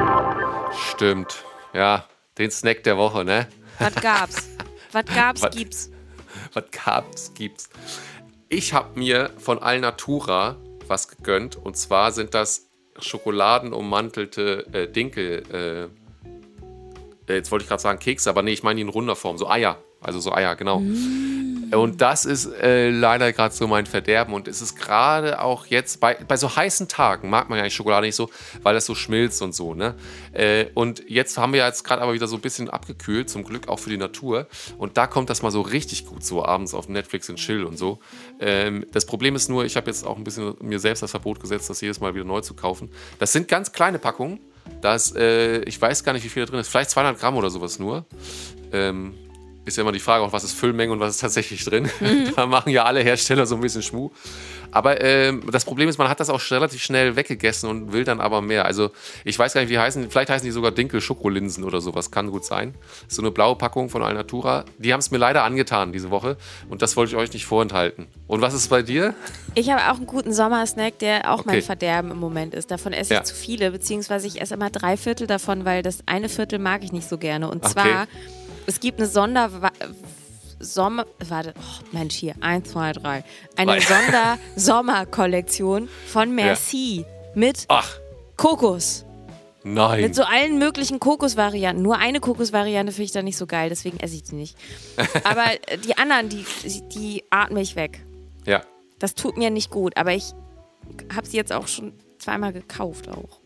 Stimmt. 0.90 1.42
Ja, 1.72 2.06
den 2.36 2.50
Snack 2.50 2.82
der 2.82 2.98
Woche, 2.98 3.24
ne? 3.24 3.48
Was 3.78 3.94
gab's? 3.94 4.48
Was 4.92 5.06
gab's, 5.06 5.42
was, 5.42 5.56
gibt's? 5.56 5.90
Was 6.52 6.64
gab's, 6.70 7.32
gibt's. 7.34 7.70
Ich 8.48 8.74
habe 8.74 8.98
mir 8.98 9.30
von 9.38 9.58
Alnatura 9.60 10.56
was 10.86 11.08
gegönnt. 11.08 11.56
Und 11.56 11.76
zwar 11.78 12.12
sind 12.12 12.34
das 12.34 12.68
schokoladenummantelte 12.98 14.66
äh, 14.72 14.88
Dinkel. 14.88 15.42
Äh, 15.50 17.32
äh 17.32 17.36
jetzt 17.36 17.50
wollte 17.50 17.62
ich 17.62 17.68
gerade 17.68 17.82
sagen 17.82 17.98
Kekse, 17.98 18.28
aber 18.28 18.42
nee, 18.42 18.52
ich 18.52 18.62
meine 18.62 18.76
die 18.76 18.82
in 18.82 18.88
runder 18.90 19.16
Form. 19.16 19.38
So 19.38 19.48
Eier. 19.48 19.78
Also 20.04 20.20
so 20.20 20.32
Eier, 20.32 20.54
genau. 20.56 20.80
Mm. 20.80 21.44
Und 21.72 22.00
das 22.00 22.24
ist 22.24 22.46
äh, 22.46 22.90
leider 22.90 23.32
gerade 23.32 23.54
so 23.54 23.66
mein 23.66 23.86
Verderben. 23.86 24.34
Und 24.34 24.48
es 24.48 24.62
ist 24.62 24.76
gerade 24.76 25.40
auch 25.40 25.66
jetzt, 25.66 26.00
bei, 26.00 26.14
bei 26.14 26.36
so 26.36 26.54
heißen 26.54 26.88
Tagen 26.88 27.30
mag 27.30 27.48
man 27.48 27.58
ja 27.58 27.64
eigentlich 27.64 27.74
Schokolade 27.74 28.06
nicht 28.06 28.14
so, 28.14 28.30
weil 28.62 28.74
das 28.74 28.86
so 28.86 28.94
schmilzt 28.94 29.42
und 29.42 29.54
so. 29.54 29.74
Ne? 29.74 29.94
Äh, 30.32 30.66
und 30.74 31.02
jetzt 31.08 31.38
haben 31.38 31.52
wir 31.52 31.64
jetzt 31.64 31.84
gerade 31.84 32.02
aber 32.02 32.14
wieder 32.14 32.26
so 32.26 32.36
ein 32.36 32.42
bisschen 32.42 32.70
abgekühlt, 32.70 33.28
zum 33.30 33.44
Glück 33.44 33.68
auch 33.68 33.78
für 33.78 33.90
die 33.90 33.96
Natur. 33.96 34.46
Und 34.78 34.96
da 34.96 35.06
kommt 35.06 35.30
das 35.30 35.42
mal 35.42 35.50
so 35.50 35.62
richtig 35.62 36.06
gut, 36.06 36.24
so 36.24 36.44
abends 36.44 36.74
auf 36.74 36.88
Netflix 36.88 37.28
und 37.28 37.36
Chill 37.36 37.64
und 37.64 37.78
so. 37.78 37.98
Ähm, 38.40 38.86
das 38.92 39.06
Problem 39.06 39.34
ist 39.36 39.48
nur, 39.48 39.64
ich 39.64 39.76
habe 39.76 39.86
jetzt 39.86 40.06
auch 40.06 40.16
ein 40.16 40.24
bisschen 40.24 40.54
mir 40.60 40.78
selbst 40.78 41.02
das 41.02 41.10
Verbot 41.10 41.40
gesetzt, 41.40 41.70
das 41.70 41.80
jedes 41.80 42.00
Mal 42.00 42.14
wieder 42.14 42.24
neu 42.24 42.40
zu 42.40 42.54
kaufen. 42.54 42.90
Das 43.18 43.32
sind 43.32 43.48
ganz 43.48 43.72
kleine 43.72 43.98
Packungen. 43.98 44.38
Das, 44.80 45.14
äh, 45.14 45.58
ich 45.60 45.80
weiß 45.80 46.04
gar 46.04 46.12
nicht, 46.12 46.24
wie 46.24 46.28
viel 46.28 46.44
da 46.44 46.50
drin 46.50 46.60
ist. 46.60 46.68
Vielleicht 46.68 46.90
200 46.90 47.18
Gramm 47.18 47.36
oder 47.36 47.50
sowas 47.50 47.78
nur. 47.78 48.06
Ähm, 48.72 49.14
ist 49.64 49.76
ja 49.76 49.82
immer 49.82 49.92
die 49.92 50.00
Frage, 50.00 50.24
auch 50.24 50.32
was 50.32 50.44
ist 50.44 50.52
Füllmenge 50.52 50.92
und 50.92 51.00
was 51.00 51.14
ist 51.14 51.20
tatsächlich 51.20 51.64
drin. 51.64 51.88
Mhm. 52.00 52.32
da 52.36 52.46
machen 52.46 52.70
ja 52.70 52.84
alle 52.84 53.00
Hersteller 53.00 53.46
so 53.46 53.54
ein 53.54 53.60
bisschen 53.60 53.82
Schmuh. 53.82 54.10
Aber 54.70 55.00
ähm, 55.00 55.42
das 55.52 55.64
Problem 55.64 55.88
ist, 55.88 55.98
man 55.98 56.08
hat 56.08 56.18
das 56.18 56.28
auch 56.30 56.40
relativ 56.50 56.82
schnell 56.82 57.14
weggegessen 57.14 57.68
und 57.70 57.92
will 57.92 58.02
dann 58.02 58.20
aber 58.20 58.42
mehr. 58.42 58.64
Also 58.64 58.90
ich 59.24 59.38
weiß 59.38 59.54
gar 59.54 59.60
nicht, 59.60 59.70
wie 59.70 59.78
heißen. 59.78 60.10
Vielleicht 60.10 60.30
heißen 60.30 60.44
die 60.44 60.50
sogar 60.50 60.72
Dinkel-Schokolinsen 60.72 61.62
oder 61.62 61.80
sowas. 61.80 62.10
Kann 62.10 62.30
gut 62.30 62.44
sein. 62.44 62.74
So 63.06 63.22
eine 63.22 63.30
blaue 63.30 63.54
Packung 63.54 63.88
von 63.88 64.02
Alnatura. 64.02 64.64
Die 64.78 64.92
haben 64.92 64.98
es 64.98 65.12
mir 65.12 65.18
leider 65.18 65.44
angetan 65.44 65.92
diese 65.92 66.10
Woche. 66.10 66.36
Und 66.68 66.82
das 66.82 66.96
wollte 66.96 67.12
ich 67.12 67.16
euch 67.16 67.32
nicht 67.32 67.46
vorenthalten. 67.46 68.08
Und 68.26 68.40
was 68.40 68.52
ist 68.52 68.68
bei 68.68 68.82
dir? 68.82 69.14
Ich 69.54 69.70
habe 69.70 69.92
auch 69.92 69.96
einen 69.96 70.06
guten 70.06 70.32
Sommersnack, 70.32 70.98
der 70.98 71.30
auch 71.32 71.40
okay. 71.40 71.50
mein 71.52 71.62
Verderben 71.62 72.10
im 72.10 72.18
Moment 72.18 72.52
ist. 72.52 72.72
Davon 72.72 72.92
esse 72.92 73.14
ich 73.14 73.18
ja. 73.20 73.24
zu 73.24 73.34
viele, 73.36 73.70
beziehungsweise 73.70 74.26
ich 74.26 74.40
esse 74.40 74.54
immer 74.54 74.70
drei 74.70 74.96
Viertel 74.96 75.28
davon, 75.28 75.64
weil 75.64 75.84
das 75.84 76.00
eine 76.06 76.28
Viertel 76.28 76.58
mag 76.58 76.82
ich 76.82 76.90
nicht 76.90 77.08
so 77.08 77.16
gerne. 77.16 77.48
Und 77.48 77.64
zwar... 77.68 78.08
Es 78.66 78.80
gibt 78.80 78.98
eine 78.98 79.08
Sonder... 79.08 79.50
Sommer, 80.60 81.06
warte, 81.18 81.52
oh 81.58 81.84
Mensch, 81.92 82.14
hier, 82.14 82.36
eins, 82.40 82.70
zwei, 82.70 82.92
drei. 82.92 83.22
Eine 83.56 83.82
Sonder-Sommerkollektion 83.82 85.90
von 86.06 86.34
Merci 86.34 87.00
ja. 87.00 87.06
mit 87.34 87.66
Ach. 87.68 87.98
Kokos. 88.36 89.04
Nein. 89.62 90.02
Mit 90.02 90.14
so 90.14 90.24
allen 90.24 90.58
möglichen 90.58 91.00
Kokosvarianten. 91.00 91.82
Nur 91.82 91.98
eine 91.98 92.20
Kokosvariante 92.20 92.92
finde 92.92 93.04
ich 93.04 93.12
da 93.12 93.22
nicht 93.22 93.36
so 93.36 93.46
geil, 93.46 93.70
deswegen 93.70 93.98
esse 93.98 94.14
ich 94.14 94.22
die 94.22 94.36
nicht. 94.36 94.56
Aber 95.24 95.44
die 95.84 95.96
anderen, 95.96 96.28
die, 96.28 96.44
die 96.94 97.24
atme 97.30 97.60
ich 97.60 97.74
weg. 97.74 98.04
Ja. 98.46 98.62
Das 98.98 99.14
tut 99.14 99.36
mir 99.36 99.50
nicht 99.50 99.70
gut, 99.70 99.96
aber 99.96 100.12
ich 100.12 100.32
habe 101.14 101.26
sie 101.26 101.36
jetzt 101.36 101.52
auch 101.52 101.66
schon 101.66 101.92
zweimal 102.18 102.52
gekauft 102.52 103.08
auch. 103.08 103.40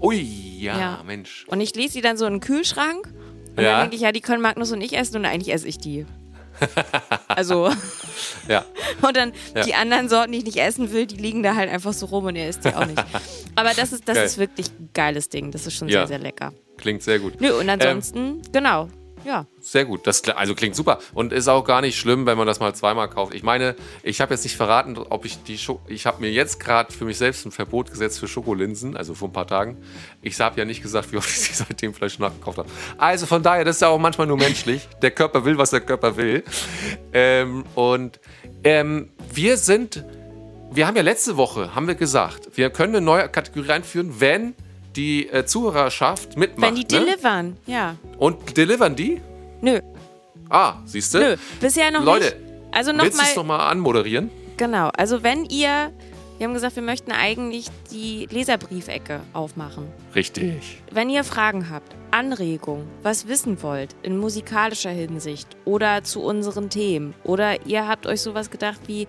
Ui, 0.00 0.20
ja, 0.58 0.78
ja, 0.78 1.02
Mensch. 1.04 1.44
Und 1.48 1.60
ich 1.60 1.74
lese 1.74 1.94
sie 1.94 2.00
dann 2.00 2.16
so 2.16 2.26
in 2.26 2.34
den 2.34 2.40
Kühlschrank 2.40 3.12
und 3.56 3.62
ja. 3.62 3.72
dann 3.72 3.80
denke 3.82 3.96
ich, 3.96 4.02
ja, 4.02 4.12
die 4.12 4.20
können 4.20 4.42
Magnus 4.42 4.72
und 4.72 4.80
ich 4.80 4.96
essen 4.96 5.16
und 5.16 5.24
eigentlich 5.26 5.52
esse 5.52 5.68
ich 5.68 5.78
die. 5.78 6.06
also. 7.28 7.70
ja. 8.48 8.64
Und 9.00 9.16
dann 9.16 9.32
ja. 9.54 9.62
die 9.62 9.74
anderen 9.74 10.08
Sorten, 10.08 10.32
die 10.32 10.38
ich 10.38 10.44
nicht 10.44 10.58
essen 10.58 10.92
will, 10.92 11.06
die 11.06 11.16
liegen 11.16 11.42
da 11.42 11.54
halt 11.54 11.70
einfach 11.70 11.92
so 11.92 12.06
rum 12.06 12.26
und 12.26 12.36
er 12.36 12.48
isst 12.48 12.64
die 12.64 12.74
auch 12.74 12.86
nicht. 12.86 13.02
Aber 13.54 13.70
das 13.74 13.92
ist, 13.92 14.08
das 14.08 14.18
ist 14.18 14.38
wirklich 14.38 14.68
ein 14.68 14.90
geiles 14.94 15.28
Ding. 15.28 15.50
Das 15.50 15.66
ist 15.66 15.74
schon 15.74 15.88
ja. 15.88 16.00
sehr, 16.00 16.08
sehr 16.08 16.18
lecker. 16.18 16.52
Klingt 16.78 17.02
sehr 17.02 17.18
gut. 17.18 17.40
Nö, 17.40 17.52
und 17.58 17.68
ansonsten, 17.68 18.18
ähm, 18.18 18.42
genau, 18.52 18.88
ja. 19.24 19.46
Sehr 19.60 19.84
gut. 19.84 20.06
Das 20.06 20.22
also 20.28 20.54
klingt 20.54 20.74
super. 20.74 20.98
Und 21.14 21.32
ist 21.32 21.48
auch 21.48 21.64
gar 21.64 21.80
nicht 21.80 21.98
schlimm, 21.98 22.26
wenn 22.26 22.36
man 22.36 22.46
das 22.46 22.60
mal 22.60 22.74
zweimal 22.74 23.08
kauft. 23.08 23.34
Ich 23.34 23.42
meine, 23.42 23.76
ich 24.02 24.20
habe 24.20 24.34
jetzt 24.34 24.44
nicht 24.44 24.56
verraten, 24.56 24.98
ob 24.98 25.24
ich 25.24 25.42
die 25.42 25.58
Scho 25.58 25.80
Ich 25.86 26.06
habe 26.06 26.20
mir 26.20 26.30
jetzt 26.30 26.58
gerade 26.60 26.92
für 26.92 27.04
mich 27.04 27.18
selbst 27.18 27.46
ein 27.46 27.52
Verbot 27.52 27.90
gesetzt 27.90 28.18
für 28.18 28.28
Schokolinsen, 28.28 28.96
also 28.96 29.14
vor 29.14 29.28
ein 29.28 29.32
paar 29.32 29.46
Tagen. 29.46 29.76
Ich 30.20 30.40
habe 30.40 30.58
ja 30.58 30.64
nicht 30.64 30.82
gesagt, 30.82 31.12
wie 31.12 31.16
oft 31.16 31.28
ich 31.30 31.40
sie 31.40 31.54
seitdem 31.54 31.94
vielleicht 31.94 32.20
nachgekauft 32.20 32.58
habe. 32.58 32.68
Also 32.98 33.26
von 33.26 33.42
daher, 33.42 33.64
das 33.64 33.76
ist 33.76 33.82
ja 33.82 33.88
auch 33.88 33.98
manchmal 33.98 34.26
nur 34.26 34.36
menschlich. 34.36 34.88
Der 35.00 35.10
Körper 35.10 35.44
will, 35.44 35.58
was 35.58 35.70
der 35.70 35.80
Körper 35.80 36.16
will. 36.16 36.44
Ähm, 37.12 37.64
und 37.74 38.20
ähm, 38.64 39.10
wir 39.32 39.56
sind. 39.56 40.04
Wir 40.74 40.86
haben 40.86 40.96
ja 40.96 41.02
letzte 41.02 41.36
Woche, 41.36 41.74
haben 41.74 41.86
wir 41.86 41.94
gesagt, 41.94 42.56
wir 42.56 42.70
können 42.70 42.96
eine 42.96 43.04
neue 43.04 43.28
Kategorie 43.28 43.72
einführen, 43.72 44.20
wenn 44.20 44.54
die 44.96 45.28
äh, 45.28 45.44
Zuhörerschaft 45.44 46.36
mitmacht. 46.36 46.70
Wenn 46.70 46.74
die 46.76 46.94
ne? 46.94 47.04
delivern, 47.04 47.56
ja. 47.66 47.96
Und 48.18 48.56
delivern 48.56 48.94
die? 48.96 49.20
Nö. 49.60 49.80
Ah, 50.48 50.74
siehst 50.84 51.14
du? 51.14 51.18
Nö, 51.18 51.36
bisher 51.60 51.90
noch 51.90 52.04
Leute, 52.04 52.24
nicht. 52.24 52.36
Also 52.72 52.92
noch 52.92 53.04
willst 53.04 53.18
du 53.18 53.22
es 53.22 53.36
nochmal 53.36 53.60
anmoderieren? 53.70 54.30
Genau, 54.56 54.90
also 54.96 55.22
wenn 55.22 55.44
ihr, 55.46 55.92
wir 56.38 56.46
haben 56.46 56.54
gesagt, 56.54 56.76
wir 56.76 56.82
möchten 56.82 57.12
eigentlich 57.12 57.66
die 57.90 58.26
Leserbriefecke 58.30 59.20
aufmachen. 59.32 59.86
Richtig. 60.14 60.82
Wenn 60.90 61.08
ihr 61.08 61.24
Fragen 61.24 61.70
habt, 61.70 61.94
Anregungen, 62.10 62.86
was 63.02 63.28
wissen 63.28 63.62
wollt 63.62 63.94
in 64.02 64.18
musikalischer 64.18 64.90
Hinsicht 64.90 65.48
oder 65.64 66.04
zu 66.04 66.22
unseren 66.22 66.68
Themen 66.68 67.14
oder 67.24 67.66
ihr 67.66 67.88
habt 67.88 68.06
euch 68.06 68.20
sowas 68.20 68.50
gedacht 68.50 68.80
wie, 68.86 69.08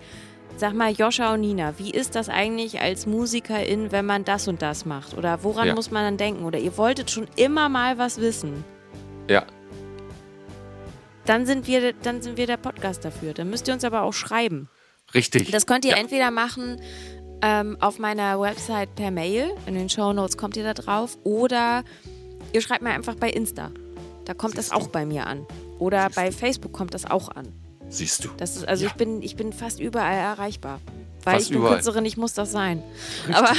Sag 0.56 0.72
mal, 0.72 0.92
Joscha 0.92 1.34
und 1.34 1.40
Nina, 1.40 1.78
wie 1.78 1.90
ist 1.90 2.14
das 2.14 2.28
eigentlich 2.28 2.80
als 2.80 3.06
Musikerin, 3.06 3.90
wenn 3.90 4.06
man 4.06 4.24
das 4.24 4.46
und 4.46 4.62
das 4.62 4.84
macht? 4.84 5.16
Oder 5.18 5.42
woran 5.42 5.68
ja. 5.68 5.74
muss 5.74 5.90
man 5.90 6.04
dann 6.04 6.16
denken? 6.16 6.44
Oder 6.44 6.58
ihr 6.60 6.76
wolltet 6.78 7.10
schon 7.10 7.26
immer 7.34 7.68
mal 7.68 7.98
was 7.98 8.20
wissen? 8.20 8.64
Ja. 9.28 9.44
Dann 11.24 11.44
sind 11.44 11.66
wir, 11.66 11.92
dann 11.92 12.22
sind 12.22 12.36
wir 12.36 12.46
der 12.46 12.56
Podcast 12.56 13.04
dafür. 13.04 13.34
Dann 13.34 13.50
müsst 13.50 13.66
ihr 13.66 13.74
uns 13.74 13.82
aber 13.82 14.02
auch 14.02 14.12
schreiben. 14.12 14.68
Richtig. 15.12 15.50
Das 15.50 15.66
könnt 15.66 15.84
ihr 15.84 15.92
ja. 15.92 15.96
entweder 15.96 16.30
machen 16.30 16.80
ähm, 17.42 17.76
auf 17.80 17.98
meiner 17.98 18.40
Website 18.40 18.94
per 18.94 19.10
Mail. 19.10 19.50
In 19.66 19.74
den 19.74 19.88
Show 19.88 20.12
Notes 20.12 20.36
kommt 20.36 20.56
ihr 20.56 20.64
da 20.64 20.74
drauf. 20.74 21.18
Oder 21.24 21.82
ihr 22.52 22.60
schreibt 22.60 22.82
mir 22.82 22.90
einfach 22.90 23.16
bei 23.16 23.28
Insta. 23.28 23.72
Da 24.24 24.34
kommt 24.34 24.54
Siehst 24.54 24.70
das 24.70 24.76
auch 24.76 24.86
du? 24.86 24.92
bei 24.92 25.04
mir 25.04 25.26
an. 25.26 25.46
Oder 25.80 26.04
Siehst 26.04 26.14
bei 26.14 26.30
Facebook 26.30 26.72
kommt 26.72 26.94
das 26.94 27.10
auch 27.10 27.28
an. 27.30 27.52
Siehst 27.88 28.24
du. 28.24 28.28
Das 28.36 28.56
ist, 28.56 28.66
also 28.66 28.84
ja. 28.84 28.90
ich, 28.90 28.96
bin, 28.96 29.22
ich 29.22 29.36
bin 29.36 29.52
fast 29.52 29.80
überall 29.80 30.16
erreichbar. 30.16 30.80
Weil 31.24 31.34
fast 31.34 31.46
ich 31.46 31.50
bin 31.50 31.58
überall. 31.58 31.74
Künstlerin, 31.74 32.04
ich 32.04 32.16
muss 32.16 32.34
das 32.34 32.52
sein. 32.52 32.82
Richtig. 33.26 33.36
Aber 33.36 33.52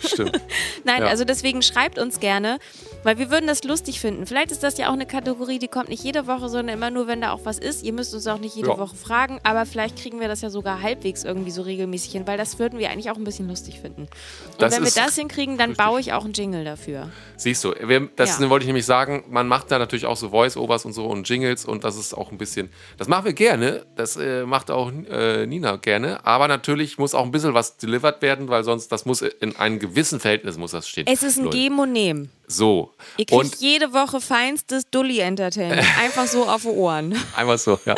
Stimmt. 0.00 0.40
Nein, 0.84 1.02
ja. 1.02 1.08
also 1.08 1.24
deswegen 1.24 1.62
schreibt 1.62 1.98
uns 1.98 2.20
gerne, 2.20 2.58
weil 3.02 3.18
wir 3.18 3.30
würden 3.30 3.46
das 3.46 3.64
lustig 3.64 4.00
finden. 4.00 4.26
Vielleicht 4.26 4.52
ist 4.52 4.62
das 4.62 4.78
ja 4.78 4.88
auch 4.88 4.92
eine 4.92 5.06
Kategorie, 5.06 5.58
die 5.58 5.68
kommt 5.68 5.88
nicht 5.88 6.02
jede 6.02 6.26
Woche, 6.26 6.48
sondern 6.48 6.76
immer 6.76 6.90
nur, 6.90 7.06
wenn 7.06 7.20
da 7.20 7.32
auch 7.32 7.40
was 7.44 7.58
ist. 7.58 7.82
Ihr 7.82 7.92
müsst 7.92 8.14
uns 8.14 8.26
auch 8.26 8.38
nicht 8.38 8.56
jede 8.56 8.68
ja. 8.68 8.78
Woche 8.78 8.96
fragen, 8.96 9.40
aber 9.42 9.66
vielleicht 9.66 9.96
kriegen 9.96 10.20
wir 10.20 10.28
das 10.28 10.40
ja 10.40 10.50
sogar 10.50 10.82
halbwegs 10.82 11.24
irgendwie 11.24 11.50
so 11.50 11.62
regelmäßig 11.62 12.12
hin, 12.12 12.26
weil 12.26 12.38
das 12.38 12.58
würden 12.58 12.78
wir 12.78 12.90
eigentlich 12.90 13.10
auch 13.10 13.16
ein 13.16 13.24
bisschen 13.24 13.48
lustig 13.48 13.80
finden. 13.80 14.02
Und 14.02 14.10
das 14.58 14.74
wenn 14.74 14.84
wir 14.84 14.90
das 14.90 15.16
hinkriegen, 15.16 15.58
dann 15.58 15.70
richtig. 15.70 15.84
baue 15.84 16.00
ich 16.00 16.12
auch 16.12 16.24
einen 16.24 16.32
Jingle 16.32 16.64
dafür. 16.64 17.10
Siehst 17.36 17.64
du, 17.64 17.72
das 18.16 18.38
ja. 18.38 18.50
wollte 18.50 18.64
ich 18.64 18.68
nämlich 18.68 18.86
sagen, 18.86 19.24
man 19.28 19.48
macht 19.48 19.70
da 19.70 19.78
natürlich 19.78 20.06
auch 20.06 20.16
so 20.16 20.30
Voice-Overs 20.30 20.84
und 20.84 20.92
so 20.92 21.06
und 21.06 21.28
Jingles 21.28 21.64
und 21.64 21.84
das 21.84 21.96
ist 21.96 22.14
auch 22.14 22.30
ein 22.30 22.38
bisschen, 22.38 22.70
das 22.98 23.08
machen 23.08 23.24
wir 23.24 23.32
gerne, 23.32 23.84
das 23.96 24.16
äh, 24.16 24.44
macht 24.44 24.70
auch 24.70 24.92
äh, 25.10 25.46
Nina 25.46 25.76
gerne, 25.76 26.24
aber 26.24 26.48
natürlich 26.48 26.98
muss 26.98 27.14
auch 27.14 27.24
ein 27.24 27.30
bisschen 27.30 27.54
was 27.54 27.76
delivered 27.76 28.22
werden, 28.22 28.48
weil 28.48 28.64
sonst, 28.64 28.88
das 28.88 29.04
muss 29.04 29.22
in 29.22 29.56
einem 29.56 29.78
gewissen 29.78 30.20
Verhältnis 30.20 30.56
muss 30.56 30.72
das 30.72 30.88
stehen. 30.88 31.06
Es 31.08 31.22
ist 31.22 31.38
ein 31.38 31.44
Leute. 31.44 31.56
Geben 31.56 31.78
und 31.78 31.92
Nehmen. 31.92 32.30
So. 32.52 32.94
Ihr 33.16 33.26
kriegt 33.26 33.32
und 33.32 33.56
jede 33.56 33.92
Woche 33.92 34.20
feinstes 34.20 34.88
Dully-Entertainment. 34.90 35.82
Einfach 36.00 36.26
so 36.26 36.46
auf 36.46 36.62
die 36.62 36.68
Ohren. 36.68 37.14
Einfach 37.36 37.58
so, 37.58 37.78
ja. 37.84 37.94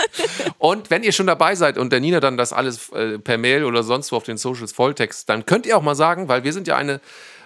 und 0.58 0.90
wenn 0.90 1.02
ihr 1.02 1.12
schon 1.12 1.26
dabei 1.26 1.54
seid 1.54 1.78
und 1.78 1.92
der 1.92 2.00
Nina 2.00 2.20
dann 2.20 2.36
das 2.36 2.52
alles 2.52 2.90
äh, 2.90 3.18
per 3.18 3.38
Mail 3.38 3.64
oder 3.64 3.82
sonst 3.82 4.12
wo 4.12 4.16
auf 4.16 4.24
den 4.24 4.36
Socials 4.36 4.72
volltext, 4.72 5.28
dann 5.28 5.46
könnt 5.46 5.66
ihr 5.66 5.76
auch 5.76 5.82
mal 5.82 5.94
sagen, 5.94 6.28
weil 6.28 6.44
wir 6.44 6.52
sind 6.52 6.66
ja 6.66 6.76
eine 6.76 7.00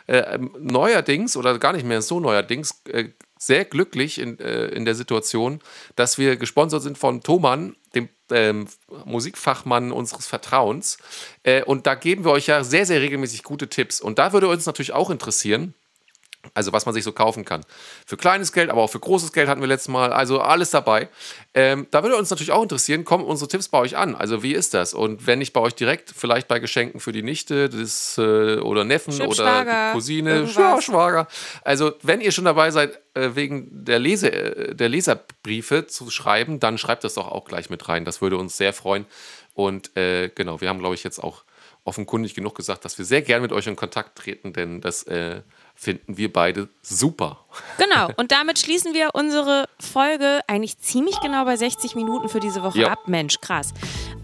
äh, 0.06 0.38
neuerdings 0.58 1.36
oder 1.36 1.58
gar 1.58 1.72
nicht 1.72 1.84
mehr 1.84 2.02
so 2.02 2.20
neuerdings 2.20 2.82
äh, 2.88 3.10
sehr 3.38 3.64
glücklich 3.64 4.18
in, 4.18 4.38
äh, 4.40 4.66
in 4.66 4.84
der 4.84 4.94
Situation, 4.94 5.60
dass 5.96 6.18
wir 6.18 6.36
gesponsert 6.36 6.82
sind 6.82 6.98
von 6.98 7.22
Thomann, 7.22 7.76
dem 7.94 8.08
ähm, 8.30 8.66
Musikfachmann 9.04 9.92
unseres 9.92 10.26
Vertrauens. 10.26 10.98
Äh, 11.44 11.62
und 11.62 11.86
da 11.86 11.94
geben 11.94 12.24
wir 12.24 12.32
euch 12.32 12.46
ja 12.46 12.64
sehr, 12.64 12.84
sehr 12.84 13.00
regelmäßig 13.00 13.44
gute 13.44 13.68
Tipps. 13.68 14.00
Und 14.00 14.18
da 14.18 14.32
würde 14.32 14.48
uns 14.48 14.66
natürlich 14.66 14.92
auch 14.92 15.10
interessieren, 15.10 15.74
also 16.54 16.72
was 16.72 16.86
man 16.86 16.94
sich 16.94 17.04
so 17.04 17.12
kaufen 17.12 17.44
kann. 17.44 17.62
Für 18.06 18.16
kleines 18.16 18.52
Geld, 18.52 18.70
aber 18.70 18.82
auch 18.82 18.90
für 18.90 19.00
großes 19.00 19.32
Geld 19.32 19.48
hatten 19.48 19.60
wir 19.60 19.68
letztes 19.68 19.88
Mal. 19.88 20.12
Also 20.12 20.40
alles 20.40 20.70
dabei. 20.70 21.08
Ähm, 21.54 21.86
da 21.90 22.02
würde 22.02 22.16
uns 22.16 22.30
natürlich 22.30 22.52
auch 22.52 22.62
interessieren, 22.62 23.04
kommen 23.04 23.24
unsere 23.24 23.48
Tipps 23.48 23.68
bei 23.68 23.78
euch 23.78 23.96
an? 23.96 24.14
Also 24.14 24.42
wie 24.42 24.54
ist 24.54 24.74
das? 24.74 24.94
Und 24.94 25.26
wenn 25.26 25.40
nicht 25.40 25.52
bei 25.52 25.60
euch 25.60 25.74
direkt, 25.74 26.12
vielleicht 26.16 26.48
bei 26.48 26.58
Geschenken 26.58 27.00
für 27.00 27.12
die 27.12 27.22
Nichte 27.22 27.68
des, 27.68 28.18
äh, 28.18 28.58
oder 28.58 28.84
Neffen 28.84 29.20
oder 29.20 29.64
die 29.64 29.92
Cousine, 29.92 30.48
ja, 30.54 30.80
Schwager. 30.80 31.26
Also 31.62 31.92
wenn 32.02 32.20
ihr 32.20 32.32
schon 32.32 32.44
dabei 32.44 32.70
seid, 32.70 33.00
äh, 33.14 33.30
wegen 33.34 33.68
der, 33.70 33.98
Lese, 33.98 34.32
äh, 34.32 34.74
der 34.74 34.88
Leserbriefe 34.88 35.86
zu 35.86 36.10
schreiben, 36.10 36.60
dann 36.60 36.78
schreibt 36.78 37.04
das 37.04 37.14
doch 37.14 37.28
auch 37.30 37.44
gleich 37.44 37.70
mit 37.70 37.88
rein. 37.88 38.04
Das 38.04 38.20
würde 38.20 38.36
uns 38.36 38.56
sehr 38.56 38.72
freuen. 38.72 39.06
Und 39.54 39.96
äh, 39.96 40.28
genau, 40.28 40.60
wir 40.60 40.68
haben, 40.68 40.78
glaube 40.78 40.94
ich, 40.94 41.02
jetzt 41.02 41.18
auch 41.18 41.42
offenkundig 41.84 42.34
genug 42.34 42.54
gesagt, 42.54 42.84
dass 42.84 42.98
wir 42.98 43.04
sehr 43.04 43.22
gern 43.22 43.42
mit 43.42 43.52
euch 43.52 43.66
in 43.66 43.74
Kontakt 43.74 44.18
treten, 44.18 44.52
denn 44.52 44.80
das 44.80 45.02
äh, 45.04 45.40
finden 45.78 46.16
wir 46.16 46.32
beide 46.32 46.68
super. 46.82 47.44
Genau, 47.78 48.10
und 48.16 48.32
damit 48.32 48.58
schließen 48.58 48.94
wir 48.94 49.10
unsere 49.12 49.68
Folge 49.78 50.40
eigentlich 50.48 50.76
ziemlich 50.78 51.20
genau 51.20 51.44
bei 51.44 51.56
60 51.56 51.94
Minuten 51.94 52.28
für 52.28 52.40
diese 52.40 52.64
Woche 52.64 52.80
ja. 52.80 52.88
ab. 52.88 53.06
Mensch, 53.06 53.40
krass. 53.40 53.72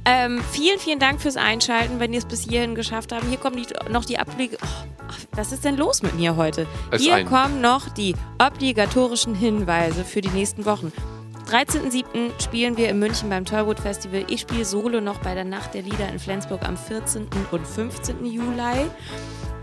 Ähm, 0.05 0.43
vielen, 0.51 0.81
vielen 0.81 0.99
Dank 0.99 1.23
fürs 1.23 1.37
Einschalten, 1.37 2.01
wenn 2.01 2.13
ihr 2.13 2.19
es 2.19 2.27
bis 2.27 2.43
hierhin 2.43 2.75
geschafft 2.75 3.13
habt. 3.13 3.25
Hier 3.27 3.39
kommen 3.39 3.57
die, 3.57 3.67
noch 3.89 4.05
die 4.05 4.19
Abblick. 4.19 4.59
Oh, 4.61 5.15
was 5.33 5.53
ist 5.53 5.65
denn 5.65 5.77
los 5.77 6.03
mit 6.03 6.17
mir 6.17 6.35
heute? 6.35 6.67
Es 6.91 7.03
Hier 7.03 7.25
kommen 7.25 7.61
noch 7.61 7.89
die 7.89 8.17
obligatorischen 8.45 9.37
Hinweise 9.37 10.05
für 10.05 10.21
die 10.21 10.31
nächsten 10.31 10.65
Wochen. 10.65 10.93
13.07. 11.49 12.43
spielen 12.43 12.77
wir 12.77 12.89
in 12.89 12.99
München 12.99 13.29
beim 13.31 13.45
Tollwood 13.45 13.79
Festival. 13.79 14.25
Ich 14.29 14.41
spiele 14.41 14.65
Solo 14.65 15.01
noch 15.01 15.19
bei 15.21 15.35
der 15.35 15.45
Nacht 15.45 15.75
der 15.75 15.83
Lieder 15.83 16.09
in 16.09 16.19
Flensburg 16.19 16.67
am 16.67 16.77
14. 16.77 17.29
und 17.53 17.65
15. 17.65 18.27
Juli. 18.27 18.91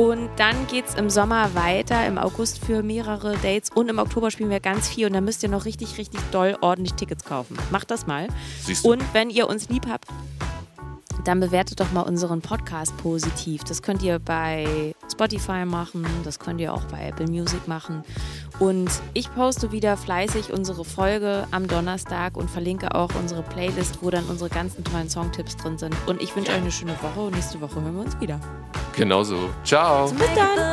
Und 0.01 0.31
dann 0.37 0.65
geht 0.65 0.87
es 0.87 0.95
im 0.95 1.11
Sommer 1.11 1.53
weiter, 1.53 2.07
im 2.07 2.17
August 2.17 2.65
für 2.65 2.81
mehrere 2.81 3.33
Dates 3.33 3.69
und 3.69 3.87
im 3.87 3.99
Oktober 3.99 4.31
spielen 4.31 4.49
wir 4.49 4.59
ganz 4.59 4.89
viel 4.89 5.05
und 5.05 5.13
da 5.13 5.21
müsst 5.21 5.43
ihr 5.43 5.49
noch 5.49 5.65
richtig, 5.65 5.99
richtig 5.99 6.19
doll 6.31 6.57
ordentlich 6.59 6.93
Tickets 6.93 7.23
kaufen. 7.23 7.55
Macht 7.69 7.91
das 7.91 8.07
mal. 8.07 8.27
Siehst 8.63 8.83
du. 8.83 8.93
Und 8.93 9.03
wenn 9.13 9.29
ihr 9.29 9.47
uns 9.47 9.69
lieb 9.69 9.85
habt, 9.87 10.07
dann 11.23 11.39
bewertet 11.39 11.79
doch 11.79 11.91
mal 11.91 12.01
unseren 12.01 12.41
Podcast 12.41 12.95
positiv. 12.97 13.63
Das 13.63 13.81
könnt 13.81 14.01
ihr 14.03 14.19
bei 14.19 14.93
Spotify 15.11 15.65
machen, 15.65 16.05
das 16.23 16.39
könnt 16.39 16.61
ihr 16.61 16.73
auch 16.73 16.83
bei 16.85 17.07
Apple 17.07 17.27
Music 17.27 17.67
machen. 17.67 18.03
Und 18.59 18.89
ich 19.13 19.33
poste 19.33 19.71
wieder 19.71 19.97
fleißig 19.97 20.51
unsere 20.53 20.85
Folge 20.85 21.47
am 21.51 21.67
Donnerstag 21.67 22.37
und 22.37 22.49
verlinke 22.49 22.93
auch 22.95 23.09
unsere 23.19 23.43
Playlist, 23.43 23.99
wo 24.01 24.09
dann 24.09 24.25
unsere 24.25 24.49
ganzen 24.49 24.83
tollen 24.83 25.09
Songtipps 25.09 25.57
drin 25.57 25.77
sind. 25.77 25.95
Und 26.07 26.21
ich 26.21 26.35
wünsche 26.35 26.51
euch 26.51 26.57
eine 26.57 26.71
schöne 26.71 26.95
Woche 27.01 27.21
und 27.21 27.35
nächste 27.35 27.59
Woche 27.61 27.81
hören 27.81 27.95
wir 27.95 28.01
uns 28.01 28.19
wieder. 28.19 28.39
Genauso. 28.95 29.49
Ciao. 29.63 30.09
Bis 30.11 30.27
dann. 30.35 30.71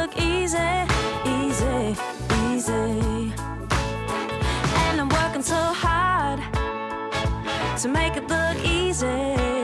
To 7.83 7.87
make 7.89 8.17
it 8.17 8.29
look 8.29 8.57
easy. 8.65 9.58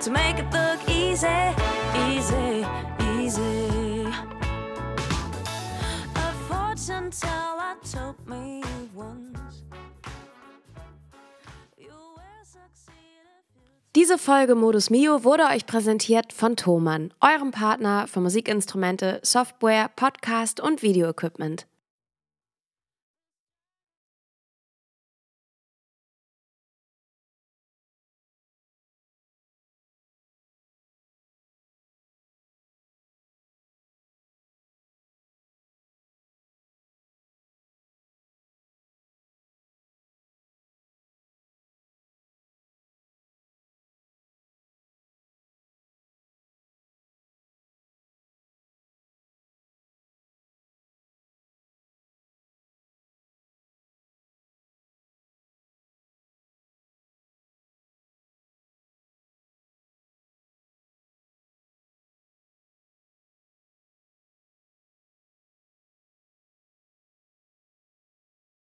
To 0.00 0.10
make 0.10 0.38
it 0.38 0.46
look 0.52 0.78
easy, 0.88 1.26
easy, 2.08 2.64
easy. 3.18 4.06
A 6.14 6.32
fortune 6.48 7.10
teller 7.10 7.76
told 7.82 8.16
me 8.26 8.62
once. 8.94 9.64
Diese 13.96 14.18
Folge 14.18 14.54
Modus 14.54 14.90
Mio 14.90 15.24
wurde 15.24 15.44
euch 15.44 15.66
präsentiert 15.66 16.32
von 16.32 16.54
Thomann, 16.54 17.12
eurem 17.20 17.50
Partner 17.50 18.06
für 18.06 18.20
Musikinstrumente, 18.20 19.18
Software, 19.24 19.90
Podcast 19.96 20.60
und 20.60 20.82
Videoequipment. 20.82 21.66